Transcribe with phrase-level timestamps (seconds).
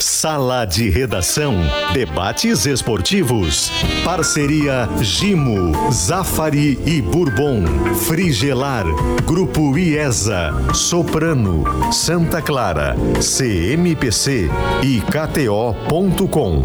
[0.00, 1.54] Sala de Redação.
[1.92, 3.70] Debates esportivos.
[4.04, 7.64] Parceria Gimo, Zafari e Bourbon.
[8.06, 8.84] Frigelar.
[9.24, 10.52] Grupo IESA.
[10.72, 11.92] Soprano.
[11.92, 12.94] Santa Clara.
[13.20, 14.48] CMPC
[14.82, 16.62] e KTO.com.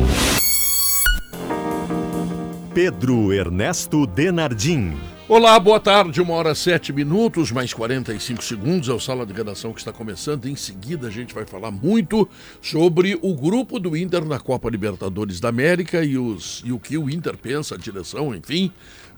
[2.73, 5.12] Pedro Ernesto Denardim.
[5.25, 9.71] Olá, boa tarde, uma hora sete minutos, mais 45 segundos, é o Sala de Redação
[9.71, 10.47] que está começando.
[10.47, 12.27] Em seguida, a gente vai falar muito
[12.61, 16.97] sobre o grupo do Inter na Copa Libertadores da América e, os, e o que
[16.97, 18.69] o Inter pensa, a direção, enfim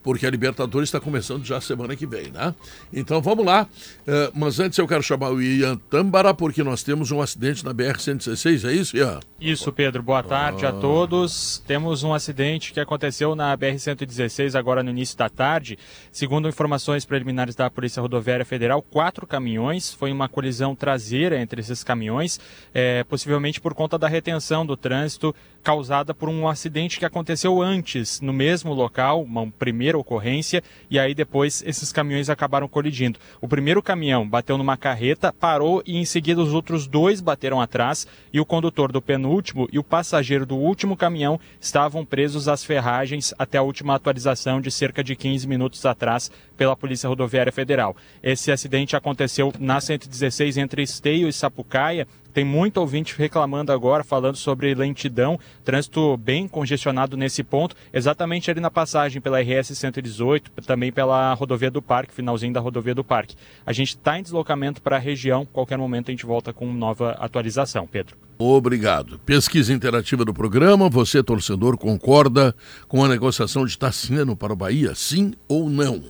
[0.06, 2.54] porque a Libertadores está começando já semana que vem, né?
[2.94, 3.64] Então vamos lá.
[4.02, 7.74] Uh, mas antes eu quero chamar o Ian Tambara, porque nós temos um acidente na
[7.74, 9.20] BR-116, é isso, Ian?
[9.42, 10.04] Isso, Pedro.
[10.04, 10.70] Boa tarde ah.
[10.70, 11.64] a todos.
[11.66, 15.76] Temos um acidente que aconteceu na BR-116 agora no início da tarde.
[16.12, 19.92] Segundo informações preliminares da Polícia Rodoviária Federal, quatro caminhões.
[19.92, 22.40] Foi uma colisão traseira entre esses caminhões,
[22.76, 25.34] é, possivelmente por conta da retenção do trânsito
[25.66, 31.16] causada por um acidente que aconteceu antes, no mesmo local, uma primeira ocorrência, e aí
[31.16, 33.20] depois esses caminhões acabaram colidindo.
[33.42, 38.06] O primeiro caminhão bateu numa carreta, parou e em seguida os outros dois bateram atrás
[38.32, 43.34] e o condutor do penúltimo e o passageiro do último caminhão estavam presos às ferragens
[43.40, 47.96] até a última atualização de cerca de 15 minutos atrás pela Polícia Rodoviária Federal.
[48.22, 54.36] Esse acidente aconteceu na 116 entre Esteio e Sapucaia tem muito ouvinte reclamando agora, falando
[54.36, 60.92] sobre lentidão, trânsito bem congestionado nesse ponto, exatamente ali na passagem pela RS 118, também
[60.92, 63.38] pela rodovia do Parque, finalzinho da rodovia do Parque.
[63.66, 67.12] A gente está em deslocamento para a região, qualquer momento a gente volta com nova
[67.12, 68.18] atualização, Pedro.
[68.38, 69.18] Obrigado.
[69.20, 70.90] Pesquisa interativa do programa.
[70.90, 72.54] Você, torcedor, concorda
[72.86, 74.94] com a negociação de Tassiano para o Bahia?
[74.94, 76.04] Sim ou não?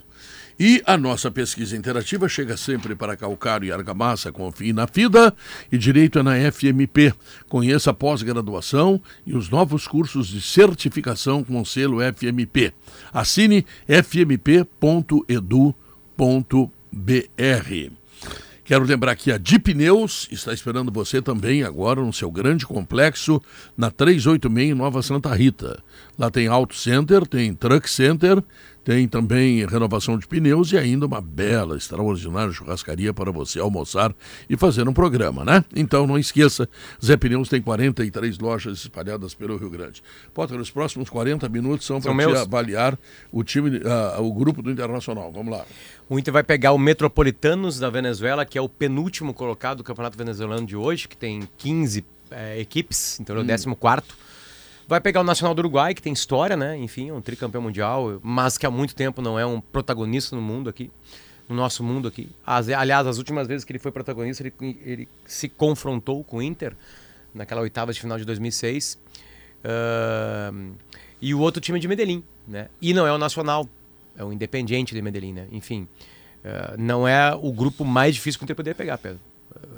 [0.60, 5.36] E a nossa pesquisa interativa chega sempre para Calcário e Argamassa, confie na FIDA
[5.72, 7.14] e Direito é na FMP.
[7.50, 12.74] Conheça a pós-graduação e os novos cursos de certificação com o selo FMP.
[13.12, 14.76] Assine fmp.edu.br.
[18.66, 23.40] Quero lembrar que a Dipneus está esperando você também agora no seu grande complexo
[23.78, 25.84] na 386 Nova Santa Rita.
[26.18, 28.44] Lá tem Auto Center, tem Truck Center,
[28.86, 34.14] tem também renovação de pneus e ainda uma bela, extraordinária churrascaria para você almoçar
[34.48, 35.66] e fazer um programa, né?
[35.76, 36.70] Então não esqueça,
[37.04, 40.04] Zé Pneus tem 43 lojas espalhadas pelo Rio Grande.
[40.36, 42.98] Potter, os próximos 40 minutos são, são para avaliar
[43.32, 45.32] o time, uh, o grupo do Internacional.
[45.32, 45.66] Vamos lá.
[46.08, 50.16] O Inter vai pegar o Metropolitanos da Venezuela, que é o penúltimo colocado do Campeonato
[50.16, 53.48] Venezuelano de hoje, que tem 15 é, equipes, então é o hum.
[53.48, 54.16] 14 quarto.
[54.88, 56.78] Vai pegar o Nacional do Uruguai, que tem história, né?
[56.78, 60.70] Enfim, um tricampeão mundial, mas que há muito tempo não é um protagonista no mundo
[60.70, 60.92] aqui,
[61.50, 62.30] no nosso mundo aqui.
[62.46, 66.42] As, aliás, as últimas vezes que ele foi protagonista, ele, ele se confrontou com o
[66.42, 66.76] Inter,
[67.34, 69.00] naquela oitava de final de 2006.
[69.64, 70.76] Uh,
[71.20, 72.68] e o outro time é de Medellín, né?
[72.80, 73.68] E não é o Nacional,
[74.18, 75.48] é o Independiente de Medellín, né?
[75.52, 75.88] Enfim,
[76.44, 79.20] uh, não é o grupo mais difícil que o Inter poderia pegar, Pedro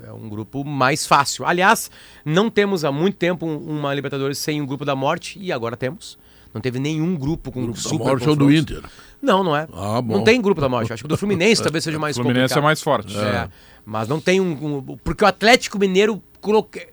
[0.08, 1.46] é um grupo mais fácil.
[1.46, 1.92] Aliás,
[2.26, 6.18] não temos há muito tempo uma Libertadores sem um grupo da morte e agora temos.
[6.54, 8.82] Não teve nenhum grupo com grupo super da morte é o do Inter.
[9.22, 9.68] Não, não é.
[9.74, 10.92] Ah, não tem grupo da morte.
[10.94, 12.32] Acho que o do Fluminense talvez seja mais complicado.
[12.32, 13.18] O Fluminense é mais forte.
[13.18, 13.22] É.
[13.22, 13.50] é.
[13.86, 16.88] Mas não tem um, um, Porque o Atlético Mineiro coloque,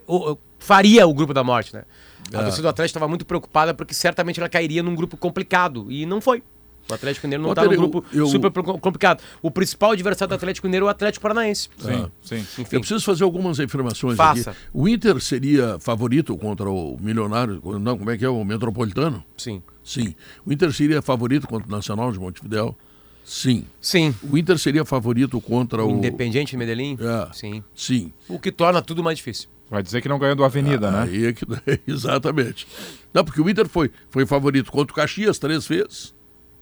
[0.59, 1.85] faria o grupo da morte, né?
[2.33, 2.43] A é.
[2.43, 5.91] torcida do Atlético estava muito preocupada porque certamente ela cairia num grupo complicado.
[5.91, 6.43] E não foi.
[6.89, 9.23] O Atlético Mineiro não está num grupo eu, super complicado.
[9.41, 11.71] O principal adversário do Atlético Mineiro é o Atlético Paranaense.
[11.79, 12.37] Sim, ah, sim.
[12.37, 12.67] Enfim.
[12.73, 14.51] Eu preciso fazer algumas afirmações Faça.
[14.51, 14.61] aqui.
[14.73, 19.25] O Inter seria favorito contra o Milionário, não, como é que é, o Metropolitano?
[19.37, 19.63] Sim.
[19.83, 20.15] Sim.
[20.45, 22.77] O Inter seria favorito contra o Nacional de Montevidéu?
[23.25, 23.65] Sim.
[23.81, 24.15] Sim.
[24.23, 25.89] O Inter seria favorito contra o...
[25.89, 26.99] o Independiente de Medellín?
[27.01, 27.33] É.
[27.33, 27.65] Sim.
[27.75, 28.13] Sim.
[28.29, 29.49] O que torna tudo mais difícil.
[29.71, 31.11] Vai dizer que não ganhou do Avenida, ah, né?
[31.11, 31.47] Aí é que...
[31.91, 32.67] Exatamente.
[33.13, 36.14] Não, porque o Inter foi, foi favorito contra o Caxias três vezes.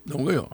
[0.04, 0.48] Não ganhou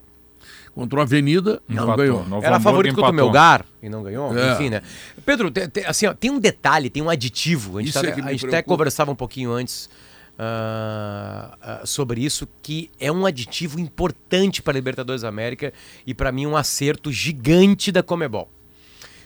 [0.79, 1.97] contra o Avenida, não empatou.
[1.97, 2.25] ganhou.
[2.25, 4.39] Novo Era favorito contra o Melgar e não ganhou.
[4.39, 4.53] É.
[4.53, 4.81] Enfim, né?
[5.27, 7.79] Pedro, tem, tem, assim, ó, tem um detalhe, tem um aditivo.
[7.79, 9.91] A gente, tá, é a gente até conversava um pouquinho antes
[10.39, 15.73] uh, uh, sobre isso, que é um aditivo importante para a Libertadores da América
[16.07, 18.49] e para mim um acerto gigante da Comebol.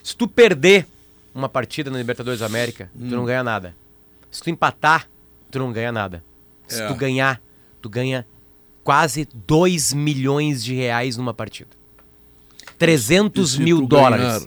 [0.01, 0.87] Se tu perder
[1.35, 3.09] uma partida na Libertadores da América, hum.
[3.09, 3.75] tu não ganha nada.
[4.31, 5.07] Se tu empatar,
[5.51, 6.23] tu não ganha nada.
[6.67, 6.87] Se é.
[6.87, 7.39] tu ganhar,
[7.79, 8.25] tu ganha
[8.83, 11.69] quase 2 milhões de reais numa partida.
[12.77, 14.25] 300 mil dólares.
[14.25, 14.39] Ganhar,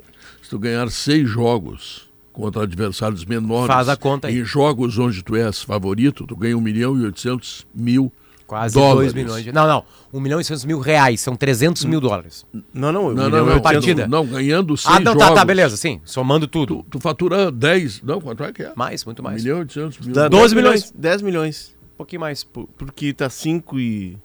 [0.43, 4.39] se tu ganhar seis jogos contra adversários menores, Faz a conta aí.
[4.41, 8.13] em jogos onde tu és favorito, tu ganha 1 milhão e 800 mil
[8.47, 9.13] Quase Dólares.
[9.13, 9.45] 2 milhões.
[9.45, 9.51] De...
[9.53, 9.85] Não, não.
[10.13, 11.21] 1 milhão e 600 mil reais.
[11.21, 12.47] São 300 mil dólares.
[12.73, 14.07] Não, não, Não, não, não, não, partida.
[14.07, 15.29] Não, ganhando seis Ah, não, jogos.
[15.31, 15.77] tá, tá, beleza.
[15.77, 16.85] Sim, somando tudo.
[16.85, 18.03] Tu, tu fatura 10.
[18.05, 18.73] Não, quanto é que é?
[18.77, 19.43] Mais, muito mais.
[19.43, 20.15] milhão e 800 mil.
[20.15, 20.93] Dá 12 10 milhões.
[20.97, 21.77] 10 milhões.
[21.95, 22.45] Um pouquinho mais.
[22.45, 24.17] Por- Porque tá 5 e...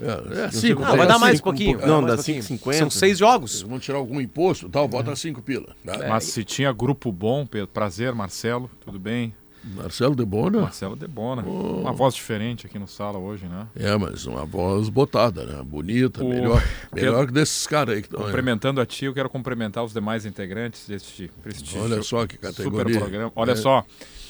[0.00, 0.82] É, é cinco.
[0.82, 1.78] Não, vai dar mais um cinco, pouquinho.
[1.78, 2.42] um não, dá um pouquinho.
[2.42, 2.72] 5,50.
[2.74, 3.62] São seis jogos.
[3.62, 5.74] Vão tirar algum imposto e tal, bota 5 pila.
[5.84, 6.06] tá?
[6.08, 9.34] Mas se tinha grupo bom, Pedro, prazer, Marcelo, tudo bem?
[9.74, 10.62] Marcelo de Bona.
[10.62, 11.42] Marcelo Debona.
[11.42, 13.66] Uma voz diferente aqui no sala hoje, né?
[13.76, 15.60] É, mas uma voz botada, né?
[15.62, 16.62] Bonita, O- melhor,
[16.94, 18.26] melhor que desses caras aí que estão aí.
[18.26, 21.82] Cumprimentando a ti, eu quero cumprimentar os demais integrantes deste prestígio.
[21.82, 22.98] Olha só que super categoria.
[23.00, 23.32] programa.
[23.34, 23.56] Olha É.
[23.56, 23.84] só,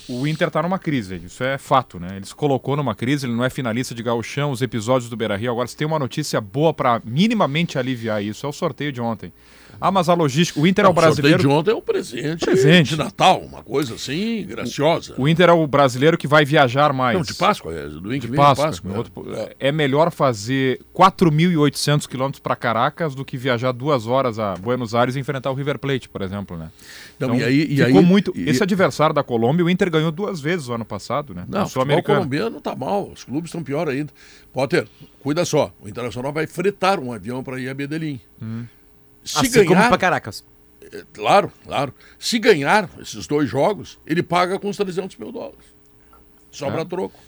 [0.09, 2.17] o Inter tá numa crise, isso é fato, né?
[2.17, 5.53] Ele se colocou numa crise, ele não é finalista de gauchão, os episódios do Beira-Rio.
[5.53, 9.33] Agora, se tem uma notícia boa para minimamente aliviar isso, é o sorteio de ontem.
[9.81, 11.39] Ah, mas a logística, o Inter é o brasileiro...
[11.39, 12.91] de ontem é um presente, Presente.
[12.91, 15.15] de Natal, uma coisa assim, graciosa.
[15.17, 17.17] O Inter é o brasileiro que vai viajar mais.
[17.17, 18.67] Não, de Páscoa, é, do De de Páscoa.
[18.67, 18.97] Páscoa.
[18.97, 19.55] outro- é.
[19.69, 25.17] é melhor fazer 4.800 quilômetros para Caracas do que viajar duas horas a Buenos Aires
[25.17, 26.71] e enfrentar o River Plate, por exemplo, né?
[27.19, 28.33] Não, e aí, e ficou aí- muito.
[28.35, 31.45] e- Esse adversário da Colômbia, o Inter ganhou duas vezes o ano passado, né?
[31.49, 34.13] Não, o colombiano tá mal, os clubes estão pior ainda.
[34.53, 34.87] Potter,
[35.23, 38.21] cuida só, o Internacional vai fretar um avião para ir a Medellín.
[39.31, 40.45] Se Assim como ganhar, pra Caracas.
[40.93, 45.65] é, claro, claro, se ganhar esses dois jogos, ele paga com os 300 mil dólares.
[46.51, 47.19] Sobra troco.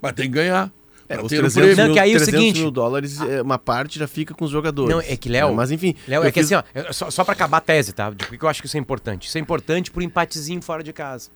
[0.00, 0.70] Mas tem que ganhar.
[1.08, 1.76] É, os ter o 300, prêmio.
[1.76, 4.32] Não, mil, que aí é o 300 seguinte- mil dólares, é, uma parte já fica
[4.32, 4.94] com os jogadores.
[4.94, 5.52] Não, é que, Léo.
[5.54, 5.94] Mas enfim.
[6.06, 8.10] Léo, é que fiz- assim, ó, só, só pra acabar a tese, tá?
[8.10, 9.26] De por que eu acho que isso é importante?
[9.26, 11.30] Isso é importante pro empatezinho fora de casa.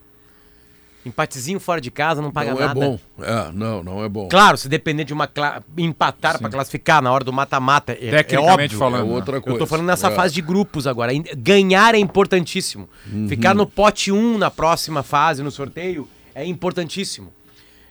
[1.07, 2.73] Empatezinho fora de casa não paga não nada.
[2.81, 2.99] é bom.
[3.21, 4.27] É, não, não é bom.
[4.29, 8.11] Claro, se depender de uma cla- empatar pra classificar na hora do mata-mata, é, é
[8.11, 8.79] Tecnicamente óbvio.
[8.79, 9.05] falando.
[9.05, 9.15] É né?
[9.15, 9.55] outra coisa.
[9.55, 10.15] Eu tô falando nessa É.
[10.15, 11.13] fase de grupos agora.
[11.37, 12.89] Ganhar é importantíssimo.
[13.29, 17.33] Ficar no pote 1 na próxima fase, no sorteio, é importantíssimo.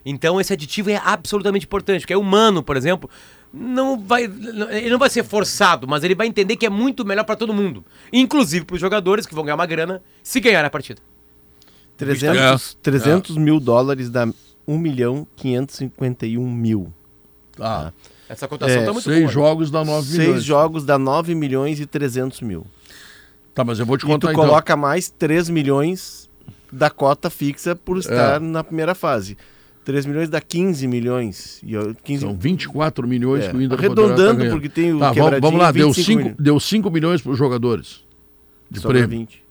[0.06, 2.02] Então esse aditivo é absolutamente importante.
[2.02, 3.10] Porque o humano, por exemplo,
[3.54, 4.24] não vai.
[4.24, 7.54] Ele não vai ser forçado, mas ele vai entender que é muito melhor pra todo
[7.54, 7.86] mundo.
[8.12, 11.00] Inclusive pros jogadores que vão ganhar uma grana se ganhar a partida.
[11.98, 12.78] 300, É.
[12.82, 14.28] 300 mil dólares dá
[14.68, 16.92] 1 milhão 551 mil.
[17.56, 17.94] Tá.
[18.28, 19.28] Essa cotação É, tá muito Seis boa.
[19.28, 19.34] né?
[19.34, 20.44] jogos dá 9 Seis milhões.
[20.44, 22.66] jogos dá 9 milhões e 300 mil.
[23.54, 24.46] Tá, mas eu vou te E contar tu então.
[24.46, 26.28] coloca mais 3 milhões
[26.72, 29.38] da cota fixa por estar na primeira fase.
[29.86, 31.60] 3 milhões dá 15 milhões.
[31.62, 34.98] E eu- 15 São 24 milhões É, que o Inter arredondando, tá porque tem o
[35.00, 36.36] Tá, vamos, quebradinho, vamos lá, deu 25 5 milhões.
[36.40, 38.04] deu cinco milhões para os jogadores
[38.72, 39.20] de sobra prêmio.
[39.20, 39.43] 20.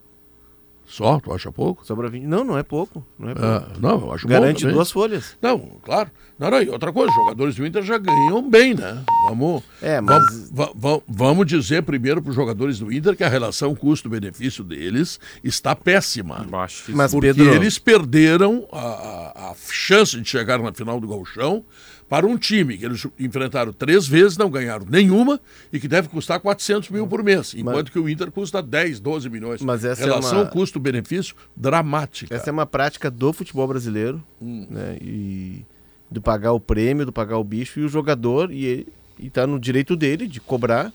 [0.92, 1.18] Só?
[1.20, 1.86] Tu acha pouco?
[1.86, 2.24] Sobra 20.
[2.24, 3.02] Não, não é pouco.
[3.18, 3.48] Não é pouco.
[3.48, 4.74] Ah, não, eu acho bom Garante também.
[4.76, 5.38] duas folhas.
[5.40, 6.10] Não, claro.
[6.38, 9.02] Não, não, e outra coisa, os jogadores do Inter já ganham bem, né?
[9.28, 13.24] Vamos, É, mas- vamos, va- va- vamos dizer primeiro para os jogadores do Inter que
[13.24, 16.46] a relação custo-benefício deles está péssima.
[16.50, 21.64] Mas, Porque Pedro, eles perderam a, a- a chance de chegar na final do Gauchão
[22.12, 25.40] para um time que eles enfrentaram três vezes, não ganharam nenhuma
[25.72, 29.30] e que deve custar 400 mil por mês, enquanto que o Inter custa 10, 12
[29.30, 29.62] milhões.
[29.62, 32.34] Mas essa é relação uma- custo-benefício dramática.
[32.34, 34.66] essa é uma prática do futebol brasileiro, Hum.
[34.68, 34.98] né?
[35.00, 35.64] E
[36.10, 38.88] do pagar o prêmio, do pagar o bicho e o jogador e ele
[39.18, 40.92] e tá no direito dele de cobrar.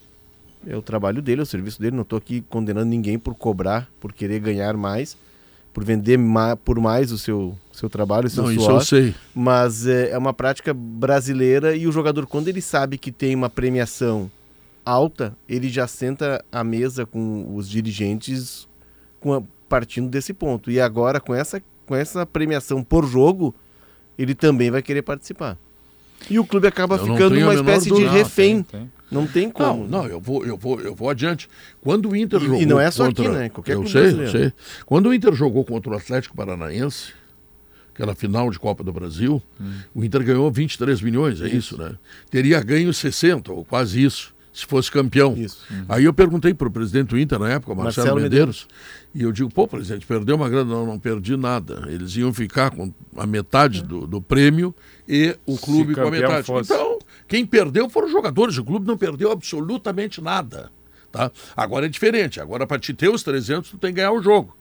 [0.68, 1.96] É o trabalho dele, é o serviço dele.
[1.96, 5.18] Não tô aqui condenando ninguém por cobrar, por querer ganhar mais,
[5.78, 8.74] por vender ma por mais o seu seu trabalho, o seu Não, isso suor.
[8.78, 9.16] eu sei.
[9.36, 13.48] mas é, é uma prática brasileira e o jogador, quando ele sabe que tem uma
[13.48, 14.32] premiação
[14.84, 18.68] alta, ele já senta à mesa com os dirigentes
[19.20, 20.72] com a- partindo desse ponto.
[20.72, 23.54] E agora, com essa, com essa premiação por jogo,
[24.18, 25.60] ele também vai querer participar.
[26.30, 28.02] E o clube acaba Eu não ficando uma espécie de.
[28.04, 28.64] Não, refém.
[28.64, 28.92] tem, tem.
[29.10, 29.88] Não tem Não, como.
[29.88, 31.48] não, eu vou, eu vou, eu vou adiante.
[31.82, 33.32] Quando o Inter E- e jogou não é só aqui, contra...
[33.40, 33.50] né?
[33.50, 34.32] Qualquer eu sei, eu brasileiro.
[34.32, 34.54] sei.
[34.86, 37.14] Quando o Inter jogou contra o Atlético Paranaense,
[37.94, 39.74] aquela final de Copa do Brasil, Hum.
[39.96, 41.94] o Inter ganhou 23 milhões, é isso, né?
[42.30, 45.36] Teria ganho 60, ou quase isso, se fosse campeão.
[45.38, 45.64] Isso.
[45.88, 48.68] Aí eu perguntei para o presidente do Inter na época, Marcelo, Marcelo Medeiros,
[49.16, 50.70] e eu digo, pô, presidente, perdeu uma grana?
[50.70, 51.86] Não, não perdi nada.
[51.88, 54.74] Eles iam ficar com a metade do, do prêmio
[55.08, 56.46] e o clube com a metade.
[56.46, 56.72] fosse.
[56.72, 60.72] Então, quem perdeu foram os jogadores, o clube não perdeu absolutamente nada.
[61.12, 61.32] Tá?
[61.56, 64.56] Agora é diferente, agora para te ter os 300, tu tem que ganhar o jogo.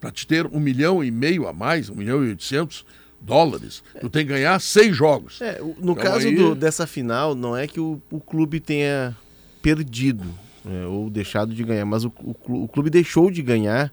[0.00, 2.84] Para te ter um milhão e meio a mais, um milhão e oitocentos
[3.20, 5.40] dólares, tu tem que ganhar seis jogos.
[5.40, 9.16] É, no Então caso aí- do- dessa final, não é que o, o clube tenha
[9.62, 10.24] perdido
[10.66, 13.92] é, ou deixado de ganhar, mas o, o o clube deixou de ganhar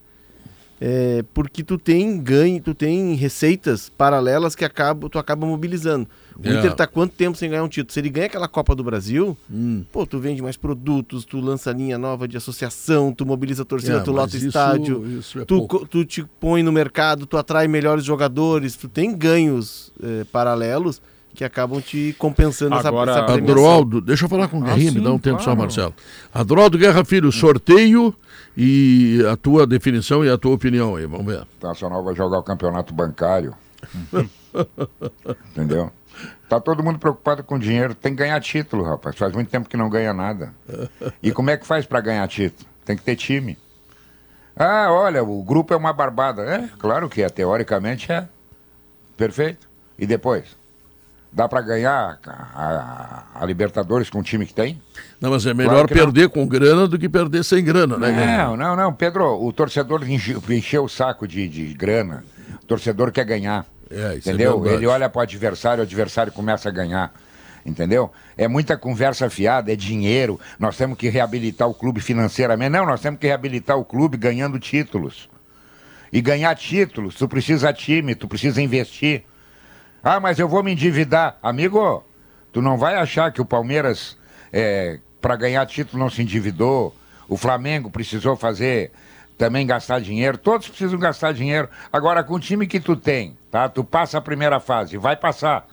[0.82, 6.08] é, porque tu tem ganho, tu tem receitas paralelas que acaba, tu acaba mobilizando.
[6.42, 6.58] O É.
[6.58, 7.92] Inter tá quanto tempo sem ganhar um título?
[7.92, 9.84] Se ele ganha aquela Copa do Brasil, Hum.
[9.92, 13.98] pô, tu vende mais produtos, tu lança linha nova de associação, tu mobiliza a torcida,
[13.98, 17.68] É, tu lota isso- estádio, isso é tu, tu te põe no mercado, tu atrai
[17.68, 21.02] melhores jogadores, tu tem ganhos eh, paralelos
[21.34, 23.64] que acabam te compensando Agora, essa, essa premiação.
[23.64, 25.60] Adroaldo, deixa eu falar com o Guerrinho, me sim, dá um tempo só, claro.
[25.60, 25.96] Marcelo.
[26.34, 28.14] Adroaldo Guerra Filho, sorteio
[28.58, 31.46] e a tua definição e a tua opinião aí, vamos ver.
[31.62, 33.54] O Nacional vai jogar o campeonato bancário.
[35.52, 35.92] Entendeu?
[36.50, 37.94] Tá todo mundo preocupado com dinheiro.
[37.94, 39.16] Tem que ganhar título, rapaz.
[39.16, 40.54] Faz muito tempo que não ganha nada.
[41.22, 42.68] E como é que faz pra ganhar título?
[42.84, 43.58] Tem que ter time.
[44.56, 46.42] Ah, olha, o grupo é uma barbada.
[46.44, 47.30] É, claro que é.
[47.30, 48.28] Teoricamente é.
[49.16, 49.70] Perfeito.
[49.98, 50.59] E depois?
[51.32, 54.82] Dá pra ganhar a, a- a Libertadores com o time que tem?
[55.22, 56.04] Não, mas é melhor Claro que não.
[56.06, 58.38] perder com grana do que perder sem grana, né?
[58.38, 58.94] Não, não, não.
[58.94, 62.24] Pedro, o torcedor enche- encheu o saco de, de grana.
[62.64, 63.66] O torcedor quer ganhar.
[63.92, 64.60] É, isso é entendeu?
[64.60, 64.84] verdade.
[64.84, 67.14] Ele olha para o adversário, o adversário começa a ganhar.
[67.66, 68.12] Entendeu?
[68.36, 70.40] É muita conversa fiada, é dinheiro.
[70.58, 72.72] Nós temos que reabilitar o clube financeiramente.
[72.72, 75.30] Não, nós temos que reabilitar o clube ganhando títulos.
[76.12, 79.24] E ganhar títulos, tu precisa time, tu precisa investir.
[80.04, 81.38] Ah, mas eu vou me endividar.
[81.42, 82.04] Amigo,
[82.52, 84.18] tu não vai achar que o Palmeiras,
[85.22, 86.96] para ganhar título, não se endividou.
[87.28, 88.92] O Flamengo precisou fazer
[89.38, 90.38] também gastar dinheiro.
[90.38, 91.70] Todos precisam gastar dinheiro.
[91.92, 93.70] Agora, com o time que tu tem, tá?
[93.70, 95.68] Tu passa a primeira fase, vai passar.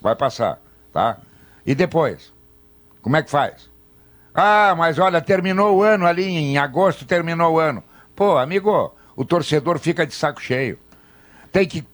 [0.00, 0.58] Vai passar,
[0.92, 1.18] tá?
[1.64, 2.32] E depois?
[3.00, 3.70] Como é que faz?
[4.34, 7.84] Ah, mas olha, terminou o ano ali, em agosto terminou o ano.
[8.16, 10.78] Pô, amigo, o torcedor fica de saco cheio.
[11.52, 11.86] Tem que,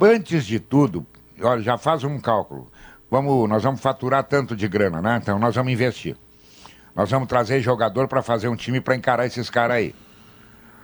[0.00, 1.06] antes de tudo,
[1.40, 2.70] olha, já faz um cálculo.
[3.10, 5.20] Vamos, nós vamos faturar tanto de grana, né?
[5.22, 6.16] Então nós vamos investir.
[6.94, 9.94] Nós vamos trazer jogador para fazer um time para encarar esses caras aí.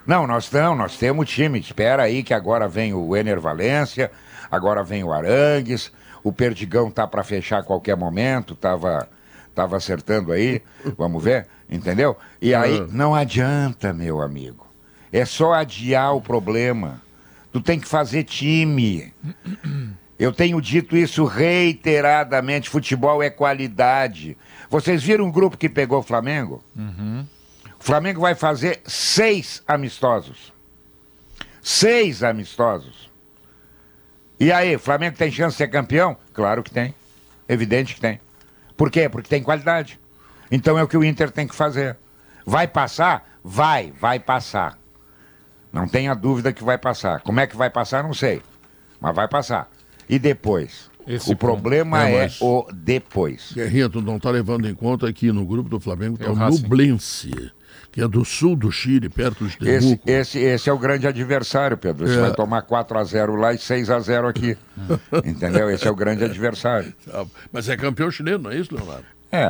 [0.06, 1.60] Não, nós não, nós temos time.
[1.60, 4.10] Espera aí que agora vem o Ener Valência,
[4.50, 5.92] agora vem o Arangues,
[6.22, 9.08] o Perdigão tá para fechar a qualquer momento, tava
[9.54, 10.62] tava acertando aí,
[10.96, 12.16] vamos ver, entendeu?
[12.40, 14.66] E aí não adianta, meu amigo.
[15.12, 17.02] É só adiar o problema.
[17.52, 19.12] Tu tem que fazer time.
[20.20, 24.36] Eu tenho dito isso reiteradamente: futebol é qualidade.
[24.68, 26.62] Vocês viram um grupo que pegou o Flamengo?
[27.78, 30.52] O Flamengo vai fazer seis amistosos.
[31.62, 33.10] Seis amistosos.
[34.38, 36.14] E aí, Flamengo tem chance de ser campeão?
[36.34, 36.94] Claro que tem.
[37.48, 38.20] Evidente que tem.
[38.76, 39.08] Por quê?
[39.08, 39.98] Porque tem qualidade.
[40.50, 41.96] Então é o que o Inter tem que fazer.
[42.44, 43.26] Vai passar?
[43.42, 44.76] Vai, vai passar.
[45.72, 47.20] Não tenha dúvida que vai passar.
[47.20, 48.02] Como é que vai passar?
[48.02, 48.42] Não sei.
[49.00, 49.70] Mas vai passar.
[50.10, 50.90] E depois?
[51.06, 53.52] Esse o problema É, é, o depois.
[53.54, 56.34] Guerrinha, tu não tá levando em conta aqui no grupo do Flamengo tá É o
[56.34, 56.62] Racing.
[56.62, 57.50] Nublense,
[57.90, 60.02] que é do sul do Chile, perto de Esse, Temuco.
[60.10, 62.06] esse, esse é o grande adversário, Pedro.
[62.06, 62.20] Você É.
[62.20, 64.56] vai tomar 4x0 lá e 6x0 aqui.
[65.24, 65.70] Entendeu?
[65.70, 66.92] Esse é o grande adversário.
[67.12, 69.04] Ah, Mas é campeão chileno, não é isso, Leonardo?
[69.32, 69.44] É.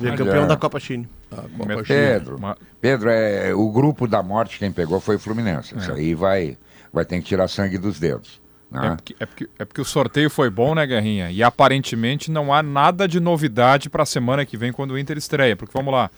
[0.00, 1.08] Ele é campeão é- da Copa Chile.
[1.30, 1.98] A Copa Met- Chile.
[1.98, 2.38] Pedro,
[2.80, 5.76] Pedro, é, o grupo da morte quem pegou foi o Fluminense.
[5.76, 6.56] Isso aí vai,
[6.92, 8.40] vai ter que tirar sangue dos dedos.
[8.72, 8.96] É né?
[8.96, 11.30] porque, é, porque, é porque o sorteio foi bom, né, Guerrinha?
[11.30, 15.16] E aparentemente não há nada de novidade para a semana que vem quando o Inter
[15.16, 15.56] estreia.
[15.56, 16.10] Porque vamos lá,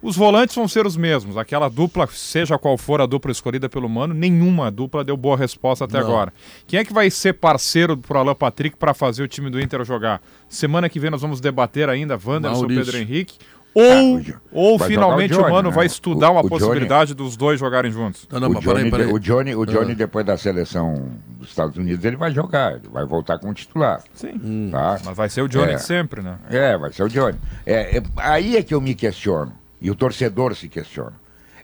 [0.00, 1.36] os volantes vão ser os mesmos.
[1.36, 5.84] Aquela dupla, seja qual for a dupla escolhida pelo Mano, nenhuma dupla deu boa resposta
[5.84, 6.32] até agora.
[6.68, 9.84] Quem é que vai ser parceiro pro Alan Patrick para fazer o time do Inter
[9.84, 10.22] jogar?
[10.48, 12.84] Semana que vem nós vamos debater ainda Wanderson, Maurício.
[12.84, 13.38] Pedro Henrique.
[13.80, 15.74] Ou, Ah, o Jo- ou vai finalmente o o, Johnny, Mano né?
[15.74, 18.26] vai estudar O- uma o Johnny- possibilidade dos dois jogarem juntos.
[18.30, 19.06] Não, não, o Johnny, peraí, peraí.
[19.12, 19.94] o Johnny, o Johnny Ah.
[19.94, 24.02] depois da seleção dos Estados Unidos, ele vai jogar, ele vai voltar como titular.
[24.14, 24.68] Sim.
[24.72, 24.98] Tá?
[25.04, 25.78] Mas vai ser o Johnny É.
[25.78, 26.38] sempre, né?
[26.50, 27.38] É, vai ser o Johnny.
[27.64, 31.12] É, é, aí é que eu me questiono, e o torcedor se questiona.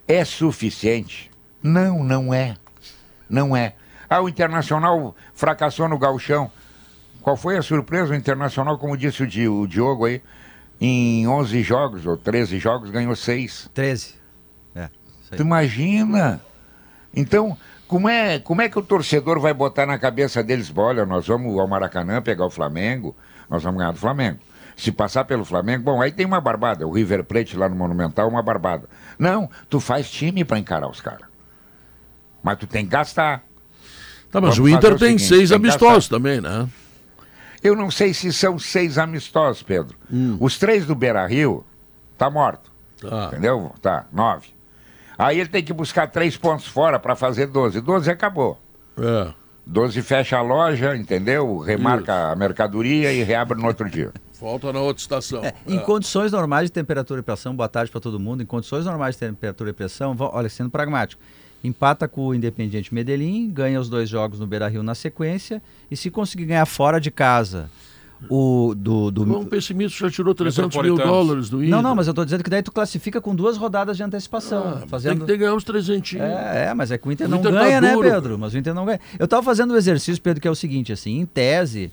[0.07, 1.31] É suficiente?
[1.63, 2.55] Não, não é.
[3.29, 3.75] Não é.
[4.09, 6.51] Ah, o Internacional fracassou no gauchão.
[7.23, 8.13] Qual foi a surpresa?
[8.13, 10.21] O Internacional, como disse o, Di- o Diogo aí,
[10.81, 13.71] em 11 jogos, ou 13 jogos, ganhou 6.
[13.73, 14.15] 13.
[14.75, 14.81] É.
[14.83, 14.91] Aí.
[15.37, 16.41] Tu imagina?
[17.15, 21.27] Então, como é, como é que o torcedor vai botar na cabeça deles, olha, nós
[21.27, 23.15] vamos ao Maracanã pegar o Flamengo,
[23.49, 24.41] nós vamos ganhar do Flamengo.
[24.77, 26.87] Se passar pelo Flamengo, bom, aí tem uma barbada.
[26.87, 28.89] O River Plate lá no Monumental, uma barbada.
[29.17, 31.29] Não, tu faz time para encarar os caras.
[32.43, 33.45] Mas tu tem que gastar.
[34.31, 36.17] Tá, mas Vamos o Inter o tem seguinte, seis tem amistosos gastar.
[36.17, 36.69] também, né?
[37.65, 39.97] Eu não sei se são seis amistosos, Pedro.
[40.39, 41.65] Os três do Beira Rio,
[42.19, 42.71] tá morto.
[43.01, 43.29] Tá.
[43.29, 43.73] Entendeu?
[43.81, 44.49] Tá, nove.
[45.17, 47.81] Aí ele tem que buscar três pontos fora para fazer 12.
[47.81, 48.61] 12 acabou.
[48.99, 49.33] É.
[49.65, 51.59] 12 fecha a loja, entendeu?
[51.59, 54.13] Remarca a mercadoria e reabre no outro dia.
[54.33, 55.43] Falta na outra estação.
[55.43, 58.43] É, em condições normais de temperatura e pressão, boa tarde para todo mundo.
[58.43, 61.23] Em condições normais de temperatura e pressão, olha, sendo pragmático,
[61.65, 65.97] empata com o Independiente Medellín, ganha os dois jogos no Beira Rio na sequência, e
[65.97, 67.71] se conseguir ganhar fora de casa
[68.29, 69.11] o do.
[69.11, 69.39] do...
[69.39, 71.71] Um pessimista já tirou 300 mil dólares do Inter.
[71.71, 74.65] Não, não, mas eu estou dizendo que daí tu classifica com duas rodadas de antecipação.
[74.67, 75.21] Ah, Tem fazendo...
[75.21, 76.15] que ter ganhar uns 300.
[76.15, 78.39] É, é, mas é que o Inter O não Inter tá ganha, né, duro, Pedro?
[78.39, 79.01] Mas o Inter não ganha.
[79.19, 81.93] Eu tava fazendo um exercício, Pedro, que é o seguinte, assim, em tese,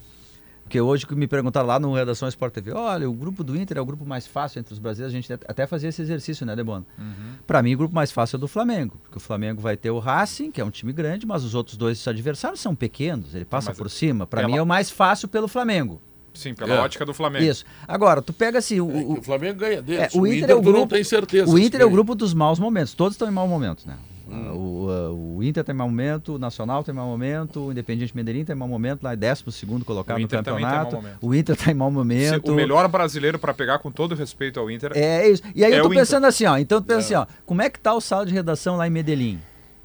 [0.72, 3.78] Porque hoje que me perguntaram lá no Redação Sport TV, olha, o grupo do Inter
[3.78, 6.56] é o grupo mais fácil entre os brasileiros, a gente até fazia esse exercício, né,
[6.56, 6.86] Debono?
[6.98, 7.34] Uhum.
[7.46, 9.92] Para mim, o grupo mais fácil é o do Flamengo, porque o Flamengo vai ter
[9.92, 13.44] o Racing, que é um time grande, mas os outros dois adversários são pequenos, ele
[13.44, 14.26] passa Mas por cima.
[14.26, 16.02] Para mim é o mais fácil pelo Flamengo.
[16.34, 16.80] Sim, pela É.
[16.80, 17.44] ótica do Flamengo.
[17.44, 17.66] Isso.
[17.86, 20.16] Agora, tu pega assim, o, O, o, Flamengo ganha deles.
[20.16, 21.52] é, o Inter, é o tu não grupo, tem certeza.
[21.52, 23.98] o Inter é o grupo dos maus momentos, todos estão em mau momento, né?
[24.32, 24.52] Hum.
[24.54, 28.46] O, ah, o Inter tem mau momento, o Nacional tem mau momento, o Independiente Medellín
[28.46, 31.00] tem mau momento, lá é 12 segundo colocado no campeonato.
[31.22, 32.52] O Inter tá em mau Se- momento.
[32.52, 35.44] O melhor brasileiro para pegar com todo respeito ao Inter É isso.
[35.54, 36.02] E aí É eu tô o Inter.
[36.04, 36.58] pensando assim, ó.
[36.58, 37.26] Então eu penso assim, ó.
[37.46, 39.40] Como é que tá o saldo de redação lá em Medellín?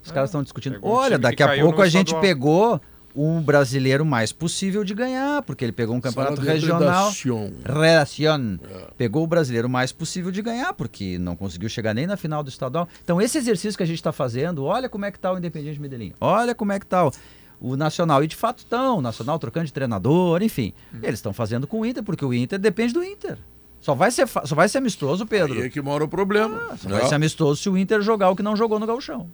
[0.04, 0.78] Os caras estão discutindo.
[0.82, 2.80] um Olha, daqui a pouco a gente estadual." pegou
[3.16, 7.08] um brasileiro mais possível de ganhar, porque ele pegou um campeonato regional.
[7.08, 7.52] redação.
[7.64, 8.58] Relacion.
[8.99, 12.50] Pegou o brasileiro mais possível de ganhar, porque não conseguiu chegar nem na final do
[12.50, 12.87] estadual.
[13.02, 15.80] Então, esse exercício que a gente está fazendo, olha como é que tá o Independiente
[15.80, 16.12] Medellín.
[16.20, 17.12] Olha como é que tá o,
[17.61, 18.23] o Nacional.
[18.23, 20.75] E de fato estão, o Nacional trocando de treinador, enfim.
[21.02, 23.38] Eles estão fazendo com o Inter, porque o Inter depende do Inter.
[23.80, 25.54] Só vai ser, só vai ser amistoso, Pedro.
[25.54, 26.76] Aí é que mora o problema.
[26.76, 26.99] Só né?
[26.99, 29.28] vai ser amistoso se o Inter jogar o que não jogou no Gauchão.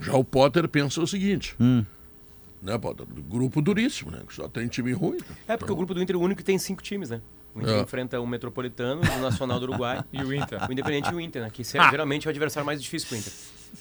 [0.00, 1.56] Já o Potter pensa o seguinte.
[1.60, 1.84] Hum.
[2.64, 2.72] Né?
[3.28, 4.20] Grupo duríssimo, né?
[4.26, 5.18] que Só tem time ruim.
[5.18, 5.36] né?
[5.48, 7.20] É, porque o grupo do Inter é o único que tem cinco times, né?
[7.54, 7.80] O Inter É.
[7.82, 10.66] enfrenta o Metropolitano, o Nacional do Uruguai, e o Inter.
[10.68, 11.50] o Independente e o Inter, né?
[11.52, 13.32] Que se- geralmente é o adversário mais difícil pro Inter.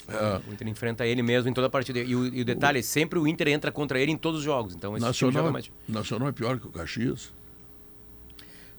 [0.10, 0.42] É.
[0.50, 2.00] O Inter enfrenta ele mesmo em toda a partida.
[2.00, 4.76] E o, e o detalhe, sempre o Inter entra contra ele em todos os jogos.
[4.76, 5.72] Então esse time joga Nacional, mais.
[5.88, 7.32] Nacional é pior que o Caxias.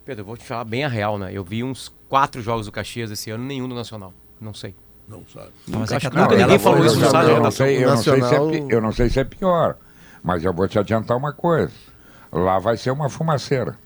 [0.04, 1.30] Pedro, eu vou te falar bem a real, né?
[1.32, 4.12] Eu vi uns quatro jogos do Caxias esse ano, nenhum do Nacional.
[4.40, 4.74] Não sei.
[5.08, 5.48] Não sabe.
[5.66, 7.32] Mas é acho que ninguém falou isso no se é
[8.70, 9.76] eu não sei se é pior,
[10.24, 11.70] mas eu vou te adiantar uma coisa.
[12.32, 13.78] Lá vai ser uma fumaceira.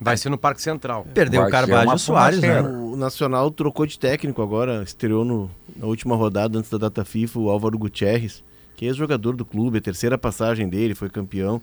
[0.00, 1.06] Vai ser no Parque Central.
[1.14, 2.60] Perdeu Vai o Carvalho e Soares, né?
[2.60, 7.38] O Nacional trocou de técnico agora, estreou no- na última rodada antes da data FIFA
[7.38, 8.42] o Álvaro Gutierrez,
[8.76, 11.62] que é ex-jogador do clube, a terceira passagem dele, foi campeão.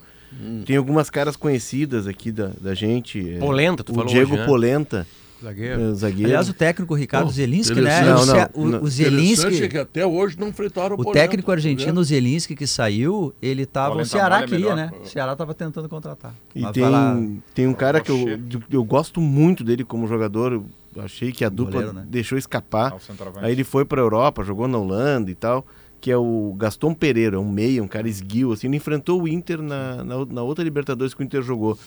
[0.65, 3.35] Tem algumas caras conhecidas aqui da, da gente.
[3.35, 4.45] é, Polenta, tu o falou Diego hoje, né?
[4.47, 5.05] Polenta,
[5.41, 5.81] Zagueiro.
[5.81, 6.25] é, zagueiro.
[6.25, 7.99] Aliás, o técnico Ricardo Pô, Zelinski, né?
[8.01, 8.21] interessante.
[8.21, 8.83] o, Não, não, o, não.
[8.83, 11.55] o Interessante é Zelinski, que até hoje não fritaram o Polenta, técnico né?
[11.55, 13.89] argentino Zelinski que saiu, ele tava.
[13.89, 14.91] O Polenta Ceará mole é queria, melhor.
[14.91, 14.91] né?
[15.03, 16.33] O Ceará tava tentando contratar.
[16.55, 17.19] E Mas tem, lá-
[17.55, 20.61] tem um cara que eu, eu gosto muito dele como jogador.
[20.93, 22.05] Eu achei que a dupla Goleiro, né?
[22.09, 22.93] deixou escapar.
[23.37, 25.65] Aí ele foi pra Europa, jogou na Holanda e tal.
[26.01, 28.67] Que é o Gaston Pereira, um meia, um cara esguio, assim.
[28.67, 31.77] Ele enfrentou o Inter na, na, na outra Libertadores que o Inter jogou.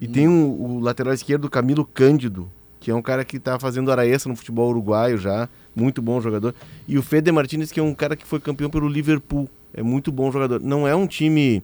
[0.00, 2.50] E tem um- o lateral esquerdo, Camilo Cândido,
[2.88, 5.46] que é um cara que tá fazendo araeça no futebol uruguaio já.
[5.76, 6.54] Muito bom jogador.
[6.88, 9.46] E o Fede Martinez, que é um cara que foi campeão pelo Liverpool.
[9.74, 10.58] É muito bom jogador.
[10.62, 11.62] Não é um time.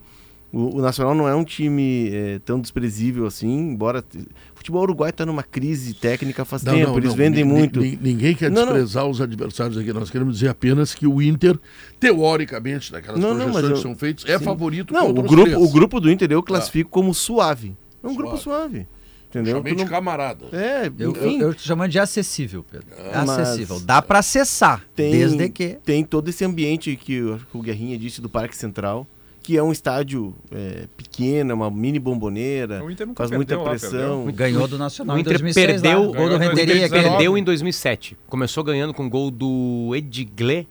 [0.52, 4.04] O, o Nacional não é um time é, tão desprezível assim, embora.
[4.14, 7.16] O futebol uruguaio está numa crise técnica faz Não, tempo, não, eles não.
[7.16, 7.80] vendem muito.
[7.80, 9.90] ni- Ninguém quer desprezar os adversários aqui.
[9.94, 11.58] Nós queremos dizer apenas que o Inter,
[11.98, 14.44] teoricamente, naquelas projeções eu- que são feitas, é Sim.
[14.44, 15.56] favorito Não, o grupo, três.
[15.56, 17.74] o grupo do Inter eu classifico como suave.
[18.02, 18.86] É um grupo Suave.
[19.34, 19.56] Entendeu?
[19.56, 20.44] Chamei Tu de não- camarada.
[20.52, 22.86] É, Eu, enfim, eu, eu chamando de acessível, Pedro.
[22.96, 23.80] É Mas- acessível.
[23.80, 25.76] Dá pra acessar, tem, desde que.
[25.84, 29.06] tem todo esse ambiente que eu o Guerrinha disse do Parque Central,
[29.42, 32.80] que é um estádio é, pequeno, é uma mini bomboneira,
[33.14, 34.24] faz muita perdeu lá, pressão.
[34.32, 36.64] Ganhou do Nacional O em Inter 2006 perdeu- lá, gol do em Renteria.
[36.66, 36.84] 2019.
[36.84, 38.16] aquele- Perdeu em 2007.
[38.26, 40.66] Começou ganhando com gol do Edgley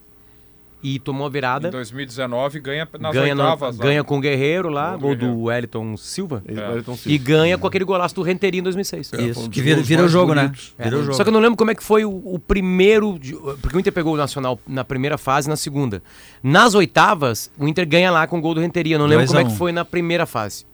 [0.84, 1.70] e tomou a virada.
[1.70, 3.78] Em 2019 ganha nas ganha, na- oitavas.
[3.78, 3.84] lá.
[3.86, 5.34] ganha com o Guerreiro lá, Gol do gol Guerreiro.
[5.36, 6.44] do Wellington Silva.
[6.46, 6.84] Ele É.
[7.06, 9.14] E ganha com aquele golaço do Renteria em 2006.
[9.14, 10.44] É, um Isso, dos que vira, vira o jogo, né?
[10.44, 10.74] bonitos.
[10.78, 10.84] É.
[10.84, 11.14] Vira o jogo.
[11.16, 13.18] Só que eu não lembro como é que foi o, o primeiro.
[13.18, 16.04] de- Porque o Inter pegou o Nacional na primeira fase e na segunda.
[16.44, 18.98] Nas oitavas, o Inter ganha lá com o gol do Renteria.
[18.98, 19.56] Não lembro como a é que um.
[19.56, 20.66] foi na primeira fase.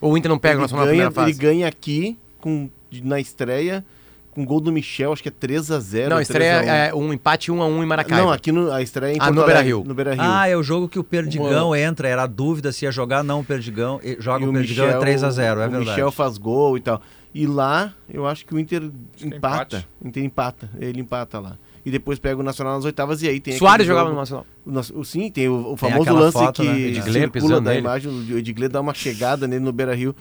[0.00, 1.40] Ou o Inter não pega o ele, Nacional na ganha, primeira ele fase?
[1.46, 2.68] ganha aqui com,
[3.04, 3.84] na estreia
[4.32, 6.08] com gol do Michel, acho que é 3x0.
[6.08, 6.52] Não, a estreia
[6.88, 8.24] é um empate 1 a 1 em Maracaibo.
[8.26, 9.84] Não, aqui no, a estreia é em Ah, no Beira-Rio.
[9.86, 10.22] No Beira-Rio.
[10.24, 12.08] Ah, é o jogo que o Perdigão entra.
[12.08, 14.00] Era a dúvida se ia jogar não o Perdigão.
[14.02, 15.78] E Joga E o Perdigão é 3x0, é o verdade.
[15.84, 17.00] Michel faz gol e tal.
[17.34, 18.82] E lá, eu acho que o Inter
[19.22, 19.84] é empata.
[20.00, 20.70] O Inter empata.
[20.78, 21.56] Ele empata lá.
[21.84, 24.46] E depois pega o Nacional nas oitavas e aí tem Soares jogava jogo- no Nacional.
[24.94, 26.78] o o- sim, tem o, o Tem famoso aquela lance foto, que né?
[26.78, 27.80] Edgley circula da nele.
[27.80, 30.14] imagem, o Edgley dá uma chegada nele no Beira-Rio.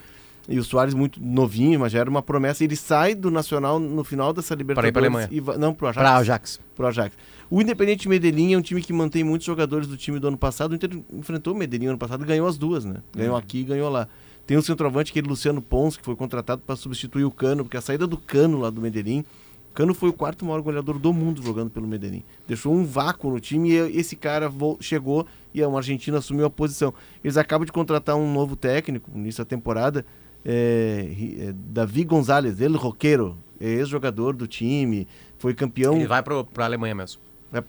[0.49, 2.63] E o Soares muito novinho, mas já era uma promessa.
[2.63, 4.91] Ele sai do Nacional no final dessa Libertadores.
[4.91, 5.29] pra Alemanha.
[5.31, 6.01] E não, pro Ajax.
[6.03, 6.59] Pra Ajax.
[6.75, 7.15] pro Ajax.
[7.49, 10.71] O Independente Medellín é um time que mantém muitos jogadores do time do ano passado.
[10.71, 12.95] O Inter enfrentou o Medellín ano passado e ganhou as duas, né?
[13.15, 14.07] Ganhou aqui e ganhou lá.
[14.47, 17.81] Tem o centroavante, aquele Luciano Pons, que foi contratado para substituir o Cano, porque a
[17.81, 19.23] saída do Cano lá do Medellín.
[19.69, 22.23] O Cano foi o quarto maior goleador do mundo jogando pelo Medellín.
[22.45, 24.51] Deixou um vácuo no time e esse cara
[24.81, 26.93] chegou e um argentino assumiu a posição.
[27.23, 32.77] Eles acabam de contratar um novo técnico nessa temporada, é, Ri- é, Davi Gonzalez, ele
[32.77, 35.95] roqueiro, é ex-jogador do time, foi campeão.
[35.95, 37.21] Ele vai pro, pra Alemanha mesmo.
[37.53, 37.63] É.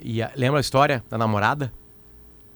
[0.00, 1.72] E a- lembra a história da namorada?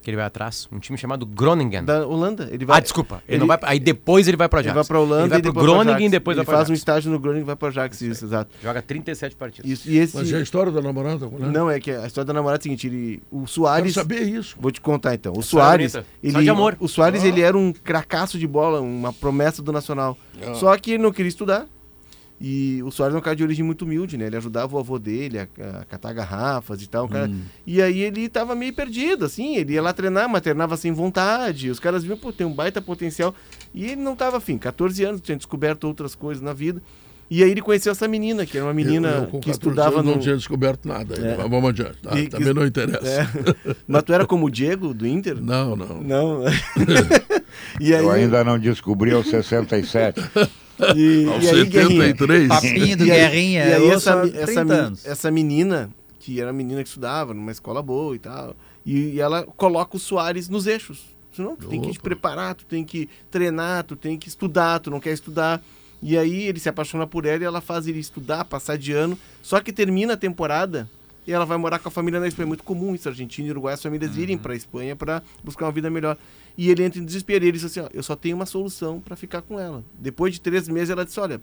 [0.07, 0.69] Que ele vai atrás?
[0.71, 1.83] Um time chamado Groningen.
[1.83, 2.47] Da Holanda.
[2.49, 3.15] Ele vai, Ah, desculpa.
[3.27, 4.73] Ele, ele- não vai, aí depois ele vai Ele Ajax.
[4.75, 6.05] vai pra Holanda Ele vai e pra Groningen Ajax.
[6.05, 8.49] e depois ele vai faz um estágio no Groningen e vai pro Ajax, isso, exato.
[8.63, 9.69] Joga 37 partidas.
[9.69, 10.15] Isso, e esse...
[10.15, 11.49] Mas é a história da namorada, né?
[11.51, 13.93] Não, é que a história da namorada é a seguinte, ele, o Soares...
[13.93, 14.55] saber isso.
[14.59, 15.33] Vou te contar então.
[15.35, 16.09] O Soares, bonita.
[16.23, 16.77] ele, Só de amor.
[16.79, 17.27] o Soares Ah.
[17.27, 20.17] ele era um cracaço de bola, uma promessa do Nacional.
[20.41, 20.53] Ah.
[20.53, 21.65] Só que ele não queria estudar.
[22.39, 24.27] E o Soares é um cara de origem muito humilde, né?
[24.27, 25.47] Ele ajudava o avô dele a,
[25.79, 27.05] a catar garrafas e tal.
[27.05, 27.31] um cara-
[27.65, 29.55] E aí ele tava meio perdido, assim.
[29.55, 31.69] Ele ia lá treinar, mas treinava sem vontade.
[31.71, 33.33] Os caras viam, pô, tem um baita potencial.
[33.73, 34.57] E ele não tava afim.
[34.57, 36.81] 14 anos, tinha descoberto outras coisas na vida.
[37.29, 39.51] E aí ele conheceu essa menina, que era uma menina eu, eu, com que 14
[39.51, 40.11] estudava anos, no...
[40.13, 41.15] não tinha descoberto nada.
[41.15, 41.35] É.
[41.35, 41.97] Vamos adiante.
[42.01, 42.17] tá?
[42.17, 43.05] E- Também não interessa.
[43.05, 43.75] É.
[43.85, 45.35] Mas tu era como o Diego, do Inter?
[45.41, 46.01] Não, não.
[46.01, 46.43] Não.
[47.81, 50.21] e aí, Eu ainda não descobri aos 67.
[50.95, 52.47] E, Aos e aí Guerrinha, 73.
[52.47, 53.65] Papinho do E aí- Guerrinha.
[53.65, 55.05] E aí essa, sou mi- 30 essa, anos.
[55.05, 59.19] essa menina, que era a menina que estudava numa escola boa e tal, e, e
[59.19, 61.15] ela coloca o Soares nos eixos.
[61.33, 62.03] Senão tu tem que te Opa.
[62.03, 65.61] preparar, tu tem que treinar, tu tem que estudar, tu não quer estudar.
[66.01, 69.17] E aí ele se apaixona por ela e ela faz ele estudar, passar de ano.
[69.43, 70.89] Só que termina a temporada
[71.27, 72.45] e ela vai morar com a família na Espanha.
[72.45, 75.65] É muito comum isso, Argentina e Uruguai, as famílias irem para a Espanha para buscar
[75.65, 76.17] uma vida melhor.
[76.57, 77.45] E ele entra em desespero.
[77.45, 79.83] E ele diz assim: ó, eu só tenho uma solução para ficar com ela.
[79.99, 81.39] Depois de três meses, ela disse: olha,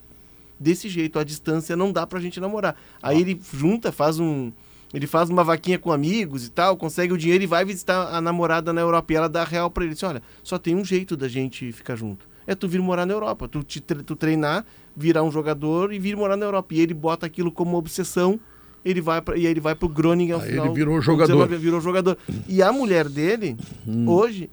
[0.58, 2.76] desse jeito, a distância não dá pra gente namorar.
[3.02, 4.50] Aí ele junta, faz um.
[4.92, 8.20] Ele faz uma vaquinha com amigos e tal, consegue o dinheiro e vai visitar a
[8.20, 9.12] namorada na Europa.
[9.12, 9.92] E ela dá real pra ele.
[9.92, 12.28] Diz, olha, só tem um jeito da gente ficar junto.
[12.46, 13.48] É tu vir morar na Europa.
[13.48, 14.64] Tu, te, tu treinar,
[14.96, 16.74] virar um jogador e vir morar na Europa.
[16.74, 18.38] E ele bota aquilo como obsessão.
[18.84, 20.66] Ele vai pra, e aí ele vai pro Groningen ao Aí final.
[20.66, 21.32] ele virou jogador.
[21.48, 22.18] 19, virou jogador.
[22.46, 23.56] E a mulher dele,
[23.88, 24.06] Hum.
[24.08, 24.48] hoje,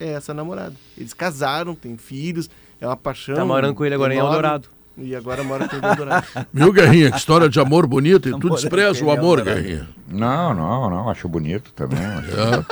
[0.00, 0.74] é essa namorada.
[0.96, 2.48] Eles casaram, têm filhos,
[2.80, 3.34] é uma paixão.
[3.36, 4.36] Tá morando com ele agora em enorme.
[4.36, 4.68] Eldorado.
[4.96, 6.26] E agora mora com ele em Eldorado.
[6.52, 7.10] Viu, Guerrinha?
[7.10, 8.28] Que história de amor bonita.
[8.28, 9.54] E tu Amor, despreza o amor, né?
[9.54, 9.88] Guerrinha.
[10.08, 11.98] Não, não, não, acho bonito também.
[12.04, 12.66] acho-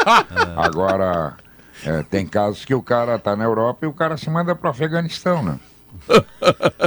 [0.56, 1.36] Agora,
[1.84, 4.68] é, tem casos que o cara tá na Europa e o cara se manda pro
[4.70, 5.58] Afeganistão, né?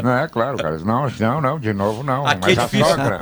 [0.03, 0.77] Não é, claro, cara.
[0.79, 2.25] Não, não, não, de novo não.
[2.27, 3.17] Aqui Mas é a sogra,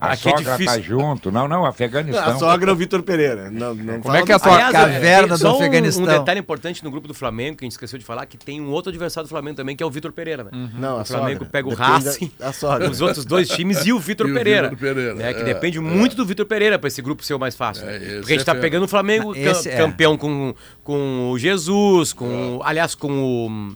[0.00, 0.82] a Aqui é sogra tá difícil.
[0.82, 1.32] junto.
[1.32, 2.24] Não, não, Afeganistão.
[2.24, 3.50] A sogra é o Vitor Pereira.
[3.50, 6.04] Não, não Como é que é a tua Aliás, caverna tem do um- Afeganistão.
[6.04, 8.60] Um detalhe importante no grupo do Flamengo, que a gente esqueceu de falar, que tem
[8.60, 10.50] um outro adversário do Flamengo também, que é o Vitor Pereira, né?
[10.74, 11.48] Não, a O Flamengo sogra.
[11.50, 12.88] pega o Depende Racing, da- A sogra.
[12.90, 14.70] os outros dois times e o Vitor E o Pereira.
[14.76, 15.80] Pereira, né, que é, depende é.
[15.80, 17.88] muito do Vitor Pereira para esse grupo ser o mais fácil.
[17.88, 18.16] É, né?
[18.20, 19.76] Porque a gente é tá pegando o Flamengo é.
[19.76, 23.74] campeão com, com o Jesus, com aliás, com o,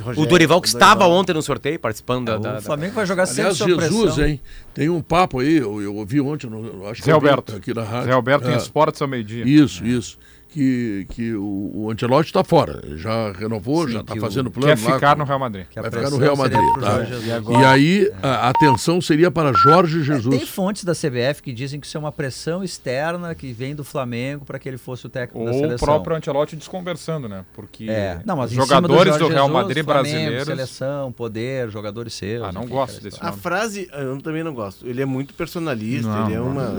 [0.00, 1.18] Rogério, o Dorival que o estava Dorival.
[1.20, 4.26] ontem no sorteio, participando da, da- O Flamengo vai jogar sempre Aliás, Jesus, pressão.
[4.26, 4.40] hein?
[4.74, 7.56] Tem um papo aí, eu, eu ouvi ontem, no, eu acho que Zé Alberto.
[7.56, 8.06] aqui na rádio.
[8.06, 9.44] Zé Alberto em É, esportes ao meio-dia.
[9.46, 10.18] Isso, isso.
[10.56, 12.82] Que, que o, o Ancelotti está fora.
[12.96, 15.66] Já renovou, Sim, já está o- fazendo plano Quer lá ficar com- no Real Madrid.
[15.76, 17.04] A Vai ficar no Real Madrid, tá?
[17.04, 17.58] Jorge Jesus.
[17.60, 20.48] E aí a a atenção seria para Jorge Tem Jesus.
[20.48, 24.46] fontes da CBF que dizem que isso é uma pressão externa que vem do Flamengo
[24.46, 25.86] para que ele fosse o técnico da Ou o seleção.
[25.86, 27.44] próprio Ancelotti desconversando, né?
[27.54, 30.46] Porque É, não, mas do jogadores do, Jorge Real Jesus, Madrid Flamengo, brasileiros.
[30.46, 32.42] Seleção, poder, jogadores seus.
[32.44, 33.42] Ah, não enfim, gosto desse A nome.
[33.42, 34.86] frase, eu também não gosto.
[34.88, 36.74] Ele é muito personalista, Não, ele é uma.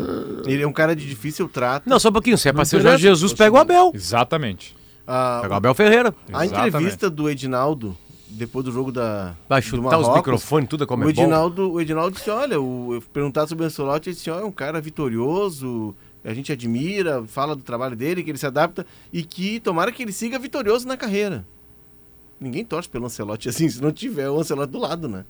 [0.47, 1.87] Ele é um cara de difícil trato.
[1.87, 2.37] Não, só um pouquinho.
[2.39, 3.91] Se é pra ser o Jorge Jesus, pega o Abel.
[3.93, 4.75] Exatamente.
[5.05, 6.13] A, Pega o Abel Ferreira.
[6.33, 6.67] a Exatamente.
[6.75, 9.35] entrevista do Edinaldo, depois do jogo da.
[9.47, 11.21] Vai do chutar os Marrocos, microfones, tudo como O é bom.
[11.21, 14.45] Edinaldo, o Edinaldo disse: olha, o, eu perguntado sobre o Ancelotti, ele disse: olha, é
[14.45, 19.23] um cara vitorioso, a gente admira, fala do trabalho dele, que ele se adapta e
[19.23, 21.45] que tomara que ele siga vitorioso na carreira.
[22.39, 25.23] Ninguém torce pelo Ancelotti assim, se não tiver o Ancelotti do lado, né?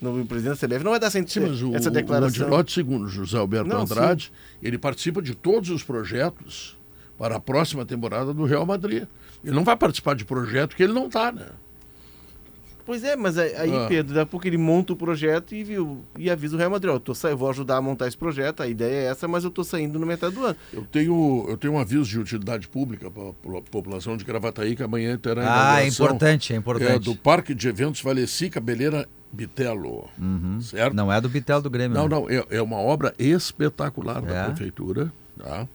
[0.00, 2.46] No o presidente da CBF não vai dar essa, Sim, mas o, essa o declaração.
[2.46, 4.32] Ancelotti, segundo José Alberto Não, Andrade,
[4.62, 6.77] ele participa de todos os projetos
[7.18, 9.04] para a próxima temporada do Real Madrid.
[9.44, 11.46] Ele não vai participar de projeto que ele não está, né?
[12.86, 13.84] Pois é, mas aí, Ah.
[13.86, 16.90] Pedro, daqui a pouco ele monta o projeto e, viu, e avisa o Real Madrid,
[16.90, 17.28] ó, eu, tô sa...
[17.28, 19.98] eu vou ajudar a montar esse projeto, a ideia é essa, mas eu tô saindo
[19.98, 20.56] no metade do ano.
[20.72, 24.82] Eu tenho, eu tenho um aviso de utilidade pública para a população de Gravataí que
[24.82, 27.04] amanhã terá a Ah, é importante, é é, importante.
[27.04, 30.08] do Parque de Eventos Valeci Cabeleira Bitelo.
[30.62, 30.94] Certo?
[30.94, 31.94] Não é do Bitel do Grêmio.
[31.94, 32.16] Não, né?
[32.16, 34.44] não, é, é uma obra espetacular da É?
[34.46, 35.68] prefeitura, tá?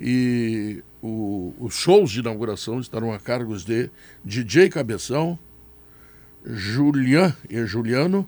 [0.00, 3.90] E o- os shows de inauguração estarão a cargos de
[4.24, 5.38] DJ Cabeção,
[6.44, 8.26] Julian e Juliano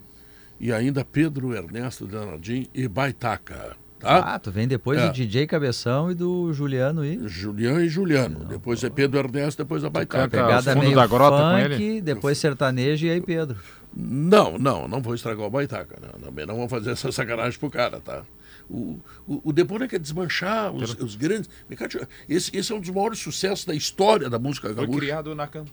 [0.60, 4.34] e ainda Pedro Ernesto Danardim e Baitaca, tá?
[4.34, 5.06] Ah, tu vem depois É.
[5.06, 8.44] do DJ Cabeção e do Juliano e Julian e Juliano.
[8.44, 10.28] depois é Pedro Ernesto, depois a Baitaca.
[10.28, 12.00] pegada meio da grota com funk, ele?
[12.02, 13.56] depois sertanejo e aí Pedro.
[13.94, 15.96] Não, não, não vou estragar o Baitaca.
[16.00, 18.22] Não, também não vou fazer essa sacanagem pro cara, tá?
[18.72, 21.50] O, o, o Debona quer desmanchar os, os grandes.
[22.26, 24.98] Esse, esse é um dos maiores sucessos da história da música Foi gaúcha.
[24.98, 25.70] criado na campo.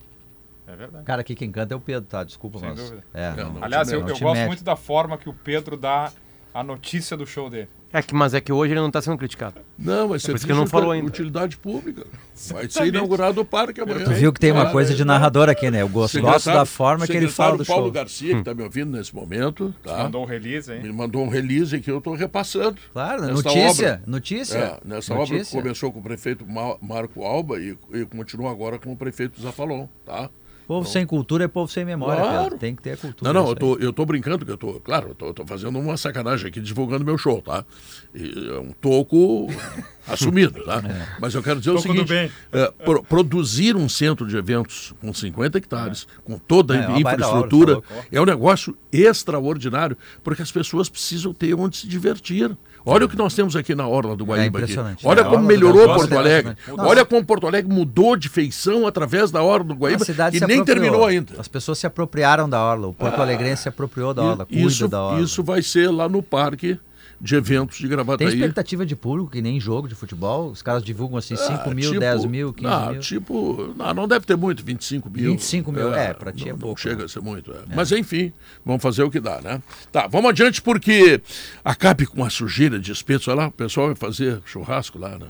[0.68, 1.06] É verdade.
[1.06, 2.24] Cara, aqui quem canta é o Pedro, tá?
[2.24, 2.78] Desculpa, Sem mas.
[2.80, 3.04] dúvida.
[3.14, 3.64] É, não, não.
[3.64, 6.12] Aliás, eu, eu gosto muito da forma que o Pedro dá
[6.54, 7.68] A notícia do show dele.
[7.92, 9.56] É que, mas é que hoje ele não tá sendo criticado.
[9.78, 11.08] Não, mas por isso que ele não falou ainda.
[11.08, 12.06] utilidade pública.
[12.52, 14.04] Vai ser inaugurado o parque amanhã.
[14.04, 15.82] Tu viu que tem uma Ah, coisa de é, narrador aqui, né?
[15.82, 17.92] Eu gosto, gosto da forma que ele fala do Paulo show.
[17.92, 20.04] Garcia, que está me ouvindo nesse momento, tá?
[20.04, 20.84] Mandou um release, hein?
[20.84, 22.78] me mandou um release que eu estou repassando.
[22.94, 24.02] Claro, notícia, obra.
[24.06, 24.58] notícia.
[24.58, 25.60] É, nessa obra que notícia.
[25.62, 29.88] começou com o prefeito Ma- Marco Alba e, e continua agora com o prefeito Zafalon,
[30.06, 30.30] tá?
[30.70, 32.58] Povo sem cultura é povo sem memória, Claro.
[32.60, 33.34] Tem que ter cultura.
[33.34, 35.44] Não, não, eu tô, eu tô brincando, que eu tô, claro, eu tô, eu tô
[35.44, 37.66] fazendo uma sacanagem aqui, divulgando meu show, tá?
[38.14, 39.48] E é um toco
[40.08, 40.84] assumido, tá?
[41.20, 42.32] Mas eu quero dizer o Toco do seguinte, bem.
[42.52, 47.78] é, pro- produzir um centro de eventos com 50 hectares, com toda a É, infraestrutura,
[47.78, 52.56] obra, tá é um negócio extraordinário, porque as pessoas precisam ter onde se divertir.
[52.86, 54.60] Olha o que nós temos aqui na Orla do Guaíba.
[54.60, 55.06] impressionante.
[55.06, 56.52] Olha É, a como melhorou Guaíba Porto é Alegre.
[56.52, 56.90] impressionante.
[56.90, 61.06] Olha como Porto Alegre mudou de feição através da Orla do Guaíba e nem terminou
[61.06, 61.34] ainda.
[61.38, 62.88] As pessoas se apropriaram da Orla.
[62.88, 65.22] O Porto Alegrense se apropriou da Orla, cuida isso, da Orla.
[65.22, 66.80] isso vai ser lá no parque
[67.22, 68.28] de eventos de Tem Gravataí.
[68.28, 70.50] expectativa de público, que nem jogo de futebol?
[70.52, 73.00] Os caras divulgam assim 5 Ah, mil, tipo, 10 mil, 15 não, mil.
[73.02, 75.32] Tipo, não, não deve ter muito, 25 mil.
[75.32, 77.04] 25 mil, é, pra ti é não, pouco, Não chega né?
[77.06, 77.52] a ser muito.
[77.52, 77.60] é.
[77.76, 78.32] Mas enfim,
[78.66, 79.62] vamos fazer o que dá, né?
[79.92, 81.22] Tá, vamos adiante porque
[81.64, 83.30] acabe com a sujeira de espeto.
[83.32, 85.28] Olha lá, o pessoal vai fazer churrasco lá, né?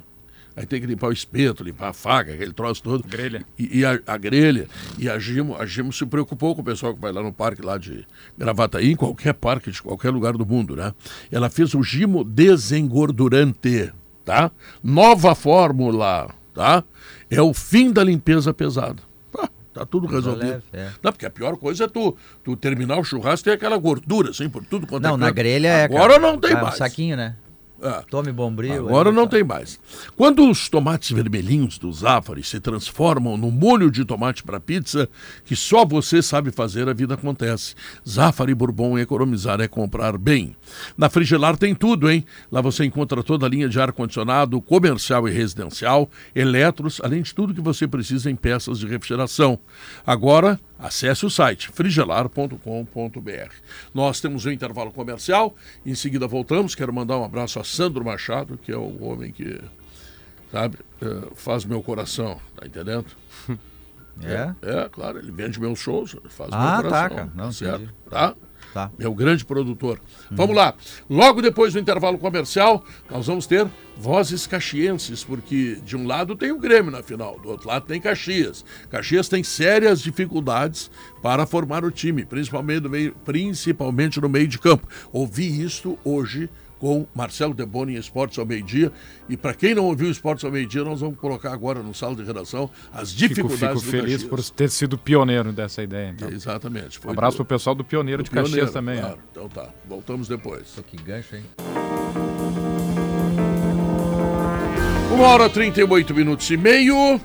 [0.60, 3.08] Aí tem que limpar o espeto, limpar a faca, aquele troço todo.
[3.08, 3.45] Grelha.
[3.58, 4.67] E, e a, a grelha.
[4.98, 7.62] E a Gimo, a Gimo se preocupou com o pessoal que vai lá no parque
[7.62, 8.06] lá de
[8.38, 10.93] Gravataí, em qualquer parque de qualquer lugar do mundo, né?
[11.32, 13.93] Ela fez o Gimo desengordurante,
[14.26, 14.52] tá?
[14.84, 16.84] Nova fórmula, tá?
[17.32, 19.02] É o fim da limpeza pesada.
[19.72, 20.45] Tá tudo resolvido.
[20.45, 20.89] leve, é.
[21.02, 24.32] Não, porque a pior coisa é tu, tu terminar o churrasco e ter aquela gordura,
[24.32, 25.84] assim, por tudo quanto Não, é na grelha é.
[25.86, 26.76] Agora não tem um mais.
[26.76, 27.38] saquinho, né?
[27.82, 28.04] É.
[28.10, 28.88] Tome bombril.
[28.88, 29.38] Agora aí, não tá.
[29.38, 29.80] tem mais.
[30.15, 35.10] Quando os tomates vermelhinhos do Zafari se transformam no molho de tomate para pizza,
[35.46, 37.76] que só você sabe fazer, a vida acontece.
[38.08, 40.56] Zafari Bourbon economizar é comprar bem.
[40.98, 42.26] Na Frigelar tem tudo, hein?
[42.52, 47.54] Lá você encontra toda a linha de ar-condicionado, comercial e residencial, eletros, além de tudo
[47.54, 49.60] que você precisa em peças de refrigeração.
[50.06, 53.54] Agora, acesse o site frigelar.com.br.
[53.94, 56.74] Nós temos um intervalo comercial, em seguida voltamos.
[56.74, 59.62] Quero mandar um abraço a Sandro Machado, que é o homem que,
[60.52, 63.08] sabe, eh, faz meu coração, tá entendendo?
[64.22, 64.54] É?
[64.62, 67.18] É, claro, ele vende meus shows, faz Ah, meu tá, coração.
[67.18, 67.32] cara.
[67.34, 67.76] Não, certo?
[67.84, 67.94] entendi.
[68.10, 68.36] Tá?
[68.74, 68.92] Tá.
[68.98, 70.00] Meu grande produtor.
[70.30, 70.76] Vamos lá.
[71.10, 76.52] Logo depois do intervalo comercial, nós vamos ter vozes caxienses, porque de um lado tem
[76.52, 78.64] o Grêmio na final, do outro lado tem Caxias.
[78.90, 80.90] Caxias tem sérias dificuldades
[81.22, 84.88] para formar o time, principalmente no meio, principalmente no meio de campo.
[85.12, 88.92] Ouvi isto hoje com Marcelo Deboni em Esportes ao meio-dia.
[89.28, 92.24] E para quem não ouviu Esportes ao meio-dia, nós vamos colocar agora no sala de
[92.24, 94.30] redação as Fico, dificuldades fico do feliz Caxias.
[94.30, 96.10] por ter sido pioneiro dessa ideia.
[96.15, 96.30] Então.
[96.30, 96.98] Exatamente.
[96.98, 99.00] Foi Abraço do- pro pessoal do Pioneiro de do Caxias pioneiro, também.
[99.00, 99.15] claro.
[99.18, 99.22] né?
[99.32, 100.80] Então tá, voltamos depois.
[100.88, 101.44] Que gancho, hein?
[105.13, 107.20] Uma hora e 38 minutos e meio.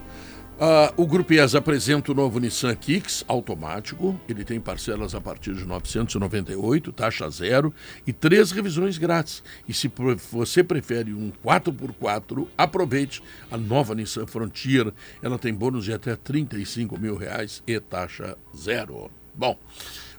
[0.67, 4.19] Ah, o Grupo IES apresenta o novo Nissan Kicks automático.
[4.27, 7.71] Ele tem parcelas a partir de 998, taxa zero
[8.07, 9.43] e três revisões grátis.
[9.69, 9.93] E se
[10.33, 14.91] você prefere um 4x4, aproveite a nova Nissan Frontier.
[15.23, 19.11] Ela tem bônus de até 35 mil reais e taxa zero.
[19.35, 19.59] Bom,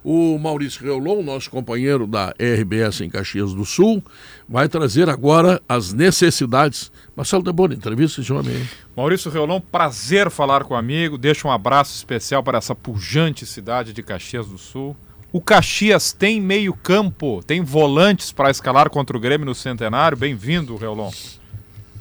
[0.05, 4.03] o Maurício Reolon, nosso companheiro da RBS em Caxias do Sul,
[4.47, 6.91] vai trazer agora as necessidades.
[7.15, 8.67] Marcelo Deboni, entrevista esse homem aí.
[8.95, 11.17] Maurício Reolon, prazer falar com o amigo.
[11.17, 14.95] Deixa um abraço especial para essa pujante cidade de Caxias do Sul.
[15.33, 20.15] O Caxias tem meio campo, tem volantes para escalar contra o Grêmio no Centenário.
[20.15, 21.09] Bem-vindo, Reolon.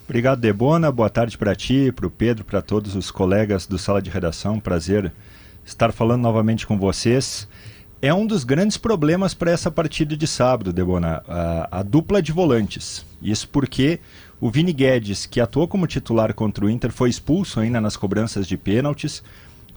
[0.04, 0.92] Obrigado, Debona.
[0.92, 4.60] Boa tarde para ti, para o Pedro, para todos os colegas do Sala de Redação.
[4.60, 5.10] Prazer
[5.64, 7.48] estar falando novamente com vocês.
[8.04, 12.32] É um dos grandes problemas para essa partida de sábado, Debona, a, a dupla de
[12.32, 13.02] volantes.
[13.22, 13.98] Isso porque
[14.38, 18.46] o Vini Guedes, que atuou como titular contra o Inter, foi expulso ainda nas cobranças
[18.46, 19.22] de pênaltis.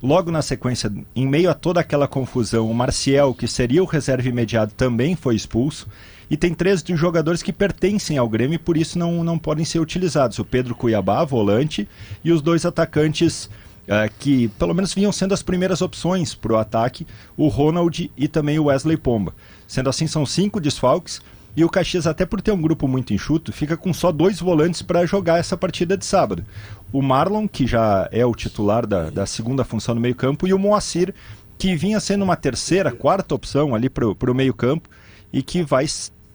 [0.04, 4.28] Logo na sequência, em meio a toda aquela confusão, o Marcial, que seria o reserva
[4.28, 5.88] imediato, também foi expulso.
[6.30, 9.80] E tem três jogadores que pertencem ao Grêmio e por isso não, não podem ser
[9.80, 10.38] utilizados.
[10.38, 11.88] O Pedro Cuiabá, volante,
[12.26, 13.50] e os dois atacantes
[13.88, 18.28] eh, que pelo menos vinham sendo as primeiras opções para o ataque, o Ronald e
[18.28, 19.34] também o Wesley Pomba.
[19.67, 21.21] Sendo assim, são cinco desfalques.
[21.56, 24.84] E o Caxias, até por ter um grupo muito enxuto, fica com só dois volantes
[24.84, 26.45] para jogar essa partida de sábado.
[26.93, 30.60] O Marlon, que já é o titular da, da segunda função no meio-campo, e o
[30.60, 31.15] Moacir,
[31.58, 34.88] que vinha sendo uma terceira, quarta opção ali para o meio-campo
[35.34, 35.86] e que vai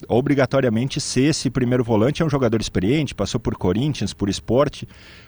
[0.08, 2.22] obrigatoriamente ser esse primeiro volante.
[2.22, 4.86] É um jogador experiente, passou por Corinthians, por esporte,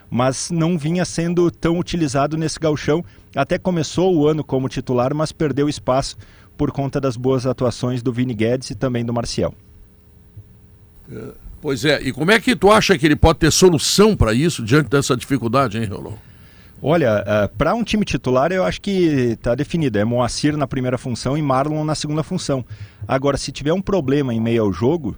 [0.09, 3.03] mas não vinha sendo tão utilizado nesse gauchão.
[3.35, 6.17] Até começou o ano como titular, mas perdeu espaço
[6.57, 9.53] por conta das boas atuações do Vini Guedes e também do Marcial.
[11.61, 14.63] Pois é, e como é que tu acha que ele pode ter solução para isso
[14.63, 16.17] diante dessa dificuldade, hein, Rolão?
[16.81, 19.97] Olha, uh, para um time titular eu acho que está definido.
[19.97, 22.65] É Moacir na primeira função e Marlon na segunda função.
[23.07, 25.15] Agora, se tiver um problema em meio ao jogo,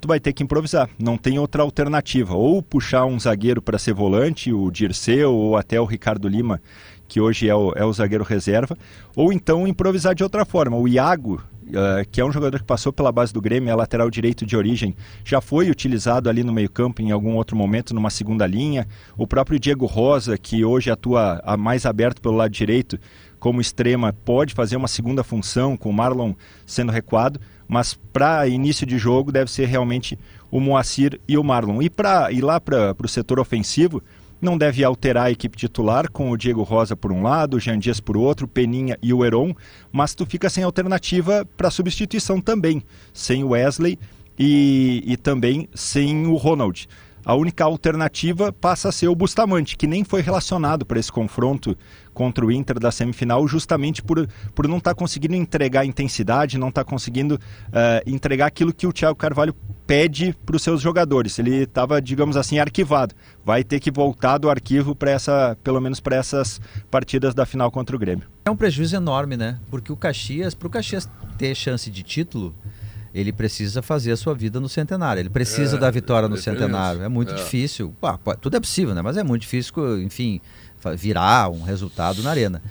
[0.00, 0.88] tu vai ter que improvisar.
[0.98, 2.34] Não tem outra alternativa.
[2.34, 6.60] Ou puxar um zagueiro para ser volante, o Dirceu ou até o Ricardo Lima,
[7.06, 8.76] que hoje é o, é o zagueiro reserva.
[9.14, 10.76] Ou então improvisar de outra forma.
[10.76, 14.10] O Iago, Uh, que é um jogador que passou pela base do Grêmio, é lateral
[14.10, 18.46] direito de origem, já foi utilizado ali no meio-campo em algum outro momento, numa segunda
[18.46, 18.88] linha.
[19.16, 22.98] O próprio Diego Rosa, que hoje atua mais aberto pelo lado direito,
[23.38, 26.34] como extrema, pode fazer uma segunda função, com o Marlon
[26.66, 30.18] sendo recuado, mas para início de jogo deve ser realmente
[30.50, 31.80] o Moacir e o Marlon.
[31.80, 34.02] E para ir lá para o setor ofensivo,
[34.40, 37.78] não deve alterar a equipe titular com o Diego Rosa por um lado, o Jean
[37.78, 39.54] Dias por outro, Peninha e o Heron,
[39.92, 43.98] mas tu fica sem alternativa para substituição também, sem o Wesley
[44.38, 46.88] e, e também sem o Ronald.
[47.24, 51.76] A única alternativa passa a ser o Bustamante, que nem foi relacionado para esse confronto
[52.14, 56.70] contra o Inter da semifinal, justamente por, por não estar tá conseguindo entregar intensidade, não
[56.70, 59.54] estar tá conseguindo uh, entregar aquilo que o Thiago Carvalho
[59.90, 61.36] pede para os seus jogadores.
[61.40, 63.12] Ele estava, digamos assim, arquivado.
[63.44, 67.72] Vai ter que voltar do arquivo para essa, pelo menos para essas partidas da final
[67.72, 68.28] contra o Grêmio.
[68.44, 69.58] É um prejuízo enorme, né?
[69.68, 72.54] Porque o Caxias, para o Caxias ter chance de título,
[73.12, 75.22] ele precisa fazer a sua vida no centenário.
[75.22, 77.02] Ele precisa é, da vitória no centenário.
[77.02, 77.34] É muito é.
[77.34, 77.92] difícil.
[78.40, 79.02] tudo é possível, né?
[79.02, 80.40] Mas é muito difícil, enfim,
[80.96, 82.62] virar um resultado na arena.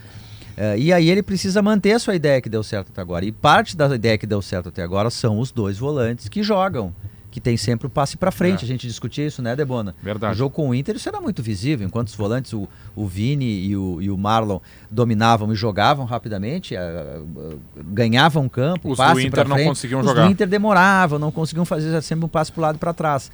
[0.62, 3.24] É, e aí ele precisa manter a sua ideia que deu certo até agora.
[3.24, 6.94] E parte da ideia que deu certo até agora são os dois volantes que jogam
[7.32, 8.62] que tem sempre o passe para frente.
[8.62, 8.66] É.
[8.66, 9.96] A gente discutia isso, né, Debona?
[10.02, 10.34] Verdade.
[10.34, 11.88] O jogo com o Inter isso era muito visível.
[11.88, 16.76] Enquanto os volantes, o, o Vini e o, e o Marlon dominavam e jogavam rapidamente,
[16.76, 20.22] uh, uh, ganhavam campo, os passe do Inter não conseguiam os jogar.
[20.22, 22.94] Os do Inter demoravam, não conseguiam fazer sempre um passe para o lado e para
[22.94, 23.32] trás.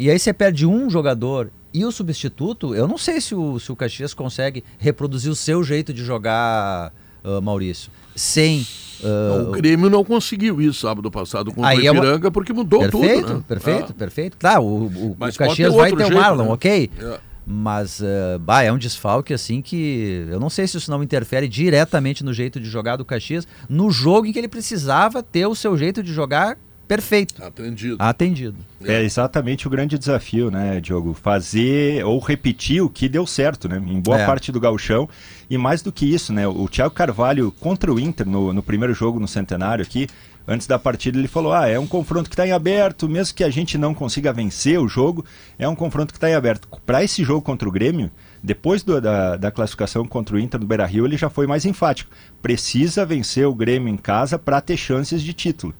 [0.00, 3.70] E aí você perde um jogador e o substituto, eu não sei se o, se
[3.70, 6.90] o Caxias consegue reproduzir o seu jeito de jogar,
[7.22, 8.66] uh, Maurício, sem
[9.02, 12.30] Uh, o Grêmio não conseguiu isso sábado passado contra o Ipiranga é uma...
[12.30, 13.34] porque mudou perfeito, tudo.
[13.38, 13.44] Né?
[13.48, 13.94] Perfeito, ah.
[13.98, 14.36] perfeito.
[14.36, 16.50] Claro, o, o, o Caxias vai ter o Marlon, né?
[16.50, 16.90] ok?
[17.00, 17.18] É.
[17.46, 21.48] Mas uh, bah, é um desfalque assim que eu não sei se isso não interfere
[21.48, 25.54] diretamente no jeito de jogar do Caxias, no jogo em que ele precisava ter o
[25.54, 26.58] seu jeito de jogar
[26.90, 27.40] perfeito.
[27.44, 27.96] Atendido.
[28.00, 28.56] Atendido.
[28.84, 31.14] É exatamente o grande desafio, né, Diogo?
[31.14, 33.80] Fazer ou repetir o que deu certo, né?
[33.86, 34.26] Em boa é.
[34.26, 35.08] parte do gauchão.
[35.48, 36.48] E mais do que isso, né?
[36.48, 40.08] O Thiago Carvalho contra o Inter no, no primeiro jogo no Centenário aqui,
[40.48, 43.44] antes da partida ele falou: ah, é um confronto que está em aberto, mesmo que
[43.44, 45.24] a gente não consiga vencer o jogo,
[45.60, 46.66] é um confronto que está em aberto.
[46.84, 48.10] Para esse jogo contra o Grêmio,
[48.42, 51.64] depois do, da, da, classificação contra o Inter do Beira Rio, ele já foi mais
[51.64, 52.10] enfático.
[52.42, 55.72] Precisa vencer o Grêmio em casa para ter chances de título.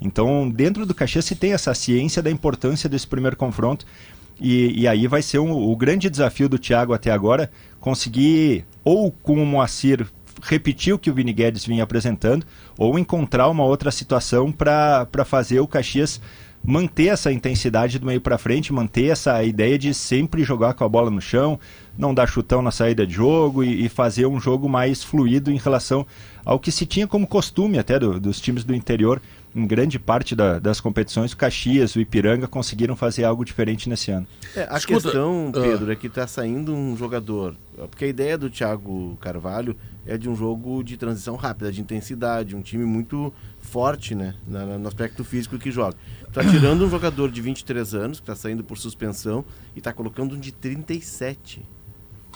[0.00, 3.86] Então, dentro do Caxias se tem essa ciência da importância desse primeiro confronto.
[4.38, 9.10] E, e aí vai ser um, o grande desafio do Thiago até agora conseguir, ou
[9.10, 10.06] com o Moacir,
[10.42, 12.44] repetir o que o Vini Guedes vinha apresentando,
[12.76, 16.20] ou encontrar uma outra situação para fazer o Caxias
[16.66, 20.88] manter essa intensidade do meio para frente, manter essa ideia de sempre jogar com a
[20.88, 21.60] bola no chão,
[21.96, 25.58] não dar chutão na saída de jogo e, e fazer um jogo mais fluido em
[25.58, 26.04] relação
[26.44, 29.22] ao que se tinha como costume até do, dos times do interior
[29.56, 34.10] em grande parte da, das competições, o Caxias, o Ipiranga conseguiram fazer algo diferente nesse
[34.10, 34.26] ano.
[34.54, 35.60] É, a Escuta, questão, ah.
[35.60, 35.92] Pedro, uh...
[35.92, 37.56] é que está saindo um jogador.
[37.90, 39.74] Porque a ideia do Thiago Carvalho
[40.06, 44.86] é de um jogo de transição rápida, de intensidade, um time muito forte né, no
[44.86, 45.96] aspecto físico que joga.
[46.28, 49.42] Está tirando um jogador de 23 anos, que está saindo por suspensão,
[49.74, 51.62] e está colocando um de 37.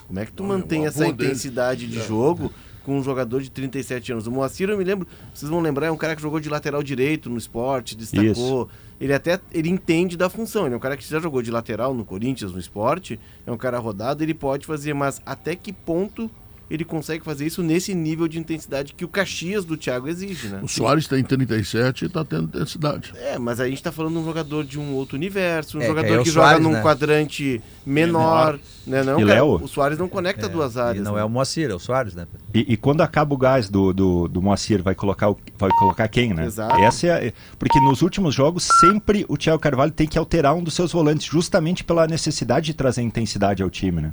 [0.06, 1.98] Como é que tu mantém essa intensidade dele.
[1.98, 2.50] de é.
[2.84, 4.26] Com um jogador de 37 anos.
[4.26, 6.82] O Moacir, eu me lembro, vocês vão lembrar, é um cara que jogou de lateral
[6.82, 8.30] direito no esporte, destacou.
[8.30, 8.68] Isso.
[9.00, 10.66] Ele até ele entende da função.
[10.66, 13.56] Ele é um cara que já jogou de lateral no Corinthians, no esporte, é um
[13.56, 16.30] cara rodado, ele pode fazer, mas até que ponto
[16.70, 20.60] ele consegue fazer isso nesse nível de intensidade que o Caxias do Thiago exige, né?
[20.62, 23.12] O Soares tem 37 e está tendo intensidade.
[23.16, 25.82] É, mas aí a gente está falando de um jogador de um outro universo, um
[25.82, 26.80] é, jogador é que Soares, joga num né?
[26.80, 28.60] quadrante menor, menor.
[28.86, 29.02] né?
[29.02, 29.64] Não, cara, Léo?
[29.64, 31.04] o Soares não conecta é, duas áreas.
[31.04, 31.20] não né?
[31.20, 32.28] é o Moacir, é o Soares, né?
[32.54, 36.06] E, e, quando acaba o gás do, do, do Moacir, vai colocar, o, vai colocar
[36.06, 36.46] quem, né?
[36.46, 36.76] Exato.
[36.76, 40.74] Essa é, porque nos últimos jogos, sempre o Thiago Carvalho tem que alterar um dos
[40.74, 44.12] seus volantes, justamente pela necessidade de trazer intensidade ao time, né?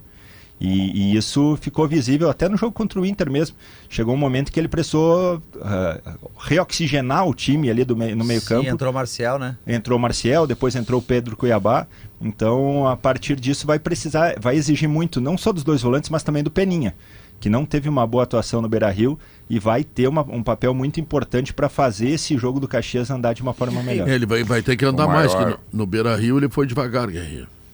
[0.59, 3.55] E, e, isso ficou visível até no jogo contra o Inter mesmo.
[3.89, 8.41] Chegou um momento que ele precisou uh, reoxigenar o time ali do me no meio
[8.41, 8.67] campo.
[8.67, 9.55] entrou o Marcial, né?
[9.67, 11.85] Entrou o Marcial, depois entrou o Pedro Cuiabá.
[12.19, 16.23] Então, a partir disso, vai precisar, vai exigir muito, não só dos dois volantes, mas
[16.23, 16.95] também do Peninha.
[17.39, 20.99] que não teve uma boa atuação no Beira-Rio e vai ter uma, um papel muito
[20.99, 24.07] importante para fazer esse jogo do Caxias andar de uma forma melhor.
[24.09, 26.49] Ele vai, vai ter que andar O mais, que maior- no, no Beira Rio ele
[26.49, 27.07] foi devagar.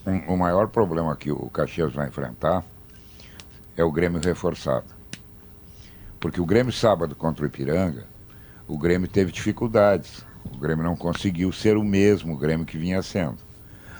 [0.05, 2.61] Um- o maior problema que o Caxias vai enfrentar
[3.75, 4.85] é o Grêmio reforçado.
[6.19, 8.05] Porque o Grêmio sábado contra o Ipiranga,
[8.67, 10.25] o Grêmio teve dificuldades.
[10.53, 13.37] O Grêmio não conseguiu ser o mesmo Grêmio que vinha sendo.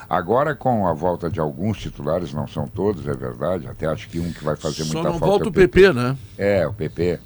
[0.09, 4.19] Agora, com a volta de alguns titulares, não são todos, é verdade, até acho que
[4.19, 5.25] um que vai fazer Só muita não falta.
[5.25, 6.17] volta é o PP, né?
[6.37, 7.19] É, o PP.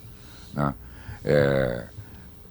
[0.53, 0.73] né?
[1.25, 1.87] É,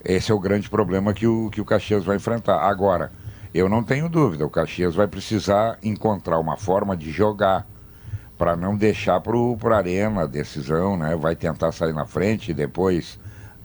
[0.04, 2.60] esse é o grande problema que o, que o Caxias vai enfrentar.
[2.60, 3.10] Agora,
[3.54, 7.66] eu não tenho dúvida, o Caxias vai precisar encontrar uma forma de jogar
[8.38, 11.16] para não deixar para o Arena a decisão, né?
[11.16, 13.18] Vai tentar sair na frente e depois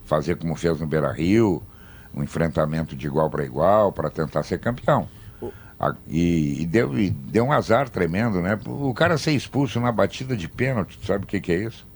[0.05, 1.61] fazer como fez no Beira Rio,
[2.13, 5.07] um enfrentamento de igual para igual para tentar ser campeão.
[6.07, 8.59] E, e deu, e deu um azar tremendo, né?
[8.67, 11.87] O cara ser expulso na batida de pênalti, tu sabe o que, que é isso?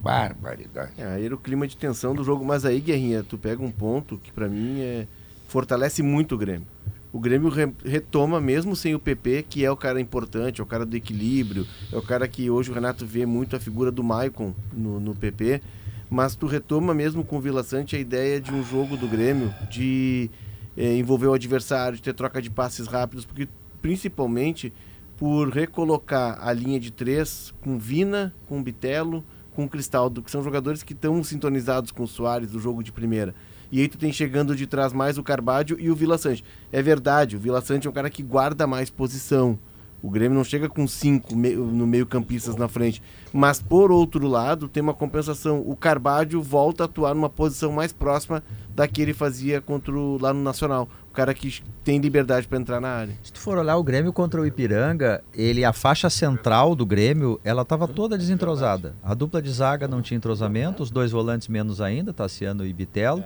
[0.00, 0.92] Barbaridade.
[0.98, 3.70] É, aí era o clima de tensão do jogo, mas aí, Guerrinha, tu pega um
[3.70, 5.06] ponto que pra mim é
[5.48, 6.66] fortalece muito o Grêmio.
[7.14, 10.66] O Grêmio re- retoma mesmo sem o PP, que é o cara importante, é o
[10.66, 14.02] cara do equilíbrio, é o cara que hoje o Renato vê muito a figura do
[14.02, 15.62] Maicon no, no PP,
[16.10, 19.54] mas tu retoma mesmo com o Vila Sante a ideia de um jogo do Grêmio
[19.70, 20.28] de
[20.76, 23.46] eh, envolver o adversário, de ter troca de passes rápidos, porque
[23.80, 24.72] principalmente
[25.16, 29.22] por recolocar a linha de três com Vina, com Bitelo,
[29.54, 33.32] com Cristaldo, que são jogadores que estão sintonizados com o Soares do jogo de primeira.
[33.72, 36.44] E aí tu tem chegando de trás mais o Carbádio e o Vila Sante.
[36.72, 39.58] É verdade, o Vila Sante é um cara que guarda mais posição.
[40.02, 43.02] O Grêmio não chega com cinco me- no meio campistas na frente.
[43.32, 45.62] Mas, por outro lado, tem uma compensação.
[45.66, 48.42] O Carbádio volta a atuar numa posição mais próxima
[48.74, 50.90] da que ele fazia contra o, lá no Nacional.
[51.10, 53.14] O cara que tem liberdade para entrar na área.
[53.22, 57.40] Se tu for olhar o Grêmio contra o Ipiranga, ele a faixa central do Grêmio,
[57.42, 58.94] ela estava toda desentrosada.
[59.02, 63.24] A dupla de zaga não tinha entrosamento, os dois volantes menos ainda, Tassiano e Bitelo.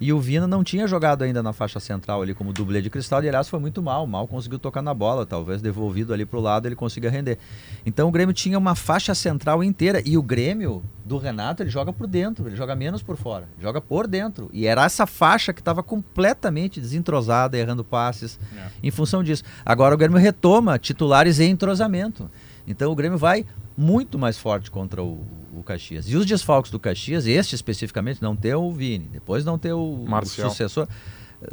[0.00, 3.22] E o Vina não tinha jogado ainda na faixa central ali como dublê de cristal,
[3.22, 6.66] e aliás foi muito mal, mal conseguiu tocar na bola, talvez devolvido ali pro lado
[6.66, 7.38] ele consiga render.
[7.84, 11.92] Então o Grêmio tinha uma faixa central inteira e o Grêmio do Renato ele joga
[11.92, 14.48] por dentro, ele joga menos por fora, joga por dentro.
[14.54, 18.40] E era essa faixa que estava completamente desentrosada, errando passes
[18.82, 19.42] em função disso.
[19.66, 22.30] Agora o Grêmio retoma titulares em entrosamento.
[22.66, 23.44] Então o Grêmio vai
[23.76, 25.26] muito mais forte contra o,
[25.60, 26.08] o Caxias.
[26.08, 30.04] E os desfalques do Caxias, este especificamente, não ter o Vini, depois não ter o,
[30.04, 30.88] o sucessor,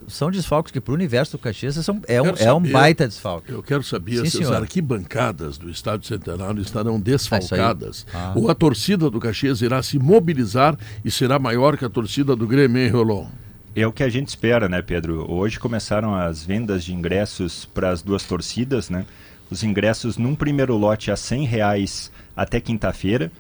[0.08, 2.72] são desfalques que para o universo do Caxias são, é, um, Quero é um saber-
[2.72, 3.52] baita desfalque.
[3.52, 8.06] Eu quero saber Sim, se as arquibancadas do Estádio Centenário estarão desfalcadas.
[8.14, 8.34] Ah.
[8.36, 12.46] Ou a torcida do Caxias irá se mobilizar e será maior que a torcida do
[12.46, 13.28] Grêmio, hein, Rolon?
[13.76, 15.32] É o que a gente espera, né, Pedro?
[15.32, 19.06] Hoje começaram as vendas de ingressos para as duas torcidas, né?
[19.50, 23.32] Os ingressos num primeiro lote a 100 reais até quinta-feira.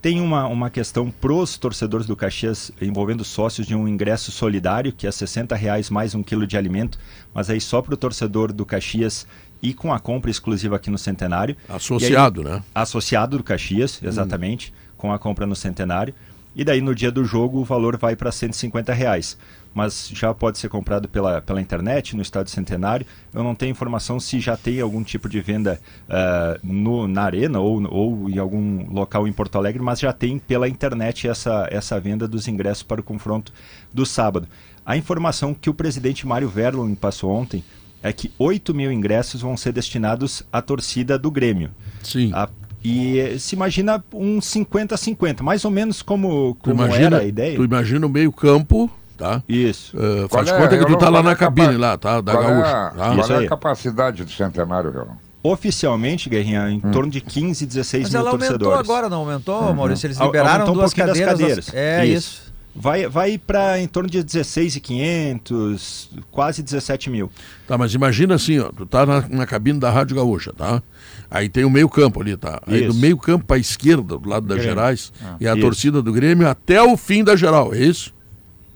[0.00, 5.06] Tem uma, uma questão pros torcedores do Caxias envolvendo sócios de um ingresso solidário, que
[5.08, 6.98] é 60 reais mais um quilo de alimento,
[7.34, 9.26] mas aí só para o torcedor do Caxias
[9.60, 11.56] e com a compra exclusiva aqui no Centenário.
[11.68, 12.62] Associado, aí- né?
[12.72, 16.14] Associado do Caxias, exatamente, com a compra no Centenário.
[16.54, 19.36] E daí no dia do jogo o valor vai para 150 reais.
[19.78, 23.06] Mas já pode ser comprado pela, pela internet, no Estádio Centenário.
[23.32, 27.60] Eu não tenho informação se já tem algum tipo de venda ah, no, na arena
[27.60, 32.00] ou, ou em algum local em Porto Alegre, mas já tem pela internet essa, essa
[32.00, 33.52] venda dos ingressos para o confronto
[33.94, 34.48] do sábado.
[34.84, 37.62] A informação que o presidente Mário Verlon passou ontem
[38.02, 41.70] é que 8 mil ingressos vão ser destinados à torcida do Grêmio.
[42.02, 42.32] Sim.
[42.34, 42.48] A-
[42.82, 47.56] e se imagina um 50-50, mais ou menos como, como imagina, era a ideia.
[47.56, 49.42] tu imagina o meio campo, tá?
[49.48, 49.94] Isso.
[49.96, 51.98] Uh, Qual faz é- conta que eu tu tá lá é na cabine capa- lá,
[51.98, 52.20] tá?
[52.22, 52.66] Da qual é, Gaúcha.
[52.70, 52.94] a- tá?
[52.96, 55.14] qual Isso é a capacidade do centenário, Relon?
[55.42, 58.88] Oficialmente, Guerrinha, em torno de 15, 16 Mas mil ela aumentou torcedores.
[58.90, 60.06] agora, não aumentou, Maurício?
[60.06, 61.66] Eles liberaram aumentou um duas pouquinho das cadeiras.
[61.70, 61.74] cadeiras.
[61.74, 62.16] É Isso.
[62.42, 62.48] isso.
[62.80, 67.30] Vai, vai para em torno de 16,500, quase 17 mil.
[67.66, 70.82] Tá, mas imagina assim, ó, tu tá na, na cabine da Rádio Gaúcha, tá?
[71.30, 72.60] Aí tem o meio campo ali, tá?
[72.66, 73.00] Aí do Isso.
[73.00, 74.74] meio campo pra esquerda, do lado das Grêmio.
[74.76, 75.60] Gerais, e a Isso.
[75.60, 78.12] torcida do Grêmio até o fim da geral, é isso?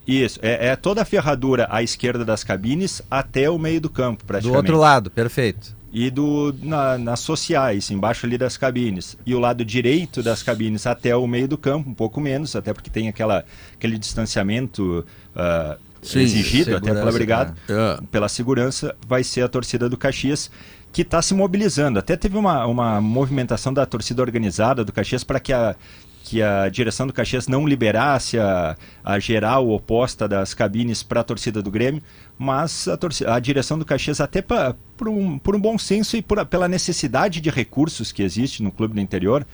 [0.06, 4.24] Isso, é, é toda a ferradura à esquerda das cabines até o meio do campo,
[4.24, 4.56] Do praticamente.
[4.56, 5.76] outro lado, perfeito.
[5.92, 9.16] e do na, nas sociais, embaixo ali das cabines.
[9.24, 12.72] E o lado direito das cabines até o meio do campo, um pouco menos, até
[12.72, 13.44] porque tem aquela,
[13.74, 15.04] aquele distanciamento
[15.36, 18.00] ah, Sim, exigido até pela brigada, É.
[18.10, 20.50] pela segurança, vai ser a torcida do Caxias
[20.92, 21.98] que está se mobilizando.
[22.00, 25.76] Até teve uma, uma movimentação da torcida organizada do Caxias para que a
[26.24, 31.24] que a direção do Caxias não liberasse a, a geral oposta das cabines para a
[31.24, 32.02] torcida do Grêmio,
[32.38, 36.16] mas a, torci- a direção do Caxias, até pa- por, um, por um bom senso
[36.16, 39.46] e por pela necessidade de recursos que existe no clube do interior,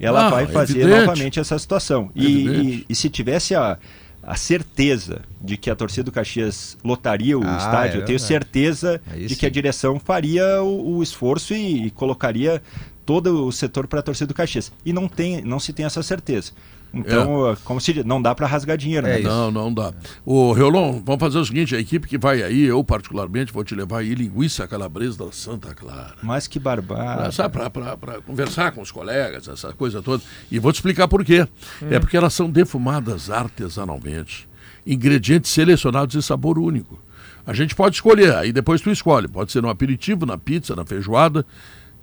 [0.00, 1.00] ela Ah, vai fazer evidente.
[1.00, 2.10] novamente essa situação.
[2.14, 2.68] E, Evidente.
[2.68, 3.78] e- e se tivesse a,
[4.22, 8.18] a certeza de que a torcida do Caxias lotaria o Ah, estádio, é eu tenho
[8.18, 12.62] certeza de que a direção faria o, o esforço e, e colocaria
[13.08, 14.70] todo o setor para a torcida do Caxias.
[14.84, 16.52] E não, tem, não se tem essa certeza.
[16.92, 19.06] Então, como se diz, não dá para rasgar dinheiro.
[19.06, 19.20] É né?
[19.20, 19.28] isso.
[19.30, 19.94] Não, não dá.
[20.26, 23.74] Ô, Reolon, vamos fazer o seguinte: a equipe que vai aí, eu particularmente vou te
[23.74, 26.16] levar aí linguiça calabresa da Santa Clara.
[26.22, 27.34] Mas que barbado.
[27.50, 30.22] para conversar com os colegas, essa coisa toda.
[30.50, 31.48] E vou te explicar por quê.
[31.90, 34.46] É porque elas são defumadas artesanalmente.
[34.86, 36.98] Ingredientes selecionados de sabor único.
[37.46, 39.28] A gente pode escolher, aí depois tu escolhe.
[39.28, 41.46] Pode ser no aperitivo, na pizza, na feijoada.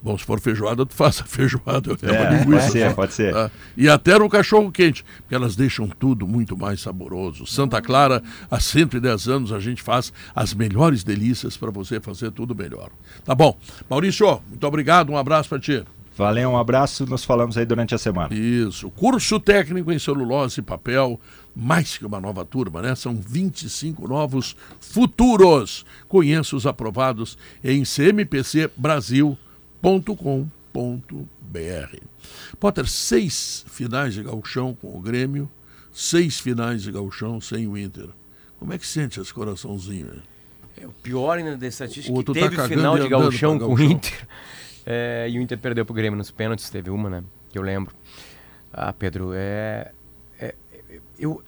[0.06, 1.90] Bom, se for feijoada, tu faz a feijoada.
[1.90, 3.34] Eu É, linguiça pode ser, pode ser.
[3.34, 3.50] Tá?
[3.76, 7.48] E até no cachorro quente, porque elas deixam tudo muito mais saboroso.
[7.48, 12.54] Santa Clara, há 110 anos, a gente faz as melhores delícias para você fazer tudo
[12.54, 12.92] melhor.
[13.24, 13.58] Tá bom.
[13.90, 15.84] Maurício, muito obrigado, um abraço para ti.
[16.16, 18.32] Valeu, um abraço, nos falamos aí durante a semana.
[18.32, 18.92] Isso.
[18.92, 21.20] Curso técnico em celulose e papel,
[21.56, 22.94] mais que uma nova turma, né?
[22.94, 25.84] São 25 novos futuros.
[26.08, 27.84] Conheça os aprovados em
[29.86, 31.98] cmpcbrasil.com.br.
[32.60, 35.50] Potter, seis finais de gauchão com o Grêmio,
[35.94, 38.10] seis finais de gauchão sem o Inter.
[38.58, 40.08] Como é que sente esse coraçãozinho?
[40.08, 40.24] hein?
[40.78, 43.74] É, o pior ainda da estatística O que tá teve cagando final de gauchão com
[43.74, 43.82] o.
[43.82, 44.28] Inter.
[44.88, 47.24] É, e o Inter perdeu pro Grêmio nos pênaltis, teve uma, né?
[47.50, 47.92] Que eu lembro.
[48.72, 49.92] Ah, Pedro, é.
[50.40, 50.54] é-
[51.18, 51.44] eu.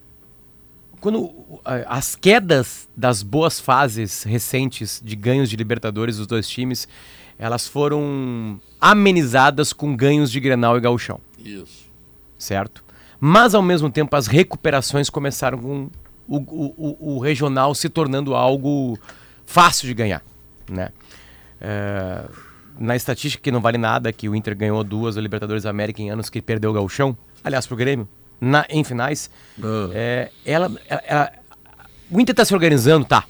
[0.99, 1.31] Quando
[1.63, 6.88] as quedas das boas fases recentes de ganhos de Libertadores dos dois times,
[7.39, 11.85] elas foram amenizadas com ganhos de Grenal e Gauchão Isso.
[12.38, 12.83] certo?
[13.19, 15.89] Mas ao mesmo tempo as recuperações começaram com
[16.27, 18.97] o, o- o- regional se tornando algo
[19.45, 20.21] fácil de ganhar,
[20.69, 20.89] né?
[21.59, 22.23] É,
[22.79, 26.01] na estatística que não vale nada, que o Inter ganhou duas da Libertadores da América
[26.01, 28.07] em anos que perdeu o gauchão, aliás pro Grêmio,
[28.39, 29.29] na- em finais,
[29.63, 29.89] Ah.
[29.93, 31.31] é, ela, ela- ela-
[32.11, 33.23] o Inter tá se organizando, tá?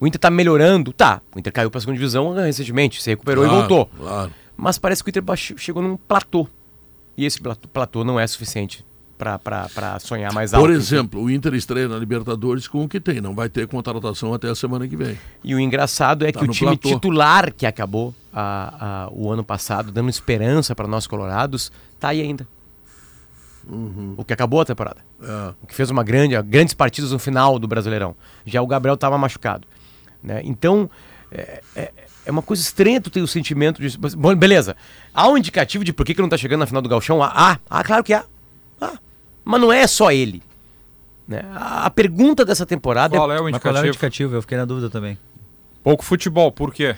[0.00, 1.20] O Inter tá melhorando, tá?
[1.34, 3.86] O Inter caiu pra segunda divisão recentemente, se recuperou Claro, e voltou.
[3.98, 4.30] Claro.
[4.56, 6.48] Mas parece que o Inter chegou num platô.
[7.16, 7.38] E esse
[7.72, 8.84] platô, não é suficiente
[9.18, 10.64] para sonhar mais alto.
[10.64, 13.20] Por exemplo, o Inter estreia na Libertadores com o que tem.
[13.20, 15.18] Não vai ter contratação até a semana que vem.
[15.44, 16.94] E o engraçado é Tá que o time platô.
[16.94, 22.22] titular que acabou a- a- o ano passado, dando esperança para nós colorados, tá aí
[22.22, 22.48] ainda.
[24.16, 25.04] O que acabou a temporada.
[25.22, 25.52] É.
[25.62, 28.16] O que fez uma grande, grandes partidas no final do Brasileirão.
[28.46, 29.66] Já o Gabriel estava machucado.
[30.22, 30.40] Né?
[30.44, 30.90] Então,
[31.32, 31.92] é, é-
[32.26, 33.96] é uma coisa estranha tu ter o sentimento de.
[33.98, 34.76] Bom, beleza.
[35.14, 37.22] Há um indicativo de por que, que não tá chegando na final do Galchão?
[37.22, 38.24] Ah, ah, ah, claro que há.
[38.80, 38.98] Ah,
[39.44, 40.42] mas não é só ele.
[41.26, 41.42] Né?
[41.54, 43.88] A, a pergunta dessa temporada Qual é é o Mas qual é o indicativo?
[43.88, 44.34] indicativo?
[44.34, 45.16] Eu fiquei na dúvida também.
[45.82, 46.94] Pouco futebol, por quê?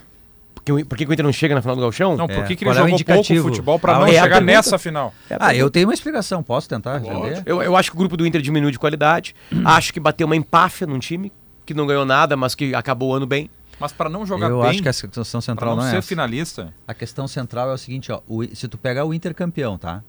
[0.54, 2.16] por que, o- por que o Inter não chega na final do Galchão?
[2.16, 3.48] Não, por É, que, que qual ele é o jogou pouco indicativo?
[3.48, 4.44] futebol pra Ah, não é chegar pergunta.
[4.44, 5.12] nessa final?
[5.30, 7.42] É Ah, eu tenho uma explicação, posso tentar entender?
[7.46, 9.34] Eu, eu acho que o grupo do Inter diminuiu de qualidade.
[9.64, 11.32] Acho que bateu uma empáfia num time
[11.64, 13.50] que não ganhou nada, mas que acabou o ano bem.
[13.80, 15.98] Mas pra não jogar Eu bem, acho que a questão central não não, ser é
[15.98, 16.08] essa.
[16.08, 19.76] finalista, A questão central é o seguinte, ó, o se tu pegar o Inter campeão,
[19.76, 20.02] tá?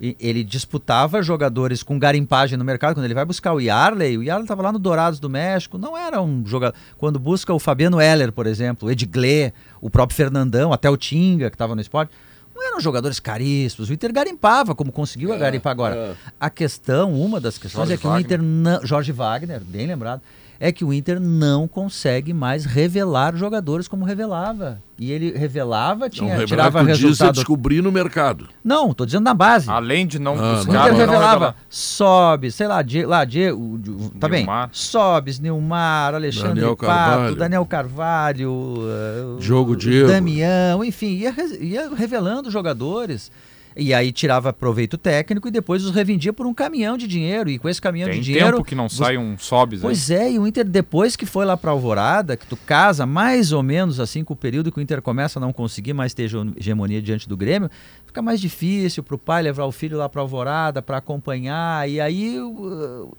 [0.00, 4.22] E ele disputava jogadores com garimpagem no mercado, quando ele vai buscar o Yarley, o
[4.22, 6.76] Yarley estava lá no Dourados do México, não era um jogador...
[6.98, 11.50] Quando busca o Fabiano Heller, por exemplo, o Edgley, o próprio Fernandão, até o Tinga,
[11.50, 12.12] que estava no esporte,
[12.52, 16.16] não eram jogadores caríssimos, o Inter garimpava, como conseguiu garimpar agora.
[16.40, 18.24] A questão, uma das questões Jorge é que o Wagner.
[18.24, 18.84] Inter não...
[18.84, 20.20] Jorge Wagner, bem lembrado,
[20.64, 24.80] é que o Inter não consegue mais revelar jogadores como revelava.
[24.96, 27.34] E ele revelava, tinha, Não, tirava revelar que tu diz é resultado.
[27.34, 28.48] descobrir no mercado.
[28.62, 29.68] Não, tô dizendo na base.
[29.68, 31.56] além de não Ah, o buscar, Inter não revelava.
[31.68, 36.86] Sobes, sei lá, Die, lá, Die, o, o- tá bem, Sobes, Nilmar, Alexandre Daniel Pato,
[37.10, 37.34] Carvalho.
[37.36, 40.08] Daniel Carvalho, uh, Diogo o Diego.
[40.08, 43.32] Damião, enfim, ia, ia revelando jogadores.
[43.76, 47.48] E aí tirava proveito técnico e depois os revendia por um caminhão de dinheiro.
[47.50, 48.56] E com esse caminhão Tem de dinheiro.
[48.58, 49.82] tempo que não você- sai um Sobs aí.
[49.82, 53.52] Pois é, e o Inter, depois que foi lá pra Alvorada, que tu casa mais
[53.52, 56.24] ou menos assim com o período que o Inter começa a não conseguir mais ter
[56.24, 57.70] hege- hegemonia diante do Grêmio,
[58.06, 62.38] fica mais difícil pro pai levar o filho lá pra Alvorada pra acompanhar, e aí
[62.40, 63.16] o,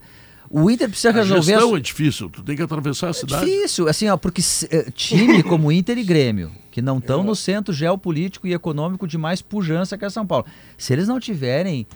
[0.56, 1.40] o Inter precisa A resolver...
[1.40, 3.46] a gestão su- é difícil, tu tem que atravessar a é cidade.
[3.46, 7.74] difícil, assim, ó, porque eh, time como Inter e Grêmio, que não estão no centro
[7.74, 10.46] geopolítico e econômico de mais pujança que é São Paulo,
[10.78, 11.88] se eles não tiverem,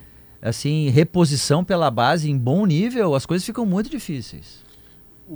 [0.42, 4.66] assim, reposição pela base em bom nível, as coisas ficam muito difíceis.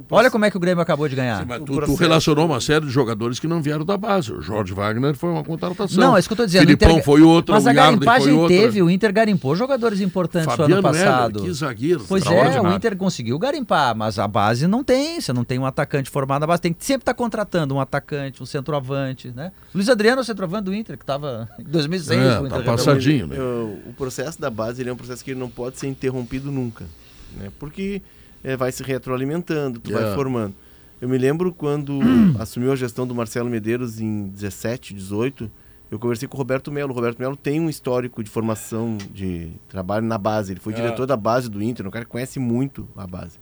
[0.10, 1.42] Olha como é que o Grêmio acabou de ganhar.
[1.42, 4.32] Sim, tu, tu relacionou uma série de jogadores que não vieram da base.
[4.32, 6.00] O Jorge Wagner foi uma contratação.
[6.00, 6.64] Não, é isso que eu tô dizendo.
[6.64, 10.00] o Filipão Inter- foi outra, Mas o a Yarden foi teve, o Inter garimpou jogadores
[10.00, 11.40] importantes no Fabiano ano passado.
[11.40, 12.06] Heller, que zagueiro.
[12.08, 12.72] Pois é, o.
[12.72, 15.20] Inter conseguiu garimpar, mas a base não tem.
[15.20, 16.62] Você não tem um atacante formado na base.
[16.62, 19.52] Tem que sempre estar contratando um atacante, um centroavante, né?
[19.76, 22.20] Luiz Adriano é o centroavante do Inter, que estava em 2006.
[22.20, 22.78] É, o tá Inter revelou.
[22.78, 23.38] passadinho, né?
[23.40, 26.86] O processo da base ele é um processo que não pode ser interrompido nunca,
[27.38, 27.50] né?
[27.60, 28.02] Porque
[28.44, 30.08] eh, vai se retroalimentando, tu Yeah.
[30.08, 30.54] vai formando.
[31.00, 32.00] Eu me lembro quando
[32.40, 35.50] assumiu a gestão do Marcelo Medeiros em 17, 18,
[35.90, 36.92] eu conversei com o Roberto Melo.
[36.92, 40.54] O Roberto Melo tem um histórico de formação de trabalho na base.
[40.54, 40.88] Ele foi Yeah.
[40.90, 43.38] diretor da base do Inter, um cara que conhece muito a base.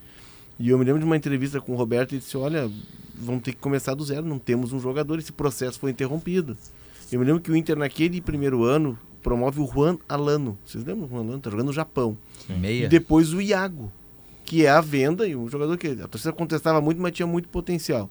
[0.58, 2.70] E eu me lembro de uma entrevista com o Roberto e disse: Olha,
[3.16, 6.58] vamos ter que começar do zero, não temos um jogador, esse processo foi interrompido.
[7.12, 10.58] Eu me lembro que o Inter, naquele primeiro ano, promove o Juan Alano.
[10.66, 11.40] Vocês lembram do Juan Alano?
[11.40, 12.18] Tá jogando no Japão.
[12.50, 12.88] E Meia.
[12.90, 13.92] depois o Iago,
[14.50, 17.48] que é a venda, e um jogador que a torcida contestava muito, mas tinha muito
[17.48, 18.10] potencial.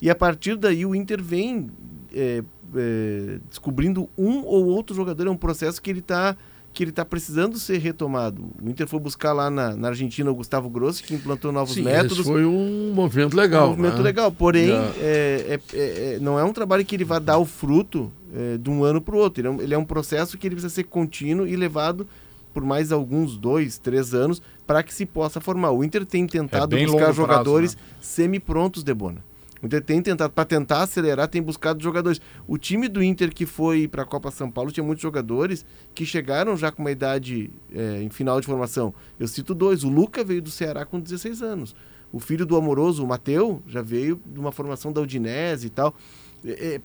[0.00, 1.68] E a partir daí o Inter vem
[2.10, 2.42] é,
[2.74, 5.26] é, descobrindo um ou outro jogador.
[5.26, 6.34] É um processo que ele está
[6.72, 8.46] que ele tá precisando ser retomado.
[8.60, 11.82] O Inter foi buscar lá na, na Argentina o Gustavo Grossi, que implantou novos Sim,
[11.82, 12.18] métodos.
[12.18, 13.66] esse foi um movimento legal.
[13.66, 14.02] Um movimento né?
[14.02, 17.44] legal, porém, é, é- é- é- não é um trabalho que ele vai dar o
[17.44, 19.40] fruto é, de um ano para o outro.
[19.42, 22.08] Ele é, um, ele é um processo que ele precisa ser contínuo e levado
[22.54, 25.72] por mais alguns dois, três anos para que se possa formar.
[25.72, 27.82] O Inter tem tentado É buscar prazo, jogadores né?
[28.00, 29.22] semi-prontos, Debona.
[29.60, 32.20] O Inter tem tentado, para tentar acelerar, tem buscado jogadores.
[32.46, 36.06] O time do Inter que foi para a Copa São Paulo tinha muitos jogadores que
[36.06, 38.94] chegaram já com uma idade é, em final de formação.
[39.18, 39.82] Eu cito dois.
[39.82, 41.74] O Luca veio do Ceará com 16 anos.
[42.12, 45.94] O filho do Amoroso, o Mateu, já veio de uma formação da Udinese e tal.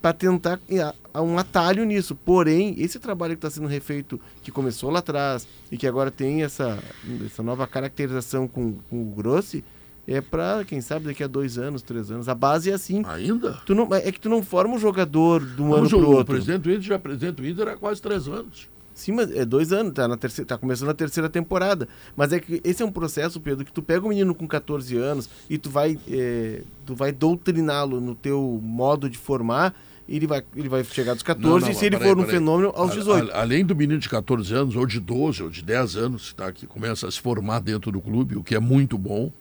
[0.01, 2.15] Para tentar é, há um atalho nisso.
[2.15, 6.43] Porém, esse trabalho que está sendo refeito, que começou lá atrás e que agora tem
[6.43, 6.77] essa,
[7.25, 9.63] essa nova caracterização com, com o Grossi,
[10.07, 12.27] é para, quem sabe, daqui a dois anos, três anos.
[12.27, 13.03] A base é assim.
[13.05, 13.53] Ainda?
[13.65, 15.97] Tu não, é que tu não forma um jogador de um Não, ano o, para
[15.99, 16.33] o o outro.
[16.33, 18.67] presidente do Inter já é presidente do Inter há quase três anos.
[18.99, 21.87] Sim, mas é dois anos, tá, na terceira, tá começando a terceira temporada.
[22.17, 24.97] Mas é que esse é um processo, Pedro, que tu pega um menino com 14
[24.97, 29.73] anos e tu vai, é, tu vai doutriná-lo no teu modo de formar,
[30.07, 32.17] e ele vai, ele vai chegar dos 14 Não, não, e se ele peraí, for
[32.17, 32.35] um peraí.
[32.39, 33.31] fenômeno, aos A- 18.
[33.31, 36.51] a- além do menino de 14 anos, ou de 12, ou de 10 anos, tá,
[36.51, 39.31] que começa a se formar dentro do clube, o que é muito bom.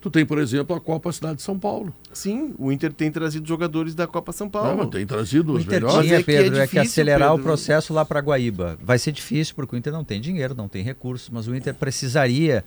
[0.00, 1.94] Tu tem, por exemplo, a Copa Cidade de São Paulo.
[2.12, 4.78] Sim, o Inter tem trazido jogadores da Copa São Ah, Paulo.
[4.78, 6.06] mas tem trazido O os Inter melhores.
[6.06, 7.44] tinha, é que é Pedro, é que difícil, acelerar o Pedro.
[7.44, 8.78] processo lá para Guaíba.
[8.82, 11.74] Vai ser difícil porque o Inter não tem dinheiro, não tem recursos, mas o Inter
[11.74, 12.64] precisaria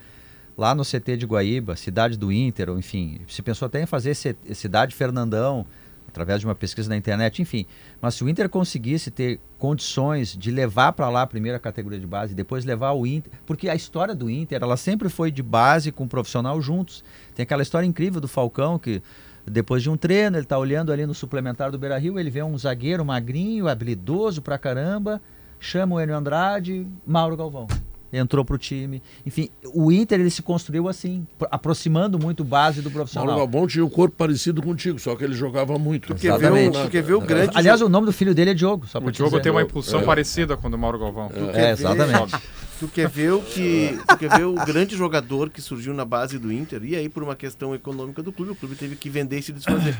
[0.56, 4.14] lá no CT de Guaíba, cidade do Inter, ou enfim, se pensou até em fazer
[4.14, 5.66] cidade Fernandão
[6.14, 7.66] através de uma pesquisa na internet, enfim.
[8.00, 12.06] Mas se o Inter conseguisse ter condições de levar para lá a primeira categoria de
[12.06, 15.92] base, depois levar o Inter, porque a história do Inter, ela sempre foi de base
[15.92, 17.04] com profissional juntos.
[17.34, 19.02] Tem aquela história incrível do Falcão que
[19.46, 22.58] depois de um treino, ele tá olhando ali no suplementar do Beira-Rio, ele vê um
[22.58, 25.22] zagueiro magrinho, habilidoso pra caramba,
[25.60, 27.68] chama o Enio Andrade, Mauro Galvão.
[28.16, 29.02] Entrou pro time.
[29.26, 33.38] Enfim, o Inter ele se construiu assim, pro- aproximando muito base do Mauro profissional.
[33.38, 36.10] Galvão tinha um corpo parecido contigo, só que ele jogava muito.
[36.14, 36.86] Tu quer, ver o, Exatamente.
[36.86, 39.12] tu quer ver o grande Aliás, o nome do filho dele é Diogo, só O
[39.12, 39.42] Diogo dizer.
[39.42, 40.04] tem uma impulsão É.
[40.04, 41.32] parecida com a do Mauro Galvão.
[41.34, 42.36] É, ver- exatamente.
[42.80, 43.98] Tu quer ver o que.
[44.08, 46.84] Tu quer ver o grande jogador que surgiu na base do Inter?
[46.84, 49.52] E aí, por uma questão econômica do clube, o clube teve que vender e se
[49.52, 49.98] desfazer.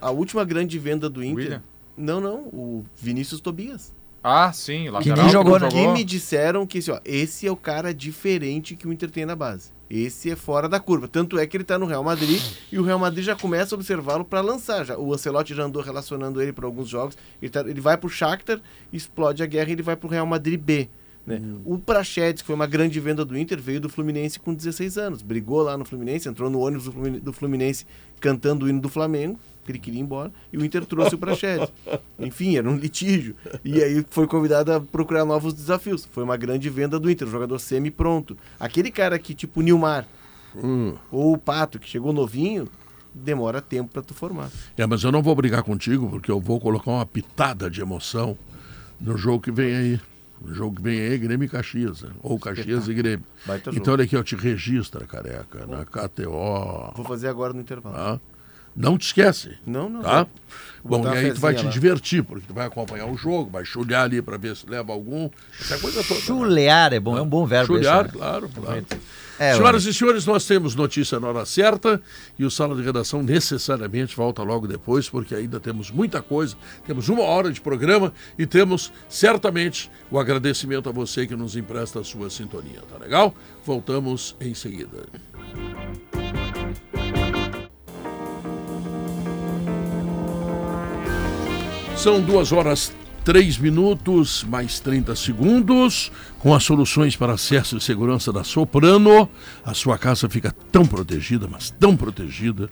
[0.00, 1.36] A última grande venda do Inter.
[1.44, 1.62] William?
[1.96, 3.92] Não, não, o Vinícius Tobias.
[4.22, 5.16] Ah, sim, lateral.
[5.24, 5.72] nem jogou, não né?
[5.72, 9.26] Que me disseram que esse, ó, esse é o cara diferente que o Inter tem
[9.26, 9.70] na base.
[9.90, 11.06] Esse é fora da curva.
[11.08, 13.76] Tanto é que ele tá no Real Madrid e o Real Madrid já começa a
[13.76, 14.86] observá-lo para lançar.
[14.86, 17.16] Já, o Ancelotti já andou relacionando ele para alguns jogos.
[17.42, 18.60] Ele, tá- ele vai pro Shakhtar,
[18.92, 20.88] explode a guerra e ele vai pro Real Madrid B.
[21.26, 21.40] Né?
[21.64, 25.20] O Prachedes, que foi uma grande venda do Inter, veio do Fluminense com 16 anos.
[25.22, 27.86] Brigou lá no Fluminense, entrou no ônibus do Flumine- do Fluminense
[28.18, 31.18] cantando o hino do Flamengo, que ele queria ir embora, e o Inter trouxe o
[31.18, 31.68] Prachedes.
[32.18, 33.36] Enfim, era um litígio.
[33.64, 36.04] E aí foi convidado a procurar novos desafios.
[36.10, 38.36] Foi uma grande venda do Inter, jogador semi-pronto.
[38.58, 40.06] Aquele cara que, tipo o Nilmar,
[40.56, 40.94] Hum.
[41.10, 42.68] ou o Pato, que chegou novinho,
[43.14, 44.50] demora tempo para tu formar.
[44.76, 48.36] É, mas eu não vou brigar contigo, porque eu vou colocar uma pitada de emoção
[49.00, 50.00] no jogo que vem aí.
[50.44, 52.10] O jogo que vem aí é Grêmio e Caxias, né?
[52.20, 53.24] ou Caxias e Grêmio.
[53.46, 53.80] Baita jogo.
[53.80, 56.92] Então olha aqui, ó, te registra, careca, na KTO.
[56.96, 57.94] Vou fazer agora no intervalo.
[57.94, 58.20] Tá?
[58.74, 59.58] Não te esquece.
[59.66, 60.02] Não, não.
[60.02, 60.26] Tá?
[60.84, 61.70] Bom, e aí tu vai te lá.
[61.70, 65.30] divertir, porque tu vai acompanhar o jogo, vai chulhar ali para ver se leva algum.
[65.60, 66.18] Essa coisa toda.
[66.18, 66.26] né?
[66.26, 68.20] Chulear é bom, é um bom verbo Chulhar, esse, né?
[68.20, 68.84] claro, claro.
[69.38, 72.00] É, Senhoras e senhores, nós temos notícia na hora certa
[72.38, 76.56] e o Sala de Redação necessariamente volta logo depois, porque ainda temos muita coisa.
[76.86, 82.00] Temos uma hora de programa e temos certamente o agradecimento a você que nos empresta
[82.00, 83.34] a sua sintonia, tá legal?
[83.64, 85.06] Voltamos em seguida.
[92.02, 92.92] São duas horas
[93.24, 96.10] três minutos mais 30 segundos.
[96.40, 99.28] Com as soluções para acesso e segurança da Soprano,
[99.64, 102.68] a sua casa fica tão protegida, mas tão protegida,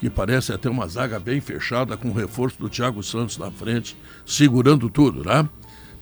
[0.00, 3.96] que parece até uma zaga bem fechada com o reforço do Thiago Santos na frente,
[4.26, 5.48] segurando tudo, né?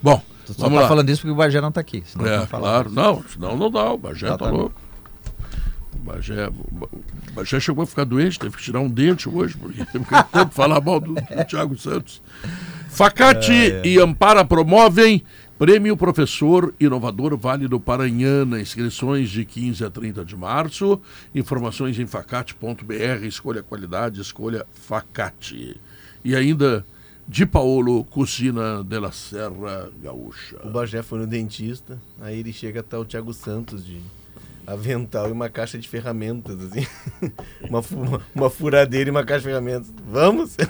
[0.03, 0.89] Bom, Tu só vamos tá lá.
[0.89, 2.03] falando isso porque o Bagé não tá aqui.
[2.07, 2.91] senão É, não claro.
[2.91, 3.93] Não, senão não dá.
[3.93, 4.51] O Bagé Tá, tá, tá.
[4.51, 4.75] louco.
[5.95, 6.49] O Bagé,
[7.33, 10.55] o Bagé chegou a ficar doente, teve que tirar um dente hoje, porque teve que
[10.55, 12.23] falar mal do, do Thiago Santos.
[12.89, 13.53] Facate
[13.83, 15.25] e Ampara promovem
[15.59, 18.61] Prêmio Professor Inovador Válido Paranhana.
[18.61, 21.01] Inscrições de 15 a 30 de março.
[21.35, 23.25] Informações em facate.br.
[23.25, 25.81] Escolha qualidade, escolha Facate.
[26.23, 26.85] E ainda
[27.27, 30.59] de Paolo Cucina de la Serra Gaúcha.
[30.65, 34.03] O Bagé foi no dentista, aí ele chega tá o Thiago Santos de
[34.67, 36.87] avental e uma caixa de ferramentas, assim.
[37.69, 39.93] uma, uma, uma furadeira e uma caixa de ferramentas.
[40.07, 40.57] Vamos?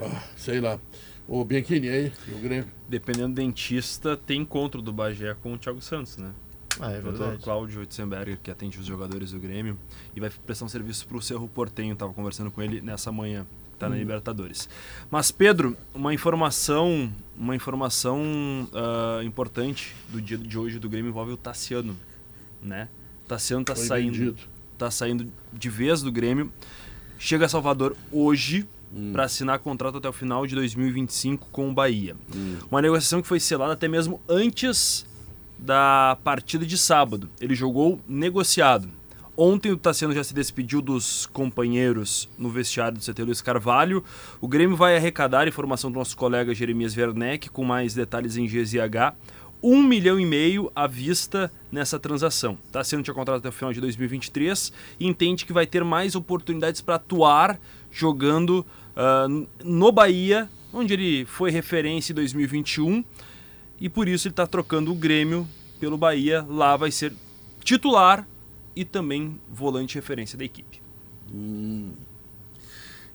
[0.00, 0.78] Ah, sei lá.
[1.26, 2.66] O Bianchini aí, o Grêmio.
[2.88, 6.32] Dependendo do dentista, tem encontro do Bagé com o Thiago Santos, né?
[6.80, 7.42] Ah, é o doutor verdade.
[7.42, 9.78] Cláudio Itzenberger, que atende os jogadores do Grêmio,
[10.14, 11.96] e vai prestar um serviço para o Cerro Portenho.
[11.96, 13.44] Tava conversando com ele nessa manhã,
[13.78, 14.68] tá na Libertadores.
[15.10, 18.22] Mas Pedro, uma informação, uma informação
[18.72, 21.96] ah, importante do dia de hoje do Grêmio envolve o Tassiano,
[22.62, 22.88] né?
[23.24, 24.38] O Tassiano tá Foi saindo, vendido.
[24.76, 26.50] tá saindo de vez do Grêmio.
[27.18, 28.66] Chega a Salvador hoje
[29.12, 32.16] para assinar contrato até o final de 2025 com o Bahia.
[32.70, 35.04] Uma negociação que foi selada até mesmo antes
[35.58, 37.28] da partida de sábado.
[37.40, 38.88] Ele jogou negociado.
[39.36, 44.02] Ontem o Tassiano já se despediu dos companheiros no vestiário do CT Luiz Carvalho.
[44.40, 49.14] O Grêmio vai arrecadar informação do nosso colega Jeremias Werneck com mais detalhes em GZH.
[49.62, 52.56] Um milhão e meio à vista nessa transação.
[52.70, 56.80] Tassiano tinha contrato até o final de 2023 e entende que vai ter mais oportunidades
[56.80, 58.64] para atuar jogando
[58.96, 59.26] ah,
[59.64, 63.04] no Bahia, onde ele foi referência em 2021
[63.80, 65.46] e por isso ele está trocando o Grêmio
[65.78, 66.44] pelo Bahia.
[66.48, 67.12] Lá vai ser
[67.62, 68.26] titular
[68.74, 70.80] e também volante referência da equipe.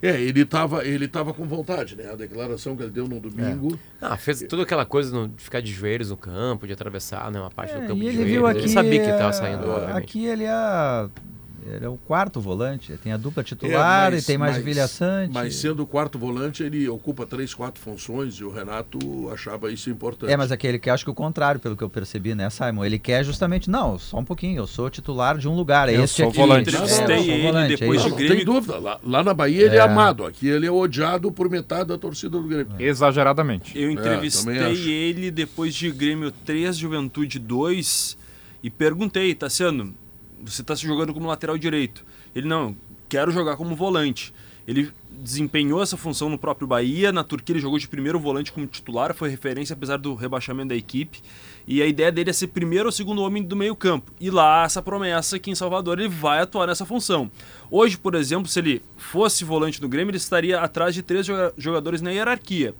[0.06, 2.10] É, ele estava ele tava com vontade, né?
[2.12, 3.80] A declaração que ele deu no domingo.
[4.02, 7.40] Ah, fez toda aquela coisa no- de ficar de joelhos no campo, de atravessar né,
[7.40, 8.32] uma parte do É, campo e de ele joelhos.
[8.34, 8.60] viu aqui.
[8.60, 9.98] ele sabia que ele é, estava saindo, obviamente.
[10.04, 11.10] Aqui ele é,
[11.66, 12.94] ele é o quarto volante.
[13.04, 15.34] Tem a dupla titular É, mas- e tem mais Vilha Sante.
[15.34, 18.98] Mas sendo o quarto volante, ele ocupa três, quatro funções e o Renato
[19.32, 20.32] achava isso importante.
[20.32, 22.84] É, mas aquele que acho que o contrário, pelo que eu percebi, né, Simon?
[22.86, 25.90] Ele quer justamente, não, só um pouquinho, eu sou titular de um lugar.
[25.90, 26.38] é Eu este sou aqui.
[26.38, 26.70] volante.
[26.70, 28.78] É, eu sou Entrevistei ele volante, é depois de não Grêmio- tem dúvida.
[28.80, 29.80] Lá, lá na Bahia ele é.
[29.80, 29.82] É.
[29.82, 30.26] amado.
[30.26, 32.74] Aqui ele é odiado por metade da torcida do Grêmio.
[32.80, 33.78] Exageradamente.
[33.78, 38.18] Eu entrevistei ele depois de Grêmio 3, Juventude 2
[38.64, 39.94] e perguntei, Tassiano,
[40.46, 42.06] você está se jogando como lateral direito?
[42.36, 42.76] Ele, não,
[43.10, 44.34] quero jogar como volante.
[44.68, 48.66] Ele desempenhou essa função no próprio Bahia, na Turquia ele jogou de primeiro volante como
[48.66, 51.22] titular, foi referência apesar do rebaixamento da equipe.
[51.68, 54.12] E a ideia dele é ser primeiro ou segundo homem do meio campo.
[54.20, 57.30] E lá, essa promessa que em Salvador ele vai atuar nessa função.
[57.70, 61.54] Hoje, por exemplo, se ele fosse volante do Grêmio, ele estaria atrás de três joga-
[61.58, 62.74] jogadores na hierarquia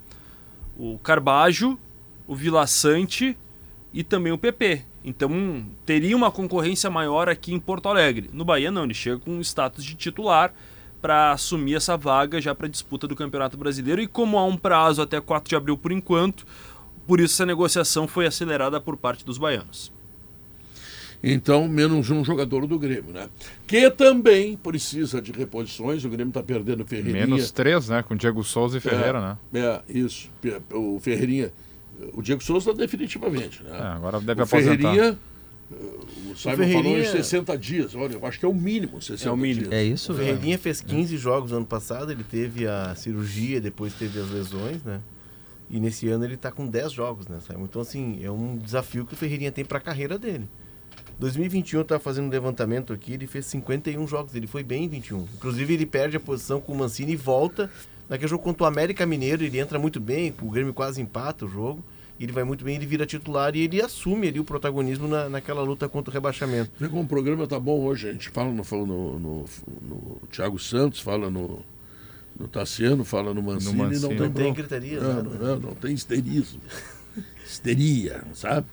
[0.78, 1.78] o Carbajo,
[2.26, 3.38] o Vila Sante
[3.94, 4.82] e também o PP.
[5.04, 8.30] Então teria uma concorrência maior aqui em Porto Alegre.
[8.34, 10.54] No Bahia não, ele chega com status de titular
[11.02, 14.56] para assumir essa vaga já para a disputa do Campeonato Brasileiro e como há um
[14.56, 16.46] prazo até 4 de abril por enquanto,
[17.06, 19.92] por isso essa negociação foi acelerada por parte dos baianos.
[21.22, 23.30] Então, menos um jogador do Grêmio, né?
[23.66, 26.04] Que também precisa de reposições.
[26.04, 27.26] O Grêmio está perdendo o Ferreirinha.
[27.26, 28.04] Menos três, né?
[28.04, 29.38] Com Diego Souza e Ferreira, né?
[29.54, 30.30] É, isso.
[30.74, 31.54] O Ferreirinha.
[32.14, 33.70] O Diego Souza definitivamente, né?
[33.78, 34.78] É, agora deve o aposentar.
[34.78, 35.18] Ferreirinha.
[35.72, 35.76] eh,
[36.32, 37.96] O Simon falou em Ferreirinha- 60 dias.
[37.96, 39.70] Olha, eu acho que é o mínimo 60 É o mínimo.
[39.70, 39.74] dias.
[39.74, 40.12] É isso?
[40.12, 44.84] O Ferreirinha fez 15 jogos ano passado, ele teve a cirurgia, depois teve as lesões,
[44.84, 45.00] né?
[45.70, 47.64] E nesse ano ele tá com 10 jogos, né, Simon?
[47.66, 50.48] Então, assim, é um desafio que o Ferreirinha tem pra carreira dele.
[51.20, 54.88] 2021 eu tava fazendo um levantamento aqui, ele fez 51 jogos, ele foi bem em
[54.88, 55.26] 21.
[55.36, 57.70] Inclusive ele perde a posição com o Mancini e volta.
[58.10, 61.48] Naquele jogo contra o América Mineiro, ele entra muito bem, o Grêmio quase empata o
[61.48, 61.84] jogo.
[62.20, 65.62] Ele vai muito bem, ele vira titular e ele assume ali o protagonismo na, naquela
[65.62, 66.72] luta contra o rebaixamento.
[66.80, 68.10] Vê como o programa tá bom hoje.
[68.10, 69.46] A gente fala no, no, no,
[69.82, 71.60] no Thiago Santos, fala no,
[72.40, 74.02] no Tassiano, fala no Mancini, Mancini.
[74.02, 75.30] não tem, Não tem gritaria, Não, nada.
[75.38, 76.62] não, não tem histerismo.
[77.46, 78.66] Histeria, sabe?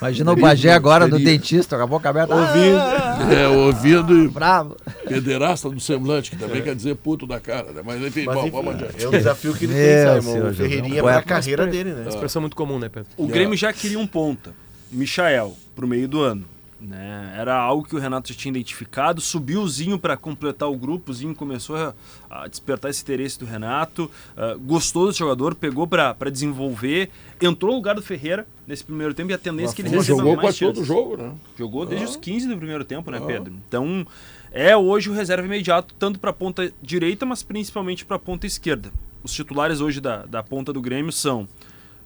[0.00, 1.32] Imagina o Bagé agora no Seria.
[1.32, 2.34] dentista, com a boca aberta.
[2.34, 4.76] Ouvindo, é, ouvindo e Bravo.
[5.06, 7.82] pederasta do semblante, que também quer dizer puto da cara, né?
[7.84, 9.04] Mas enfim, Mas, bom, enfim, vamos adiante.
[9.04, 10.32] é o desafio que ele tem, Simon.
[10.32, 11.28] O Jesus, Ferreirinha é um pra poeta.
[11.28, 12.08] carreira dele, né?
[12.08, 13.08] Expressão muito comum, né, Pedro?
[13.16, 14.52] O Grêmio já queria um ponta,
[14.90, 16.44] Michael, pro meio do ano.
[16.80, 17.34] Né?
[17.36, 21.10] Era algo que o Renato já tinha identificado, subiu o Zinho para completar o grupo,
[21.10, 21.94] o Zinho começou a,
[22.30, 27.76] a despertar esse interesse do Renato, uh, gostou do jogador, pegou para desenvolver, entrou no
[27.76, 30.40] lugar do Ferreira nesse primeiro tempo e a tendência é que ele receba jogou mais
[30.40, 30.86] quase todo chances.
[30.88, 31.32] jogo, né?
[31.58, 32.08] Jogou desde Ah.
[32.08, 33.26] os 15 do primeiro tempo, né, Ah.
[33.26, 33.52] Pedro?
[33.68, 34.06] Então,
[34.50, 38.46] é hoje o reserva imediato, tanto para a ponta direita, mas principalmente para a ponta
[38.46, 38.90] esquerda.
[39.22, 41.46] Os titulares hoje da, da ponta do Grêmio são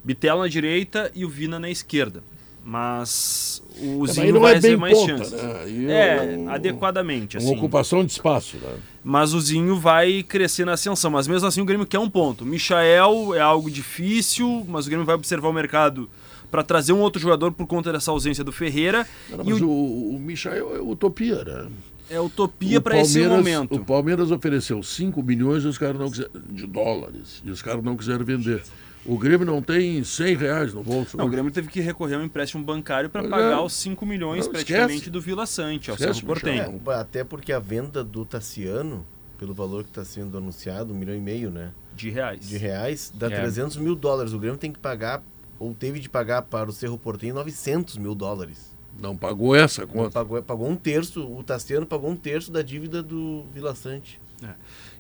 [0.02, 2.24] Bitelo na direita e o Vina na esquerda.
[2.66, 5.32] Mas o É, Zinho aí não vai é bem mais ponta, chances.
[5.32, 5.64] né?
[5.92, 7.36] É, um- adequadamente.
[7.36, 7.56] Uma Assim.
[7.58, 8.72] ocupação de espaço, né?
[9.04, 11.10] Mas o Zinho vai crescer na ascensão.
[11.10, 12.44] Mas mesmo assim o Grêmio quer um ponto.
[12.46, 16.08] Michael é algo difícil, mas o Grêmio vai observar o mercado
[16.50, 19.06] para trazer um outro jogador por conta dessa ausência do Ferreira.
[19.28, 21.66] Não, e mas o, o, o Michael é utopia, né?
[22.08, 23.74] é utopia para esse momento.
[23.74, 27.82] O Palmeiras ofereceu 5 milhões e os caras não quiseram, de dólares e os caras
[27.82, 28.62] não quiseram vender.
[29.07, 31.16] O Grêmio não tem 100 reais no bolso.
[31.16, 33.61] Não, o Grêmio teve que recorrer a um empréstimo bancário para Pois pagar é.
[33.61, 35.11] os 5 milhões Não, praticamente esquece.
[35.11, 36.55] do Vila Sante, ao Esquece, Cerro Portem.
[36.55, 36.80] Michel.
[36.86, 39.05] É, até porque a venda do Tassiano,
[39.38, 41.72] pelo valor que está sendo anunciado, um milhão e meio, né?
[41.94, 42.48] De reais.
[42.48, 43.30] De reais, dá É.
[43.40, 44.32] 300 mil dólares.
[44.32, 45.22] O Grêmio tem que pagar,
[45.59, 48.72] ou teve de pagar para o Cerro Portem 900 mil dólares.
[48.98, 50.11] Não pagou essa Não conta.
[50.12, 54.18] Pagou, pagou um terço, o Tassiano pagou um terço da dívida do Vila Sante.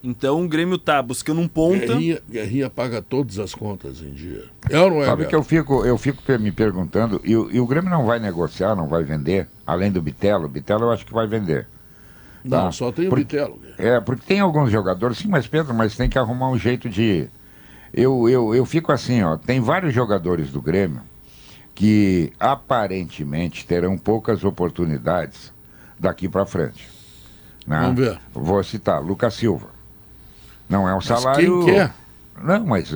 [0.06, 1.78] Então o Grêmio tá buscando um ponta.
[1.86, 4.44] Guerrinha, Guerrinha paga todas as contas em dia.
[4.68, 5.06] É ou não é?
[5.06, 5.30] Sabe Guerra?
[5.30, 8.76] que eu fico, eu fico me perguntando, e, o- e o Grêmio não vai negociar,
[8.76, 11.66] não vai vender, além do Bitelo, o Bitelo eu acho que vai vender.
[12.44, 12.72] Não, tá?
[12.72, 13.58] só tem o Bitelo.
[13.78, 17.26] É, porque tem alguns jogadores, sim, mas Pedro, mas tem que arrumar um jeito de.
[17.92, 21.00] Eu, eu, eu fico assim, ó, tem vários jogadores do Grêmio
[21.74, 25.52] que aparentemente terão poucas oportunidades
[25.98, 26.88] daqui para frente.
[27.66, 27.80] né?
[27.80, 28.18] Vamos ver.
[28.32, 29.68] Vou citar, Lucas Silva.
[30.68, 31.64] Não é um Mas salário.
[31.64, 31.94] quem quer?
[32.42, 32.90] Não, mas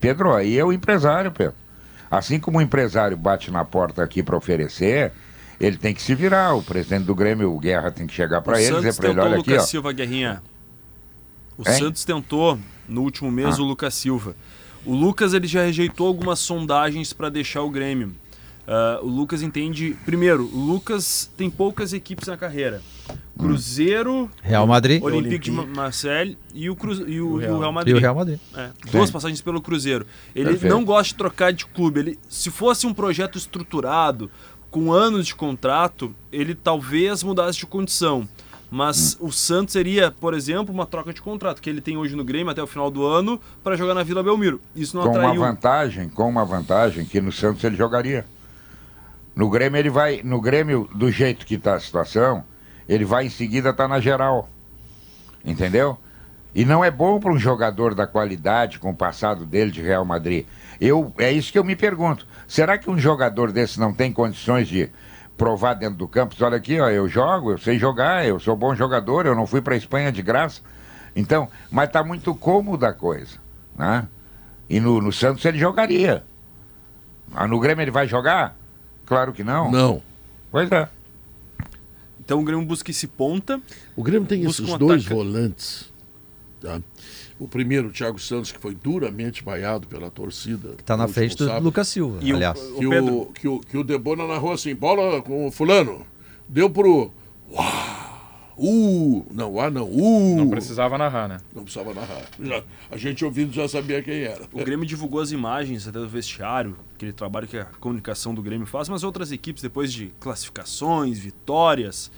[0.00, 1.54] Pedro, aí é o empresário, Pedro.
[2.10, 5.12] Assim como o empresário bate na porta aqui para oferecer,
[5.60, 6.54] ele tem que se virar.
[6.54, 9.08] O presidente do Grêmio, o Guerra, tem que chegar para o ele e dizer para
[9.10, 9.66] ele: o olha aqui, Lucas ó.
[9.66, 10.42] Silva Guerrinha.
[11.56, 11.78] O Hein?
[11.78, 12.58] Santos tentou
[12.88, 13.62] no último mês Ah.
[13.62, 14.34] o Lucas Silva.
[14.84, 18.12] O Lucas ele já rejeitou algumas sondagens para deixar o Grêmio.
[18.66, 19.96] Ah, o Lucas entende.
[20.04, 22.80] Primeiro, o Lucas tem poucas equipes na carreira.
[23.38, 25.50] Cruzeiro, Real Madrid Olympique de.
[25.50, 27.02] Marseille e o, Cruze...
[27.08, 27.58] e o, O e o Real.
[27.58, 27.96] Real e Madrid.
[27.96, 28.38] o Real Madrid.
[28.54, 29.12] É, duas Sim.
[29.12, 30.06] passagens pelo Cruzeiro.
[30.34, 30.72] Ele Perfeito.
[30.72, 32.00] não gosta de trocar de clube.
[32.00, 34.30] Ele, se fosse um projeto estruturado,
[34.70, 38.28] com anos de contrato, ele talvez mudasse de condição.
[38.70, 39.26] Mas Hum.
[39.26, 42.50] o Santos seria, por exemplo, uma troca de contrato que ele tem hoje no Grêmio
[42.50, 44.60] até o final do ano para jogar na Vila Belmiro.
[44.74, 45.40] Isso não com uma atraiu.
[45.40, 48.24] vantagem, com uma vantagem que no Santos ele jogaria.
[49.34, 52.44] No Grêmio ele vai, no Grêmio do jeito que está a situação,
[52.88, 54.48] ele vai em seguida estar na geral.
[55.44, 55.98] Entendeu?
[56.54, 60.04] E não é bom para um jogador da qualidade com o passado dele de Real
[60.04, 60.46] Madrid.
[60.80, 62.26] Eu é isso que eu me pergunto.
[62.46, 64.90] Será que um jogador desse não tem condições de
[65.36, 66.34] provar dentro do campo?
[66.44, 69.62] Olha aqui, ó, eu jogo, eu sei jogar, eu sou bom jogador, eu não fui
[69.62, 70.60] para a Espanha de graça.
[71.16, 73.38] Então, mas está muito cômoda a coisa,
[73.76, 74.06] né?
[74.68, 76.24] E no, no Santos ele jogaria.
[77.34, 78.56] Ah, no Grêmio ele vai jogar?
[79.12, 79.70] Claro que não.
[79.70, 80.02] Não.
[80.50, 80.88] Pois é.
[82.24, 83.60] Então o Grêmio busca esse ponta.
[83.96, 85.92] O Grêmio tem esses um dois ataca- volantes.
[86.60, 86.80] Tá?
[87.38, 90.76] O primeiro, o Thiago Santos, que foi duramente vaiado pela torcida.
[90.84, 91.62] Tá na no frente do sábado.
[91.64, 92.58] Lucas Silva, E o- aliás.
[92.60, 96.06] o que, Pedro- o, que, o, que o Debona narrou assim, bola com o fulano,
[96.48, 97.10] deu pro...
[97.50, 98.11] Uau,
[98.56, 101.38] uh, não, ah não, uh, Não precisava narrar, né?
[101.54, 102.22] não precisava narrar.
[102.40, 104.42] Já- a gente ouvindo já sabia quem era.
[104.52, 108.66] O Grêmio divulgou as imagens até do vestiário, aquele trabalho que a comunicação do Grêmio
[108.66, 112.10] faz, mas outras equipes, depois de classificações, vitórias,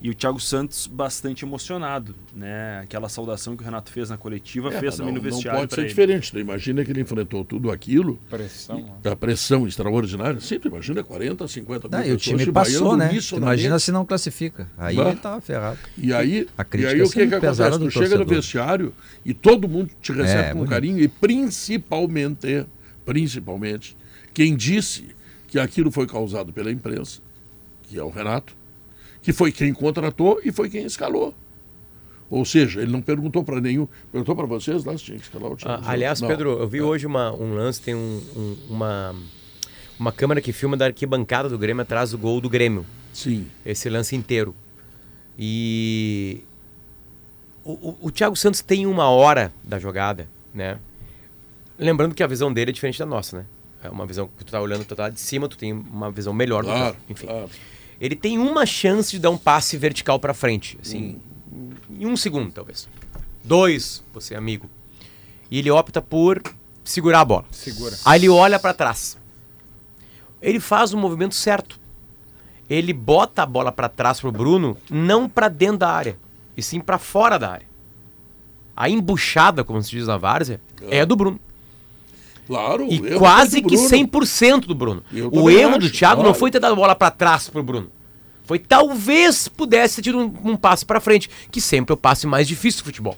[0.00, 2.78] e o Thiago Santos bastante emocionado, né?
[2.84, 5.58] Aquela saudação que o Renato fez na coletiva, É, fez também não, no não vestiário
[5.60, 5.88] pode pra ser ele.
[5.88, 6.30] diferente.
[6.30, 8.96] Tu imagina que ele enfrentou tudo aquilo, Pressão.
[9.02, 10.40] da pressão extraordinária.
[10.40, 13.10] Sempre imagina 40, 50 mil Não, e o pessoas time passou, né?
[13.32, 14.70] Imagina se não classifica.
[14.78, 15.08] Aí Bah.
[15.10, 15.78] ele tava ferrado.
[15.96, 17.56] E aí, A e aí o que, que acontece?
[17.56, 18.26] Tu chega no torcedor.
[18.26, 18.94] vestiário
[19.24, 20.70] e todo mundo te recebe É, com bonito.
[20.70, 22.64] carinho e principalmente,
[23.04, 23.96] principalmente,
[24.32, 25.08] quem disse
[25.48, 27.20] que aquilo foi causado pela imprensa,
[27.82, 28.54] que é o Renato,
[29.22, 31.34] que foi quem contratou e foi quem escalou.
[32.30, 33.88] Ou seja, ele não perguntou para nenhum.
[34.12, 35.72] Perguntou para vocês lá se tinha que escalar o time.
[35.72, 36.28] Ah, aliás, Não.
[36.28, 39.14] Pedro, eu vi hoje uma- um lance, tem um- um- uma,
[39.98, 42.84] uma câmera que filma da arquibancada do Grêmio atrás do gol do Grêmio.
[43.14, 43.46] Sim.
[43.64, 44.54] Esse lance inteiro.
[45.38, 46.42] E
[47.64, 50.78] o, o, o Thiago Santos tem uma hora da jogada, né?
[51.78, 53.46] Lembrando que a visão dele é diferente da nossa, né?
[53.82, 56.10] É uma visão que tu tá olhando, tu tá lá de cima, tu tem uma
[56.10, 57.04] visão melhor do Claro, campo.
[57.08, 57.26] Enfim.
[57.26, 57.48] claro.
[58.00, 61.18] Ele tem uma chance de dar um passe vertical pra frente, assim,
[61.90, 62.88] em um segundo, talvez.
[63.42, 64.68] Dois, você amigo.
[65.50, 66.42] E ele opta por
[66.84, 67.44] segurar a bola.
[67.50, 67.96] Segura.
[68.04, 69.18] Aí ele olha pra trás.
[70.40, 71.80] Ele faz o movimento certo.
[72.68, 76.18] ele bota a bola pra trás pro Bruno, não pra dentro da área,
[76.56, 77.66] e sim pra fora da área.
[78.76, 81.40] A embuchada, como se diz na várzea, é do Bruno.
[82.48, 82.86] Claro.
[82.90, 83.90] E quase do que Bruno.
[83.90, 85.02] 100% do Bruno.
[85.30, 86.38] O erro do acho, Thiago não claro.
[86.40, 87.90] foi ter dado a bola pra trás pro Bruno.
[88.44, 92.26] Foi talvez pudesse ter tido um, um passe pra frente, que sempre é o passe
[92.26, 93.14] mais difícil do futebol.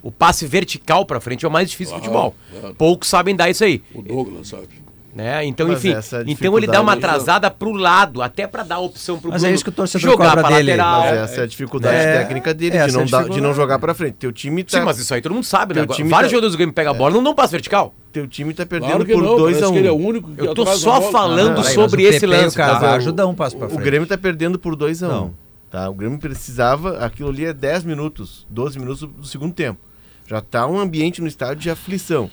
[0.00, 2.10] O passe vertical pra frente é o mais difícil do Uhum.
[2.12, 2.60] Claro, futebol.
[2.60, 2.74] claro.
[2.76, 3.82] Poucos sabem dar isso aí.
[3.92, 4.68] O Douglas, sabe?
[5.14, 5.44] Né?
[5.44, 8.78] Então, Mas enfim, essa então ele dá uma atrasada pro lado, até pra dar a
[8.80, 10.70] opção pro Mas Bruno é isso que o torcedor jogar pra dele.
[10.72, 11.00] lateral.
[11.02, 13.54] Mas essa é a dificuldade É, técnica dele, de não, é a dar- de não
[13.54, 14.14] jogar pra frente.
[14.14, 15.82] Teu time tá, Sim, mas isso aí todo mundo sabe, né?
[15.82, 17.94] Teu Agora, time Vários tá- jogadores do Grêmio pegam a bola, não dão passe vertical.
[18.12, 19.94] teu time tá perdendo Claro por não, 2 parece a 1 que ele é o
[19.96, 22.54] único que Eu tô só falando Peraí, sobre o esse lance.
[22.54, 22.94] o Carvalho tá?
[22.96, 23.84] ajudam um passo pra O frente.
[23.84, 25.34] Grêmio tá perdendo por 2 a 1 Não.
[25.70, 25.88] tá?
[25.88, 29.78] O Grêmio precisava, aquilo ali é 10 minutos, 12 minutos do segundo tempo.
[30.26, 32.28] Já tá um ambiente no estádio de aflição.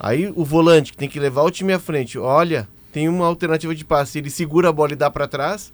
[0.00, 3.74] Aí o volante que tem que levar o time à frente, olha, tem uma alternativa
[3.74, 5.72] de passe, ele segura a bola e dá pra trás.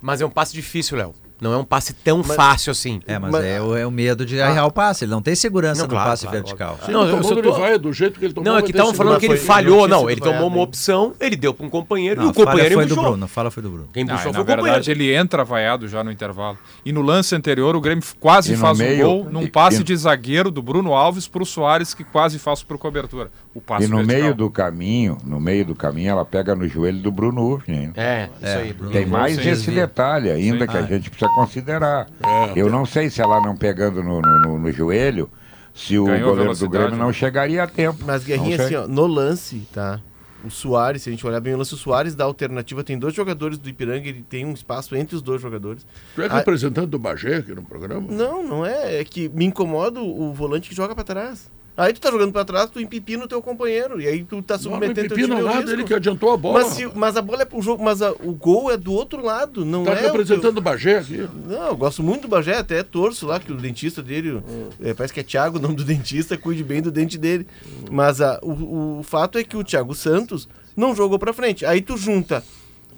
[0.00, 1.14] Mas é um passe difícil, Léo.
[1.40, 3.00] Não é um passe tão fácil assim.
[3.04, 5.04] É, mas, Mas- é, o, é o medo de errar o passe.
[5.04, 6.78] Ele não tem segurança Não, no claro, passe claro, vertical.
[6.86, 8.52] Sim, Não, só ele tô- vai do jeito que ele tomou.
[8.52, 9.88] Não, é que estavam falando que ele foi- falhou.
[9.88, 12.86] não ele tomou uma opção, ele deu pra um companheiro Não, e o companheiro foi
[12.86, 12.94] do.
[12.94, 13.24] Bruno.
[13.24, 13.88] A fala foi do Bruno.
[13.92, 14.62] Quem Ah, embuchou e foi na o companheiro.
[14.62, 16.56] verdade, ele entra vaiado já no intervalo.
[16.84, 19.96] E no lance anterior, o Grêmio quase faz meio- um gol num passe e- de
[19.96, 23.32] zagueiro do Bruno Alves pro Soares, que quase faz por cobertura.
[23.54, 24.22] O passe E no vertical.
[24.22, 27.92] meio do caminho, no meio do caminho, ela pega no joelho do Bruno Urfin.
[27.94, 28.72] É, isso aí.
[28.72, 28.90] Bruno.
[28.92, 32.06] Tem mais esse detalhe ainda que a Ah, gente precisa considerar.
[32.24, 32.52] É.
[32.56, 35.30] Eu não sei se ela não pegando no, no- no- no joelho,
[35.74, 37.12] se o Ganhou goleiro do Grêmio não né?
[37.12, 37.98] chegaria a tempo.
[38.06, 40.00] Mas Guerrinha, assim, ó, no lance, tá?
[40.44, 42.82] O Soares, se a gente olhar bem o lance, o Soares dá alternativa.
[42.82, 45.86] Tem dois jogadores do Ipiranga, ele tem um espaço entre os dois jogadores.
[46.16, 48.06] Tu é Ah, representante do Bagé aqui no programa?
[48.10, 48.98] Não, não é.
[49.00, 51.48] É que me incomoda o, o volante que joga pra trás.
[51.74, 53.98] Aí tu tá jogando pra trás, tu empipina o teu companheiro.
[54.00, 56.60] E aí tu tá Não, não submetendo teu time nada, ele que adiantou a bola.
[56.60, 59.24] Mas, se- mas a bola é pro jogo, mas a- o gol é do outro
[59.24, 60.00] lado, não Tá é.
[60.00, 61.16] o representando o Bagé aqui.
[61.16, 64.42] teu- Não, eu gosto muito do Bagé, até torço lá que o dentista dele, o-
[64.82, 67.46] é, parece que é Thiago, o nome do dentista, cuide bem do dente dele.
[67.90, 70.46] Mas a- o, o fato é que o Thiago Santos
[70.76, 71.64] não jogou pra frente.
[71.64, 72.44] Aí tu junta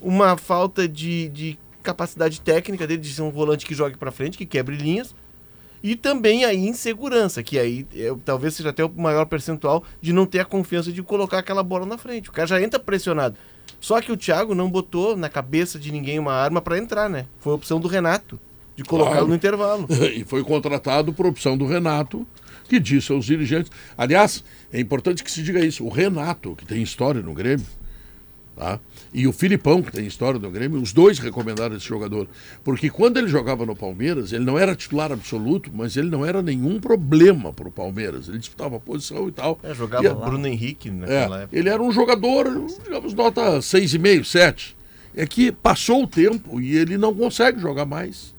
[0.03, 4.37] uma falta de, de capacidade técnica dele de ser um volante que jogue pra frente,
[4.37, 5.15] que quebre linhas.
[5.85, 10.25] E também a insegurança, que aí é, talvez seja até o maior percentual de não
[10.25, 12.31] ter a confiança de colocar aquela bola na frente.
[12.31, 13.37] O cara já entra pressionado.
[13.79, 17.27] Só que o Thiago não botou na cabeça de ninguém uma arma para entrar, né?
[17.39, 18.41] Foi a opção do Renato,
[18.75, 19.29] de colocá-lo Claro.
[19.29, 19.87] no intervalo.
[20.17, 22.27] e foi contratado por opção do Renato,
[22.67, 23.71] que disse aos dirigentes.
[23.95, 27.67] Aliás, é importante que se diga isso: o Renato, que tem história no Grêmio,
[28.57, 28.81] tá?
[29.15, 32.27] E o Filipão, que tem história no Grêmio, os dois recomendaram esse jogador.
[32.65, 36.43] Porque quando ele jogava no Palmeiras, ele não era titular absoluto, mas ele não era
[36.43, 38.29] nenhum problema para o Palmeiras.
[38.29, 39.59] Ele disputava posição e tal.
[39.63, 41.57] É, jogava E a- Bruno Henrique é, naquela época.
[41.59, 42.45] ele era um jogador,
[42.83, 44.77] digamos, nota 6,5, 7.
[45.17, 48.35] É que passou o tempo e ele não consegue jogar mais.